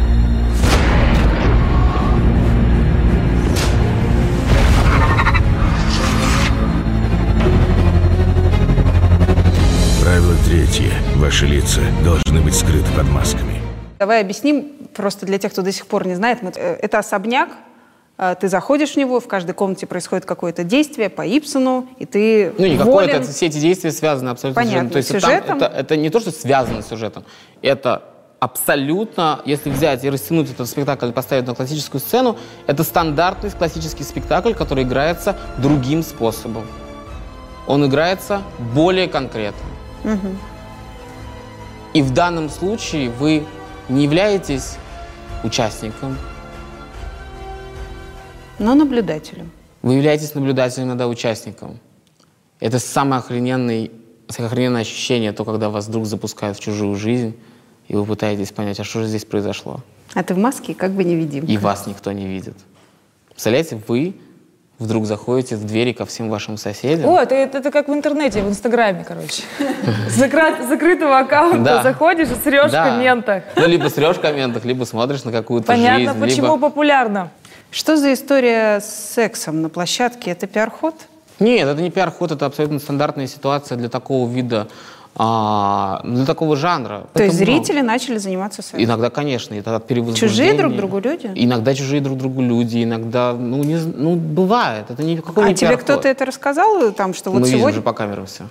Третье. 10.49 10.91
Ваши 11.17 11.45
лица 11.47 11.81
должны 12.03 12.41
быть 12.41 12.55
скрыты 12.55 12.91
под 12.97 13.07
масками. 13.11 13.61
Давай 13.99 14.23
объясним, 14.23 14.73
просто 14.95 15.27
для 15.27 15.39
тех, 15.39 15.53
кто 15.53 15.61
до 15.61 15.73
сих 15.73 15.87
пор 15.87 16.07
не 16.07 16.15
знает. 16.15 16.43
Мы- 16.43 16.53
э, 16.57 16.79
Это 16.81 16.99
особняк, 17.01 17.51
э, 18.17 18.35
ты 18.41 18.49
заходишь 18.49 18.93
в 18.93 18.97
него, 18.97 19.21
в 19.21 19.27
каждой 19.29 19.53
комнате 19.53 19.87
происходит 19.87 20.25
какое-то 20.25 20.65
действие 20.65 21.11
по 21.11 21.21
Ипсону, 21.27 21.87
и 21.99 22.07
ты 22.07 22.55
Ну, 22.57 22.65
не 22.65 22.77
волен. 22.79 22.87
какое-то, 22.87 23.23
все 23.31 23.47
эти 23.47 23.59
действия 23.59 23.93
связаны 23.93 24.31
абсолютно 24.31 24.63
Понятно, 24.63 24.79
с 24.79 24.83
сюжетом. 24.85 24.91
То 24.93 24.99
есть 24.99 25.11
это 25.11 25.21
сюжетом. 25.21 25.59
там- 25.59 25.69
это, 25.71 25.77
это 25.81 25.97
не 25.99 26.09
то, 26.11 26.21
что 26.21 26.31
связано 26.31 26.81
с 26.83 26.89
сюжетом, 26.89 27.25
это 27.61 28.05
абсолютно, 28.41 29.43
если 29.45 29.69
взять 29.69 30.03
и 30.05 30.09
растянуть 30.09 30.51
этот 30.51 30.67
спектакль 30.67 31.09
и 31.09 31.13
поставить 31.13 31.47
на 31.47 31.55
классическую 31.55 32.01
сцену, 32.01 32.39
это 32.67 32.85
стандартный 32.85 33.51
классический 33.51 34.05
спектакль, 34.05 34.55
который 34.55 34.85
играется 34.85 35.37
другим 35.59 36.03
способом. 36.03 36.65
Он 37.67 37.85
играется 37.85 38.41
более 38.75 39.09
конкретно. 39.09 39.61
И 41.95 42.03
в 42.03 42.13
данном 42.13 42.49
случае 42.49 43.11
вы 43.11 43.45
не 43.89 44.05
являетесь 44.05 44.77
участником, 45.45 46.17
Но 48.59 48.75
наблюдателем. 48.75 49.51
Вы 49.83 49.95
являетесь 49.95 50.35
наблюдателем, 50.35 50.89
иногда 50.89 51.07
участником. 51.07 51.79
Это 52.59 52.81
самое 52.81 53.21
охрененное, 53.21 53.91
охрененное 54.27 54.81
ощущение, 54.81 55.33
то, 55.33 55.45
когда 55.45 55.71
вас 55.71 55.87
вдруг 55.87 56.07
запускают 56.07 56.59
в 56.59 56.61
чужую 56.61 56.97
жизнь, 56.97 57.37
и 57.87 57.95
вы 57.95 58.05
пытаетесь 58.05 58.51
понять, 58.51 58.81
а 58.81 58.85
что 58.85 59.03
же 59.03 59.07
здесь 59.07 59.25
произошло. 59.25 59.81
А 60.15 60.23
ты 60.25 60.35
в 60.35 60.39
маске, 60.39 60.75
как 60.75 60.93
бы 60.93 61.05
невидим. 61.05 61.45
И 61.45 61.57
вас 61.57 61.87
никто 61.87 62.11
не 62.13 62.27
видит. 62.27 62.57
Представляете, 63.31 63.81
вы 63.87 64.17
вдруг 64.79 65.07
заходите 65.07 65.57
в 65.57 65.65
двери 65.65 65.93
ко 65.93 66.07
всем 66.07 66.29
вашим 66.31 66.57
соседям. 66.57 67.09
О, 67.11 67.19
это, 67.21 67.35
это, 67.35 67.59
это 67.59 67.71
как 67.71 67.89
в 67.89 67.93
интернете, 67.93 68.43
в 68.43 68.49
Инстаграме, 68.49 69.05
короче. 69.07 69.43
Закрытого 70.09 71.19
аккаунта 71.19 71.59
Да. 71.65 71.83
заходишь 71.83 72.29
и 72.29 72.35
срешь 72.35 72.69
в 72.69 72.73
Да. 72.73 72.91
комментах. 72.91 73.43
Ну, 73.57 73.67
либо 73.67 73.89
срешь 73.89 74.17
в 74.17 74.21
комментах, 74.21 74.65
либо 74.65 74.85
смотришь 74.85 75.25
на 75.25 75.33
какую-то 75.33 75.67
Понятно, 75.67 76.13
жизнь. 76.13 76.21
почему 76.21 76.55
либо... 76.55 76.59
популярно. 76.69 77.31
Что 77.71 77.97
за 77.97 78.13
история 78.15 78.81
с 78.81 79.15
сексом 79.15 79.63
на 79.63 79.69
площадке? 79.69 80.31
Это 80.31 80.47
пиар-ход? 80.47 80.95
Нет, 81.41 81.69
это 81.69 81.81
не 81.83 81.91
пиар-ход, 81.91 82.33
это 82.33 82.47
абсолютно 82.47 82.79
стандартная 82.79 83.27
ситуация 83.27 83.77
для 83.77 83.89
такого 83.89 84.29
вида, 84.29 84.69
а, 85.21 86.01
для 86.05 86.25
такого 86.25 86.57
жанра. 86.57 87.07
То 87.13 87.25
есть 87.25 87.41
много. 87.41 87.53
зрители 87.53 87.81
начали 87.81 88.19
заниматься 88.19 88.63
сексом? 88.63 88.85
Иногда, 88.85 89.11
конечно, 89.11 89.55
это 89.55 89.75
от. 89.75 90.15
Чужие 90.15 90.55
друг 90.55 90.77
другу 90.77 91.01
люди? 91.01 91.33
Иногда 91.35 91.75
чужие 91.75 92.01
друг 92.01 92.17
другу 92.19 92.41
люди, 92.41 92.85
иногда, 92.85 93.33
ну, 93.33 93.65
не, 93.65 93.77
ну 93.77 94.15
бывает, 94.15 94.91
это 94.91 95.03
никакой 95.03 95.45
А 95.45 95.49
не 95.49 95.55
тебе 95.55 95.71
пиар-ход. 95.71 95.85
кто-то 95.85 96.09
это 96.09 96.25
рассказал, 96.25 96.93
там, 96.93 97.15
что 97.15 97.33
вот 97.33 97.41
Мы 97.41 97.47
видим 97.47 97.59
сегодня... 97.59 97.77
же 97.77 97.83
по 97.83 97.93
камерам 97.93 98.27
все. 98.27 98.45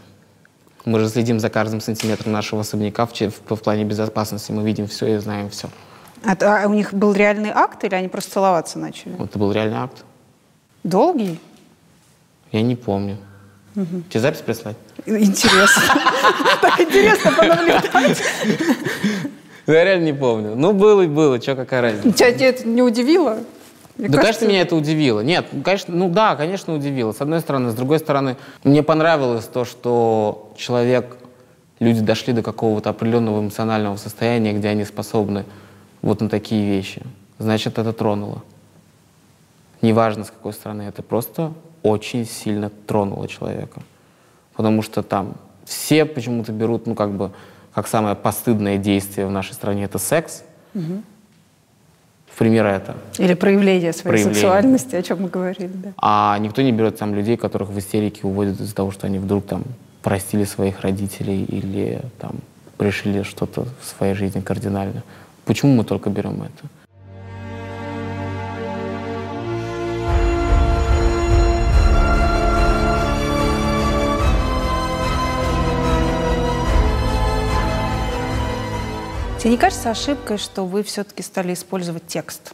Мы 0.84 1.00
же 1.00 1.08
следим 1.08 1.40
за 1.40 1.50
каждым 1.50 1.80
сантиметром 1.80 2.34
нашего 2.34 2.62
особняка 2.62 3.06
в, 3.06 3.12
в, 3.14 3.56
в 3.56 3.62
плане 3.62 3.86
безопасности. 3.86 4.52
Мы 4.52 4.64
видим 4.64 4.88
все 4.88 5.16
и 5.16 5.18
знаем 5.18 5.50
все. 5.50 5.70
А, 6.26 6.64
а 6.64 6.68
у 6.68 6.74
них 6.74 6.94
был 6.94 7.14
реальный 7.14 7.52
акт 7.54 7.84
или 7.86 7.96
они 7.96 8.10
просто 8.10 8.34
целоваться 8.34 8.78
начали? 8.78 9.14
Вот 9.18 9.30
это 9.30 9.40
был 9.40 9.52
реальный 9.54 9.78
акт. 9.78 10.04
Долгий? 10.84 11.40
Я 12.52 12.62
не 12.62 12.76
помню. 12.76 13.18
Тебе 14.10 14.20
запись 14.20 14.42
прислать? 14.42 14.76
Интересно. 15.06 15.84
Так 16.62 16.80
интересно 16.80 17.32
понаблюдать. 17.32 18.22
Я 19.68 19.84
реально 19.84 20.06
не 20.06 20.14
помню. 20.14 20.56
Ну, 20.56 20.74
было 20.74 21.02
и 21.02 21.08
было, 21.08 21.40
что 21.40 21.56
какая 21.56 21.82
разница. 21.82 22.12
Тебя 22.12 22.50
это 22.50 22.68
не 22.68 22.82
удивило? 22.82 23.40
Мне 23.98 24.10
да, 24.10 24.18
кажется, 24.20 24.42
конечно, 24.42 24.46
меня 24.48 24.62
это 24.62 24.76
удивило. 24.76 25.20
Нет, 25.22 25.48
ну, 25.52 25.62
конечно, 25.62 25.94
ну 25.96 26.10
да, 26.10 26.36
конечно, 26.36 26.74
удивило. 26.74 27.12
С 27.12 27.22
одной 27.22 27.42
стороны. 27.42 27.72
С 27.72 27.76
другой 27.76 28.00
стороны, 28.00 28.38
мне 28.64 28.82
понравилось 28.82 29.46
то, 29.46 29.66
что 29.66 30.52
человек, 30.56 31.18
люди 31.80 32.02
дошли 32.02 32.34
до 32.34 32.42
какого-то 32.42 32.90
определенного 32.90 33.42
эмоционального 33.42 33.98
состояния, 33.98 34.54
где 34.54 34.70
они 34.70 34.86
способны 34.86 35.46
вот 36.02 36.22
на 36.22 36.30
такие 36.30 36.68
вещи. 36.68 37.02
Значит, 37.40 37.78
это 37.78 37.94
тронуло. 37.94 38.44
Неважно, 39.82 40.24
с 40.24 40.30
какой 40.30 40.54
стороны, 40.54 40.84
это 40.84 41.04
просто 41.04 41.54
очень 41.84 42.26
сильно 42.26 42.70
тронуло 42.86 43.28
человека. 43.28 43.82
Потому 44.56 44.82
что 44.82 45.04
там 45.04 45.36
все 45.66 46.06
почему-то 46.06 46.52
берут, 46.52 46.88
ну, 46.88 46.96
как 46.96 47.12
бы, 47.12 47.32
как 47.74 47.88
самое 47.88 48.16
постыдное 48.16 48.78
действие 48.78 49.28
в 49.28 49.32
нашей 49.32 49.54
стране, 49.54 49.84
это 49.86 50.00
секс. 50.00 50.44
В 50.74 52.38
пример 52.38 52.66
это. 52.68 52.96
Или 53.18 53.34
проявление 53.34 53.94
своей 53.94 54.24
Проявление. 54.24 54.36
сексуальности, 54.36 54.96
о 54.96 55.02
чем 55.02 55.24
мы 55.24 55.30
говорили, 55.30 55.72
да. 55.74 55.94
А 55.98 56.38
никто 56.40 56.62
не 56.62 56.72
берет 56.72 56.98
там 56.98 57.16
людей, 57.16 57.36
которых 57.36 57.70
в 57.70 57.80
истерике 57.80 58.22
уводят 58.28 58.60
из-за 58.62 58.76
того, 58.76 58.92
что 58.92 59.08
они 59.08 59.18
вдруг 59.18 59.48
там 59.48 59.64
простили 60.04 60.44
своих 60.44 60.82
родителей 60.82 61.44
или 61.46 62.02
там 62.20 62.36
решили 62.78 63.24
что-то 63.24 63.66
в 63.82 63.86
своей 63.86 64.14
жизни 64.14 64.42
кардинально. 64.42 65.02
Почему 65.46 65.74
мы 65.74 65.84
только 65.84 66.12
берем 66.12 66.44
это? 66.44 66.70
Тебе 79.40 79.52
не 79.52 79.58
кажется 79.58 79.92
ошибкой, 79.92 80.38
что 80.38 80.66
вы 80.66 80.82
все-таки 80.84 81.22
стали 81.22 81.54
использовать 81.54 82.08
текст? 82.08 82.54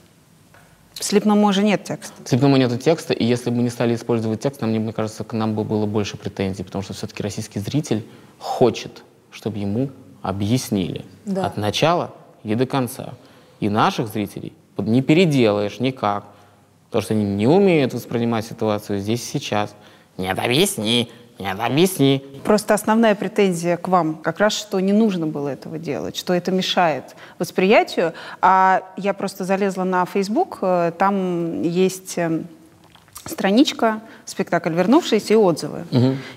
В 0.93 1.03
слепном 1.03 1.51
же 1.53 1.63
нет 1.63 1.83
текста. 1.83 2.13
В 2.23 2.29
Слепному 2.29 2.55
нету 2.57 2.77
текста, 2.77 3.13
и 3.13 3.23
если 3.25 3.49
бы 3.49 3.57
мы 3.57 3.63
не 3.63 3.69
стали 3.69 3.95
использовать 3.95 4.41
текст, 4.41 4.61
нам, 4.61 4.69
мне 4.71 4.93
кажется, 4.93 5.23
к 5.23 5.33
нам 5.33 5.55
бы 5.55 5.63
было 5.63 5.85
больше 5.85 6.17
претензий, 6.17 6.63
потому 6.63 6.83
что 6.83 6.93
все-таки 6.93 7.23
российский 7.23 7.59
зритель 7.59 8.05
хочет, 8.37 9.03
чтобы 9.31 9.57
ему 9.57 9.89
объяснили 10.21 11.05
Да. 11.25 11.47
от 11.47 11.57
начала 11.57 12.13
и 12.43 12.53
до 12.55 12.65
конца. 12.67 13.13
И 13.59 13.69
наших 13.69 14.07
зрителей 14.07 14.53
не 14.77 15.01
переделаешь 15.01 15.79
никак, 15.79 16.25
потому 16.87 17.01
что 17.01 17.13
они 17.13 17.23
не 17.23 17.47
умеют 17.47 17.93
воспринимать 17.93 18.45
ситуацию 18.45 18.99
здесь 18.99 19.21
и 19.21 19.39
сейчас. 19.39 19.73
Нет, 20.17 20.37
объясни, 20.37 21.11
нет, 21.39 21.59
объясни. 21.59 22.23
Просто 22.43 22.73
основная 22.73 23.15
претензия 23.15 23.77
к 23.77 23.87
вам 23.87 24.15
как 24.15 24.39
раз, 24.39 24.53
что 24.53 24.79
не 24.79 24.93
нужно 24.93 25.27
было 25.27 25.49
этого 25.49 25.79
делать, 25.79 26.15
что 26.15 26.33
это 26.33 26.51
мешает 26.51 27.15
восприятию. 27.39 28.13
А 28.41 28.83
я 28.97 29.13
просто 29.13 29.43
залезла 29.43 29.83
на 29.83 30.05
Facebook, 30.05 30.59
э, 30.61 30.91
там 30.97 31.61
есть 31.63 32.17
э, 32.17 32.43
страничка, 33.25 34.01
спектакль 34.25 34.71
«Вернувшиеся» 34.73 35.33
и 35.33 35.35
отзывы. 35.35 35.83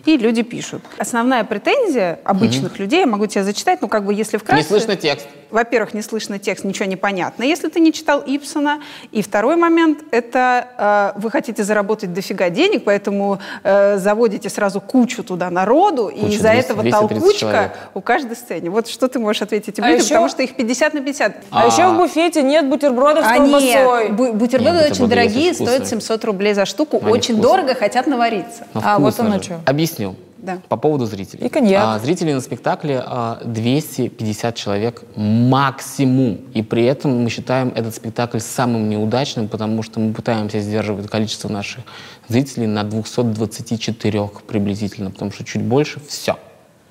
И 0.05 0.17
люди 0.17 0.43
пишут. 0.43 0.83
Основная 0.99 1.45
претензия 1.45 2.19
обычных 2.25 2.79
людей, 2.79 3.01
я 3.01 3.07
могу 3.07 3.27
тебе 3.27 3.45
зачитать, 3.45 3.81
ну 3.83 3.89
как 3.89 4.05
бы 4.05 4.13
если 4.15 4.37
вкратце... 4.39 4.63
Не 4.63 4.69
слышно 4.69 4.97
текст. 4.97 5.27
Во-первых, 5.51 5.95
не 5.95 6.03
слышно 6.03 6.39
текст, 6.41 6.65
ничего 6.65 6.87
не 6.87 6.97
понятно, 6.97 7.45
если 7.45 7.69
ты 7.69 7.79
не 7.79 7.93
читал 7.93 8.21
Ипсона. 8.27 8.81
И 9.13 9.23
второй 9.23 9.55
момент– 9.57 10.01
это 10.11 11.13
э, 11.17 11.21
вы 11.21 11.31
хотите 11.31 11.63
заработать 11.63 12.13
дофига 12.13 12.51
денег, 12.51 12.83
поэтому 12.85 13.39
э, 13.63 13.99
заводите 13.99 14.49
сразу 14.51 14.81
кучу 14.81 15.23
туда 15.23 15.49
народу, 15.51 16.09
и 16.09 16.21
Кучу, 16.21 16.33
из-за 16.35 16.51
200, 16.51 16.65
этого 16.65 16.83
230 16.83 16.91
толкучка 17.21 17.39
человек. 17.39 17.73
у 17.95 18.01
каждой 18.01 18.37
сцене. 18.37 18.71
Вот 18.71 18.89
что 18.89 19.07
ты 19.07 19.21
можешь 19.21 19.41
ответить 19.43 19.69
этим 19.69 19.85
А 19.85 19.89
людям, 19.91 20.05
еще- 20.05 20.15
потому 20.15 20.29
что 20.29 20.43
их 20.43 20.57
50 20.57 20.95
на 20.95 21.01
50. 21.01 21.37
А, 21.53 21.67
еще 21.67 21.87
в 21.87 21.97
буфете 21.97 22.43
нет 22.43 22.69
бутербродов 22.69 23.25
с 23.25 23.29
А 23.29 23.37
колбасой. 23.37 23.63
нет, 23.69 23.87
бу- 24.11 24.33
бутерброды 24.33 24.79
Нет, 24.79 24.91
очень 24.91 25.05
бутерброды 25.05 25.09
дорогие, 25.09 25.55
стоят 25.55 25.87
700 25.87 26.25
рублей 26.25 26.55
за 26.55 26.67
штуку, 26.67 26.99
Они 27.01 27.13
очень 27.13 27.35
вкусные. 27.37 27.43
дорого, 27.43 27.75
хотят 27.77 28.07
навариться. 28.07 28.67
Ну, 28.75 28.81
А, 28.83 28.99
вот 28.99 29.19
оно 29.21 29.39
чё. 29.39 29.61
Объясню. 29.65 30.17
Да. 30.39 30.59
По 30.69 30.77
поводу 30.77 31.07
зрителей. 31.07 31.47
И 31.47 31.49
коньяк. 31.49 31.83
А, 31.85 31.99
зрителей 31.99 32.35
на 32.35 32.41
спектакле 32.41 33.03
а, 33.05 33.41
250 33.45 34.55
человек 34.55 35.03
максимум. 35.17 36.39
И 36.55 36.63
при 36.63 36.85
этом 36.85 37.25
мы 37.25 37.31
считаем 37.31 37.73
этот 37.75 37.95
спектакль 37.95 38.39
самым 38.39 38.89
неудачным, 38.89 39.49
потому 39.49 39.83
что 39.83 39.99
мы 39.99 40.13
пытаемся 40.13 40.61
сдерживать 40.61 41.09
количество 41.11 41.49
наших 41.49 41.85
зрителей 42.29 42.67
на 42.67 42.85
224 42.85 44.31
приблизительно, 44.47 45.11
потому 45.11 45.33
что 45.33 45.45
чуть 45.45 45.63
больше— 45.63 46.01
все. 46.09 46.37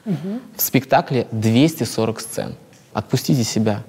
В 0.05 0.61
спектакле 0.61 1.27
240 1.31 2.19
сцен. 2.19 2.55
Отпустите 2.93 3.43
себя. 3.43 3.83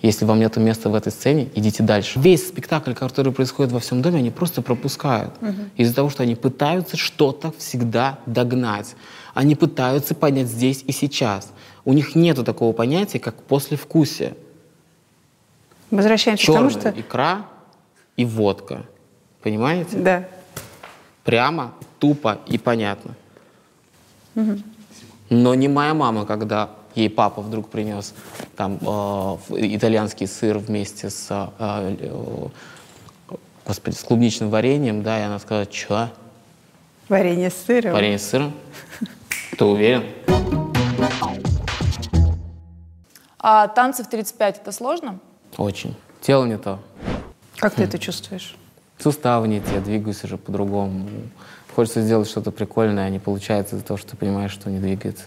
Если 0.00 0.24
вам 0.24 0.38
нет 0.38 0.56
места 0.56 0.88
в 0.90 0.94
этой 0.94 1.10
сцене, 1.10 1.50
идите 1.56 1.82
дальше. 1.82 2.20
Весь 2.20 2.46
спектакль, 2.48 2.92
который 2.92 3.32
происходит 3.32 3.72
во 3.72 3.80
всем 3.80 4.00
доме, 4.00 4.18
они 4.18 4.30
просто 4.30 4.62
пропускают. 4.62 5.34
Из-за 5.76 5.94
того, 5.94 6.08
что 6.08 6.22
они 6.22 6.36
пытаются 6.36 6.96
что-то 6.96 7.52
всегда 7.58 8.20
догнать. 8.24 8.94
Они 9.34 9.56
пытаются 9.56 10.14
понять 10.14 10.46
здесь 10.46 10.84
и 10.86 10.92
сейчас. 10.92 11.52
У 11.84 11.92
них 11.92 12.14
нету 12.14 12.44
такого 12.44 12.72
понятия, 12.72 13.18
как 13.18 13.42
послевкусие. 13.42 14.34
Возвращаемся 15.90 16.44
Черная 16.44 16.70
к 16.70 16.72
тому, 16.74 16.80
что... 16.80 17.00
икра 17.00 17.46
и 18.16 18.24
водка. 18.24 18.84
Понимаете? 19.42 19.96
Да. 19.96 20.28
Прямо, 21.24 21.72
тупо 21.98 22.38
и 22.46 22.56
понятно. 22.58 23.14
Но 25.30 25.54
не 25.54 25.68
моя 25.68 25.94
мама, 25.94 26.24
когда 26.24 26.70
ей 26.98 27.10
папа 27.10 27.40
вдруг 27.40 27.68
принес 27.68 28.14
там 28.56 28.78
э, 28.80 29.36
итальянский 29.50 30.26
сыр 30.26 30.58
вместе 30.58 31.10
с, 31.10 31.28
э, 31.30 31.96
э, 32.00 32.46
господи, 33.66 33.94
с 33.94 34.02
клубничным 34.02 34.50
вареньем, 34.50 35.02
да, 35.02 35.20
и 35.20 35.22
она 35.22 35.38
сказала, 35.38 35.66
что? 35.70 36.10
Варенье 37.08 37.50
с 37.50 37.54
сыром. 37.54 37.92
Варенье 37.92 38.18
с 38.18 38.28
сыром? 38.28 38.52
Ты 39.56 39.64
уверен? 39.64 40.04
А 43.38 43.68
танцы 43.68 44.02
в 44.02 44.08
35 44.08 44.58
это 44.58 44.72
сложно? 44.72 45.20
Очень. 45.56 45.94
Тело 46.20 46.44
не 46.44 46.58
то. 46.58 46.80
Как 47.56 47.74
ты 47.74 47.84
это 47.84 47.98
чувствуешь? 47.98 48.56
Суставы 48.98 49.46
не 49.46 49.60
те, 49.60 49.80
двигаюсь 49.80 50.22
уже 50.24 50.36
по-другому. 50.36 51.08
Хочется 51.74 52.02
сделать 52.02 52.28
что-то 52.28 52.50
прикольное, 52.50 53.06
а 53.06 53.08
не 53.08 53.20
получается 53.20 53.76
из-за 53.76 53.84
того, 53.84 53.98
что 53.98 54.10
ты 54.10 54.16
понимаешь, 54.16 54.50
что 54.50 54.68
не 54.68 54.80
двигается. 54.80 55.24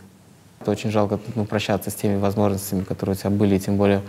Это 0.61 0.69
очень 0.69 0.91
жалко 0.91 1.19
ну, 1.35 1.45
прощаться 1.45 1.89
с 1.89 1.95
теми 1.95 2.17
возможностями, 2.17 2.83
которые 2.83 3.15
у 3.15 3.17
тебя 3.17 3.31
были, 3.31 3.57
тем 3.57 3.77
более 3.77 4.03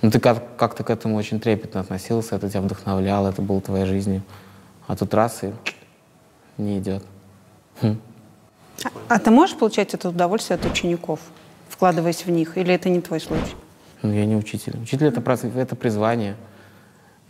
ну, 0.00 0.10
ты 0.10 0.18
как- 0.18 0.56
как-то 0.56 0.82
к 0.82 0.88
этому 0.88 1.16
очень 1.16 1.40
трепетно 1.40 1.80
относился, 1.80 2.36
это 2.36 2.48
тебя 2.48 2.62
вдохновляло, 2.62 3.28
это 3.28 3.42
было 3.42 3.60
твоей 3.60 3.84
жизнью. 3.84 4.22
А 4.86 4.96
тут 4.96 5.12
раз 5.12 5.44
и 5.44 5.52
не 6.56 6.78
идет. 6.78 7.04
А 9.08 9.18
ты 9.18 9.30
можешь 9.30 9.56
получать 9.56 9.92
это 9.92 10.08
удовольствие 10.08 10.54
от 10.58 10.64
учеников, 10.64 11.20
вкладываясь 11.68 12.24
в 12.24 12.30
них, 12.30 12.56
или 12.56 12.72
это 12.72 12.88
не 12.88 13.02
твой 13.02 13.20
случай? 13.20 13.54
Ну, 14.00 14.12
я 14.12 14.24
не 14.24 14.36
учитель. 14.36 14.78
Учитель 14.80 15.08
это, 15.08 15.20
это 15.20 15.76
призвание. 15.76 16.34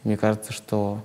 Мне 0.05 0.17
кажется, 0.17 0.53
что 0.53 1.01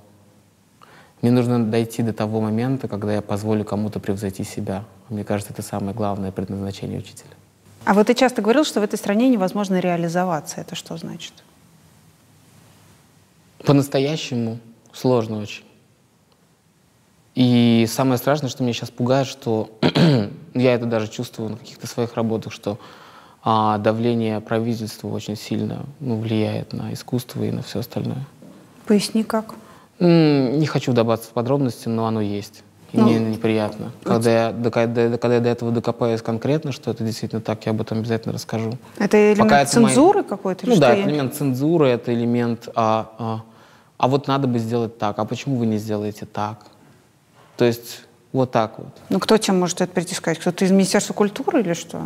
мне 1.23 1.31
нужно 1.31 1.65
дойти 1.65 2.03
до 2.03 2.13
того 2.13 2.41
момента, 2.41 2.87
когда 2.87 3.13
я 3.13 3.23
позволю 3.23 3.65
кому-то 3.65 3.99
превзойти 3.99 4.43
себя. 4.43 4.83
Мне 5.09 5.23
кажется, 5.23 5.51
это 5.51 5.63
самое 5.63 5.95
главное 5.95 6.31
предназначение 6.31 6.99
учителя. 6.99 7.34
А 7.85 7.93
вот 7.93 8.07
ты 8.07 8.15
часто 8.15 8.41
говорил, 8.41 8.65
что 8.65 8.79
в 8.81 8.83
этой 8.83 8.97
стране 8.97 9.29
невозможно 9.29 9.79
реализоваться. 9.79 10.59
Это 10.59 10.75
что 10.75 10.97
значит? 10.97 11.33
По-настоящему 13.63 14.59
сложно 14.91 15.39
очень. 15.39 15.63
И 17.35 17.85
самое 17.89 18.17
страшное, 18.17 18.49
что 18.49 18.63
меня 18.63 18.73
сейчас 18.73 18.89
пугает, 18.89 19.27
что 19.27 19.69
я 20.53 20.73
это 20.73 20.85
даже 20.85 21.09
чувствую 21.09 21.51
на 21.51 21.57
каких-то 21.57 21.85
своих 21.85 22.15
работах, 22.15 22.53
что 22.53 22.79
а, 23.43 23.77
давление 23.77 24.39
правительства 24.39 25.09
очень 25.09 25.35
сильно 25.35 25.85
ну, 25.99 26.19
влияет 26.19 26.73
на 26.73 26.93
искусство 26.93 27.43
и 27.43 27.51
на 27.51 27.61
все 27.61 27.79
остальное. 27.79 28.25
Поясни, 28.87 29.23
как. 29.23 29.53
Не 29.99 30.65
хочу 30.65 30.91
вдаваться 30.91 31.29
в 31.29 31.33
подробности, 31.33 31.87
но 31.87 32.07
оно 32.07 32.21
есть. 32.21 32.63
И 32.95 32.97
Ну. 32.97 33.07
мне 33.07 33.19
неприятно. 33.19 33.91
Когда 34.03 34.31
я, 34.47 34.51
до- 34.53 34.71
когда, 34.71 35.09
когда 35.17 35.35
я 35.35 35.41
до 35.41 35.49
этого 35.49 35.71
докопаюсь 35.71 36.21
конкретно, 36.21 36.71
что 36.71 36.91
это 36.91 37.03
действительно 37.03 37.41
так, 37.41 37.65
я 37.65 37.71
об 37.71 37.81
этом 37.81 37.99
обязательно 37.99 38.33
расскажу. 38.33 38.77
Это 38.97 39.17
элемент 39.17 39.39
Пока 39.39 39.61
это 39.61 39.79
мои- 39.81 39.89
цензуры 39.93 40.23
какой-то? 40.23 40.65
Ну 40.69 40.77
да, 40.77 40.93
я- 40.93 40.99
это 41.01 41.09
элемент 41.09 41.35
цензуры, 41.35 41.87
это 41.89 42.13
элемент, 42.13 42.69
а, 42.73 43.11
а, 43.19 43.41
а 43.97 44.07
вот 44.07 44.27
надо 44.27 44.47
бы 44.47 44.59
сделать 44.59 44.97
так, 44.97 45.19
а 45.19 45.25
почему 45.25 45.57
вы 45.57 45.65
не 45.65 45.77
сделаете 45.77 46.25
так? 46.25 46.59
То 47.57 47.65
есть 47.65 48.03
вот 48.31 48.51
так 48.51 48.79
вот. 48.79 48.87
Ну, 49.09 49.19
кто 49.19 49.37
тебе 49.37 49.57
может 49.57 49.81
это 49.81 49.91
притискать? 49.91 50.39
Кто-то 50.39 50.63
из 50.63 50.71
Министерства 50.71 51.13
культуры 51.13 51.59
или 51.61 51.73
что? 51.73 52.01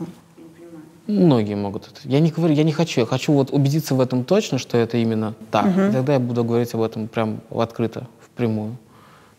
Многие 1.06 1.56
могут 1.56 1.84
это. 1.88 2.02
Я 2.04 2.20
не 2.20 2.32
говорю, 2.32 2.54
я 2.56 2.64
не 2.64 2.72
хочу. 2.72 3.02
Я 3.02 3.06
хочу 3.06 3.32
вот 3.34 3.52
убедиться 3.52 3.94
в 3.96 4.02
этом 4.02 4.24
точно, 4.24 4.58
что 4.58 4.78
это 4.78 4.98
именно 4.98 5.34
так. 5.52 5.66
И 5.68 5.92
тогда 5.92 6.14
я 6.14 6.20
буду 6.20 6.44
говорить 6.44 6.74
об 6.74 6.82
этом 6.82 7.08
прям 7.08 7.42
открыто, 7.56 8.08
впрямую. 8.26 8.76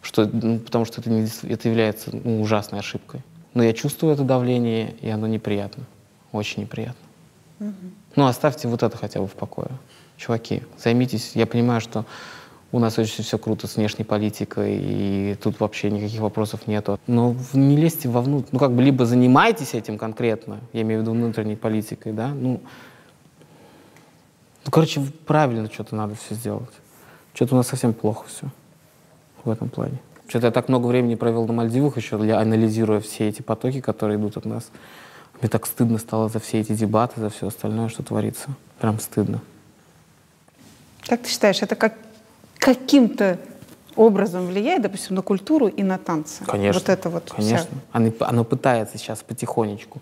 Что, 0.02 0.28
ну, 0.32 0.58
потому 0.58 0.84
что 0.84 1.00
это, 1.00 1.10
не, 1.10 1.28
это 1.48 1.68
является 1.68 2.10
ну, 2.12 2.40
ужасной 2.40 2.80
ошибкой. 2.80 3.20
Но 3.54 3.62
я 3.62 3.72
чувствую 3.72 4.14
это 4.14 4.22
давление, 4.22 4.94
и 5.00 5.08
оно 5.08 5.26
неприятно. 5.26 5.84
Очень 6.32 6.62
неприятно. 6.62 7.00
Ну, 8.16 8.26
оставьте 8.26 8.68
вот 8.68 8.82
это 8.82 8.96
хотя 8.96 9.20
бы 9.20 9.26
в 9.26 9.32
покое. 9.32 9.70
Чуваки, 10.16 10.62
займитесь. 10.78 11.32
Я 11.34 11.46
понимаю, 11.46 11.80
что 11.80 12.06
у 12.72 12.78
нас 12.78 12.98
очень 12.98 13.24
все 13.24 13.36
круто 13.36 13.66
с 13.66 13.76
внешней 13.76 14.04
политикой, 14.04 14.78
и 14.80 15.36
тут 15.42 15.60
вообще 15.60 15.90
никаких 15.90 16.20
вопросов 16.20 16.66
нету. 16.66 16.98
Но 17.06 17.36
не 17.52 17.76
лезьте 17.76 18.08
вовнутрь. 18.08 18.48
Ну, 18.52 18.58
как 18.58 18.72
бы 18.72 18.82
либо 18.82 19.04
занимайтесь 19.04 19.74
этим 19.74 19.98
конкретно, 19.98 20.60
я 20.72 20.82
имею 20.82 21.00
в 21.00 21.02
виду 21.02 21.12
внутренней 21.12 21.56
политикой, 21.56 22.12
да, 22.12 22.28
ну, 22.28 22.60
ну, 24.64 24.70
короче, 24.70 25.00
правильно 25.26 25.70
что-то 25.70 25.96
надо 25.96 26.14
все 26.14 26.34
сделать. 26.34 26.70
Что-то 27.34 27.54
у 27.54 27.58
нас 27.58 27.66
совсем 27.66 27.92
плохо 27.92 28.26
все 28.28 28.50
в 29.44 29.50
этом 29.50 29.68
плане. 29.68 29.98
Что-то 30.28 30.46
я 30.46 30.52
так 30.52 30.68
много 30.68 30.86
времени 30.86 31.16
провел 31.16 31.46
на 31.46 31.52
Мальдивах 31.52 31.96
еще, 31.96 32.16
для, 32.18 32.38
анализируя 32.38 33.00
все 33.00 33.28
эти 33.28 33.42
потоки, 33.42 33.80
которые 33.80 34.18
идут 34.18 34.36
от 34.36 34.44
нас. 34.44 34.70
Мне 35.40 35.48
так 35.48 35.66
стыдно 35.66 35.98
стало 35.98 36.28
за 36.28 36.38
все 36.38 36.60
эти 36.60 36.72
дебаты, 36.72 37.20
за 37.20 37.30
все 37.30 37.48
остальное, 37.48 37.88
что 37.88 38.02
творится. 38.02 38.48
Прям 38.78 39.00
стыдно. 39.00 39.40
Как 41.06 41.22
ты 41.22 41.28
считаешь, 41.28 41.62
это 41.62 41.74
как 41.74 41.94
каким-то 42.58 43.38
образом 43.96 44.46
влияет, 44.46 44.82
допустим, 44.82 45.16
на 45.16 45.22
культуру 45.22 45.66
и 45.66 45.82
на 45.82 45.98
танцы? 45.98 46.44
Конечно. 46.44 46.78
Вот 46.80 46.88
это 46.88 47.08
вот 47.10 47.24
вся- 47.30 47.34
Конечно. 47.36 47.78
Оно, 47.92 48.12
оно 48.20 48.44
пытается 48.44 48.98
сейчас 48.98 49.22
потихонечку 49.22 50.00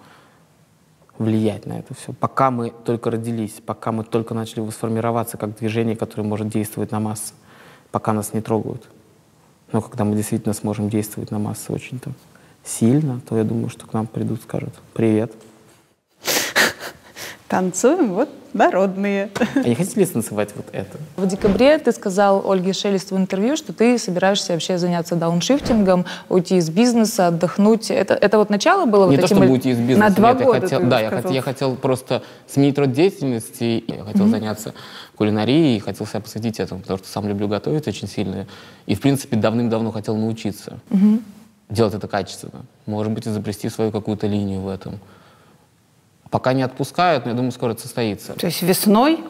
влиять 1.18 1.66
на 1.66 1.78
это 1.78 1.94
все. 1.94 2.12
Пока 2.12 2.50
мы 2.50 2.70
только 2.84 3.10
родились, 3.10 3.60
пока 3.64 3.92
мы 3.92 4.04
только 4.04 4.34
начали 4.34 4.68
сформироваться 4.70 5.36
как 5.36 5.56
движение, 5.56 5.96
которое 5.96 6.22
может 6.24 6.48
действовать 6.48 6.90
на 6.92 7.00
массы, 7.00 7.32
пока 7.90 8.12
нас 8.12 8.34
не 8.34 8.40
трогают. 8.40 8.88
Но 9.72 9.82
когда 9.82 10.04
мы 10.04 10.16
действительно 10.16 10.54
сможем 10.54 10.88
действовать 10.88 11.30
на 11.30 11.38
массы 11.38 11.72
очень 11.72 11.98
так 11.98 12.14
сильно, 12.64 13.20
то 13.28 13.36
я 13.36 13.44
думаю, 13.44 13.68
что 13.68 13.86
к 13.86 13.92
нам 13.92 14.06
придут, 14.06 14.42
скажут 14.42 14.74
«Привет». 14.94 15.32
Танцуем, 17.48 18.12
вот, 18.12 18.28
народные. 18.52 19.30
А 19.54 19.60
не 19.60 19.74
хотите 19.74 20.00
ли 20.00 20.06
станцевать 20.06 20.50
вот 20.54 20.66
это? 20.72 20.98
В 21.16 21.26
декабре 21.26 21.78
ты 21.78 21.92
сказал 21.92 22.48
Ольге 22.50 22.74
Шелест 22.74 23.10
в 23.10 23.16
интервью, 23.16 23.56
что 23.56 23.72
ты 23.72 23.98
собираешься 23.98 24.52
вообще 24.52 24.76
заняться 24.76 25.16
дауншифтингом, 25.16 26.04
уйти 26.28 26.56
из 26.56 26.68
бизнеса, 26.68 27.28
отдохнуть. 27.28 27.90
Это, 27.90 28.12
это 28.12 28.36
вот 28.36 28.50
начало 28.50 28.84
было 28.84 29.08
Не 29.08 29.16
вот 29.16 29.20
то, 29.20 29.26
этим... 29.26 29.36
чтобы 29.36 29.52
уйти 29.52 29.70
из 29.70 29.78
бизнеса. 29.78 30.00
На 30.00 30.10
два 30.10 30.32
нет, 30.32 30.40
я 30.40 30.46
года 30.46 30.60
хотел, 30.60 30.80
ты 30.80 30.86
да, 30.86 31.00
я 31.00 31.10
хотел, 31.10 31.30
я 31.30 31.42
хотел 31.42 31.76
просто 31.76 32.22
сменить 32.46 32.78
род 32.78 32.92
деятельности. 32.92 33.82
Я 33.86 34.04
хотел 34.04 34.26
заняться 34.26 34.74
кулинарией, 35.16 35.80
хотел 35.80 36.06
себя 36.06 36.20
посвятить 36.20 36.60
этому, 36.60 36.82
потому 36.82 36.98
что 36.98 37.08
сам 37.08 37.26
люблю 37.26 37.48
готовить 37.48 37.88
очень 37.88 38.08
сильно. 38.08 38.46
И, 38.84 38.94
в 38.94 39.00
принципе, 39.00 39.36
давным-давно 39.36 39.90
хотел 39.90 40.16
научиться 40.16 40.80
делать 41.70 41.94
это 41.94 42.08
качественно. 42.08 42.64
Может 42.86 43.12
быть, 43.12 43.26
изобрести 43.26 43.68
свою 43.68 43.90
какую-то 43.90 44.26
линию 44.26 44.60
в 44.60 44.68
этом. 44.68 45.00
Пока 46.30 46.52
не 46.52 46.62
отпускают, 46.62 47.24
но 47.24 47.30
я 47.30 47.36
думаю, 47.36 47.52
скоро 47.52 47.72
это 47.72 47.82
состоится. 47.82 48.34
То 48.34 48.46
есть 48.46 48.62
весной 48.62 49.20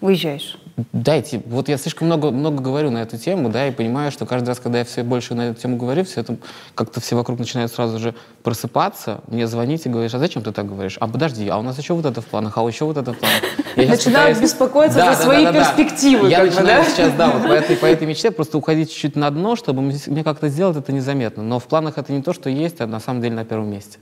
уезжаешь. 0.00 0.58
Дайте, 0.92 1.40
вот 1.46 1.68
я 1.68 1.78
слишком 1.78 2.08
много, 2.08 2.32
много 2.32 2.60
говорю 2.60 2.90
на 2.90 2.98
эту 2.98 3.16
тему, 3.16 3.48
да, 3.48 3.68
и 3.68 3.70
понимаю, 3.70 4.10
что 4.10 4.26
каждый 4.26 4.48
раз, 4.48 4.58
когда 4.58 4.80
я 4.80 4.84
все 4.84 5.04
больше 5.04 5.36
на 5.36 5.50
эту 5.50 5.60
тему 5.60 5.76
говорю, 5.76 6.04
все 6.04 6.22
это 6.22 6.36
как-то 6.74 7.00
все 7.00 7.14
вокруг 7.14 7.38
начинают 7.38 7.70
сразу 7.70 8.00
же 8.00 8.16
просыпаться, 8.42 9.20
мне 9.28 9.46
звонить 9.46 9.86
и 9.86 9.88
говоришь, 9.88 10.14
а 10.14 10.18
зачем 10.18 10.42
ты 10.42 10.50
так 10.50 10.66
говоришь? 10.66 10.96
А 10.98 11.06
подожди, 11.06 11.48
а 11.48 11.58
у 11.58 11.62
нас 11.62 11.78
еще 11.78 11.94
вот 11.94 12.04
это 12.06 12.20
в 12.20 12.26
планах, 12.26 12.58
а 12.58 12.62
еще 12.62 12.86
вот 12.86 12.96
это 12.96 13.12
в 13.12 13.18
планах. 13.18 13.40
Я 13.76 13.88
Начинают 13.88 14.40
беспокоиться 14.40 14.98
за 14.98 15.14
свои 15.14 15.46
перспективы, 15.46 16.28
Я 16.28 16.40
бы, 16.40 16.46
начинаю 16.46 16.84
да? 16.84 16.90
сейчас, 16.90 17.12
да, 17.12 17.30
вот 17.30 17.42
по 17.44 17.52
этой, 17.52 17.76
по 17.76 17.86
этой 17.86 18.08
мечте 18.08 18.32
просто 18.32 18.58
уходить 18.58 18.90
чуть-чуть 18.90 19.14
на 19.14 19.30
дно, 19.30 19.54
чтобы 19.54 19.80
мне 19.80 20.24
как-то 20.24 20.48
сделать 20.48 20.76
это 20.76 20.92
незаметно. 20.92 21.44
Но 21.44 21.60
в 21.60 21.64
планах 21.64 21.98
это 21.98 22.12
не 22.12 22.22
то, 22.22 22.32
что 22.32 22.50
есть, 22.50 22.80
а 22.80 22.86
на 22.88 22.98
самом 22.98 23.22
деле 23.22 23.36
на 23.36 23.44
первом 23.44 23.70
месте. 23.70 23.98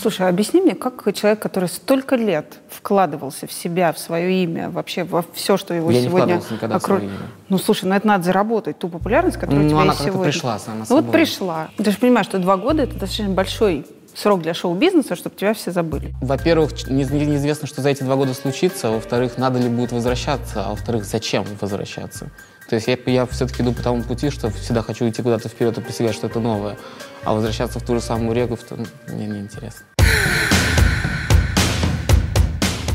Слушай, 0.00 0.26
а 0.26 0.28
объясни 0.28 0.60
мне, 0.60 0.74
как 0.74 1.02
человек, 1.14 1.40
который 1.40 1.68
столько 1.68 2.16
лет 2.16 2.58
вкладывался 2.70 3.46
в 3.46 3.52
себя, 3.52 3.92
в 3.92 3.98
свое 3.98 4.42
имя, 4.44 4.70
вообще 4.70 5.04
во 5.04 5.24
все, 5.34 5.56
что 5.56 5.74
его 5.74 5.90
Я 5.90 6.05
сегодня 6.06 6.40
окру-. 6.74 7.00
Ну, 7.48 7.58
слушай, 7.58 7.84
ну 7.86 7.94
это 7.94 8.06
надо 8.06 8.24
заработать, 8.24 8.78
ту 8.78 8.88
популярность, 8.88 9.36
которая 9.36 9.60
Ну, 9.60 9.66
у 9.66 9.70
тебя 9.70 9.80
она 9.82 9.92
есть 9.92 10.04
сегодня. 10.04 10.24
пришла 10.32 10.58
сама 10.58 10.78
Ну, 10.80 10.84
собой. 10.86 11.02
вот 11.02 11.12
пришла. 11.12 11.68
Ты 11.76 11.90
же 11.90 11.96
понимаешь, 11.98 12.26
что 12.26 12.38
два 12.38 12.56
года— 12.56 12.82
это 12.84 12.92
достаточно 12.92 13.28
большой 13.28 13.86
срок 14.14 14.40
для 14.42 14.54
шоу-бизнеса, 14.54 15.14
чтобы 15.14 15.36
тебя 15.36 15.52
все 15.52 15.70
забыли. 15.72 16.14
Во-первых, 16.22 16.88
не- 16.88 17.04
неизвестно, 17.04 17.68
что 17.68 17.82
за 17.82 17.90
эти 17.90 18.02
два 18.02 18.16
года 18.16 18.32
случится. 18.34 18.90
Во-вторых, 18.90 19.36
надо 19.36 19.58
ли 19.58 19.68
будет 19.68 19.92
возвращаться. 19.92 20.64
А 20.64 20.70
во-вторых, 20.70 21.04
зачем 21.04 21.44
возвращаться? 21.60 22.30
То 22.68 22.74
есть 22.76 22.88
я, 22.88 22.96
я 23.06 23.26
все-таки 23.26 23.62
иду 23.62 23.72
по 23.72 23.82
тому 23.82 24.02
пути, 24.02 24.30
что 24.30 24.50
всегда 24.50 24.82
хочу 24.82 25.08
идти 25.08 25.22
куда-то 25.22 25.48
вперед 25.48 25.76
и 25.78 25.80
присягать 25.80 26.14
что-то 26.14 26.40
новое. 26.40 26.76
А 27.24 27.34
возвращаться 27.34 27.78
в 27.78 27.82
ту 27.84 27.94
же 27.94 28.00
самую 28.00 28.34
реку 28.34 28.56
в 28.56 28.62
ту- 28.62 28.76
мне 29.08 29.26
неинтересно. 29.26 29.82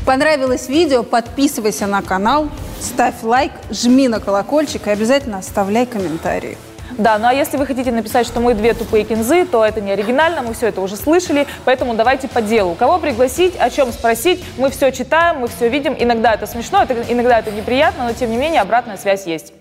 Понравилось 0.04 0.68
видео? 0.68 1.04
Подписывайся 1.04 1.86
на 1.86 2.02
канал, 2.02 2.48
ставь 2.80 3.22
лайк, 3.22 3.52
жми 3.70 4.08
на 4.08 4.18
колокольчик 4.18 4.88
и 4.88 4.90
обязательно 4.90 5.38
оставляй 5.38 5.86
комментарии. 5.86 6.58
Да, 6.98 7.18
ну 7.18 7.28
а 7.28 7.32
если 7.32 7.56
вы 7.56 7.66
хотите 7.66 7.92
написать, 7.92 8.26
что 8.26 8.40
мы 8.40 8.54
две 8.54 8.74
тупые 8.74 9.04
кинзы, 9.04 9.46
то 9.46 9.64
это 9.64 9.80
не 9.80 9.92
оригинально, 9.92 10.42
мы 10.42 10.54
все 10.54 10.66
это 10.66 10.80
уже 10.80 10.96
слышали, 10.96 11.46
поэтому 11.64 11.94
давайте 11.94 12.26
по 12.26 12.42
делу. 12.42 12.74
Кого 12.74 12.98
пригласить, 12.98 13.54
о 13.56 13.70
чем 13.70 13.92
спросить, 13.92 14.44
мы 14.58 14.70
все 14.70 14.90
читаем, 14.90 15.38
мы 15.38 15.48
все 15.48 15.68
видим. 15.68 15.94
Иногда 15.98 16.34
это 16.34 16.46
смешно, 16.46 16.82
это- 16.82 17.04
иногда 17.08 17.38
это 17.38 17.52
неприятно, 17.52 18.04
но 18.04 18.12
тем 18.12 18.30
не 18.30 18.36
менее 18.36 18.60
обратная 18.60 18.96
связь 18.96 19.26
есть. 19.26 19.52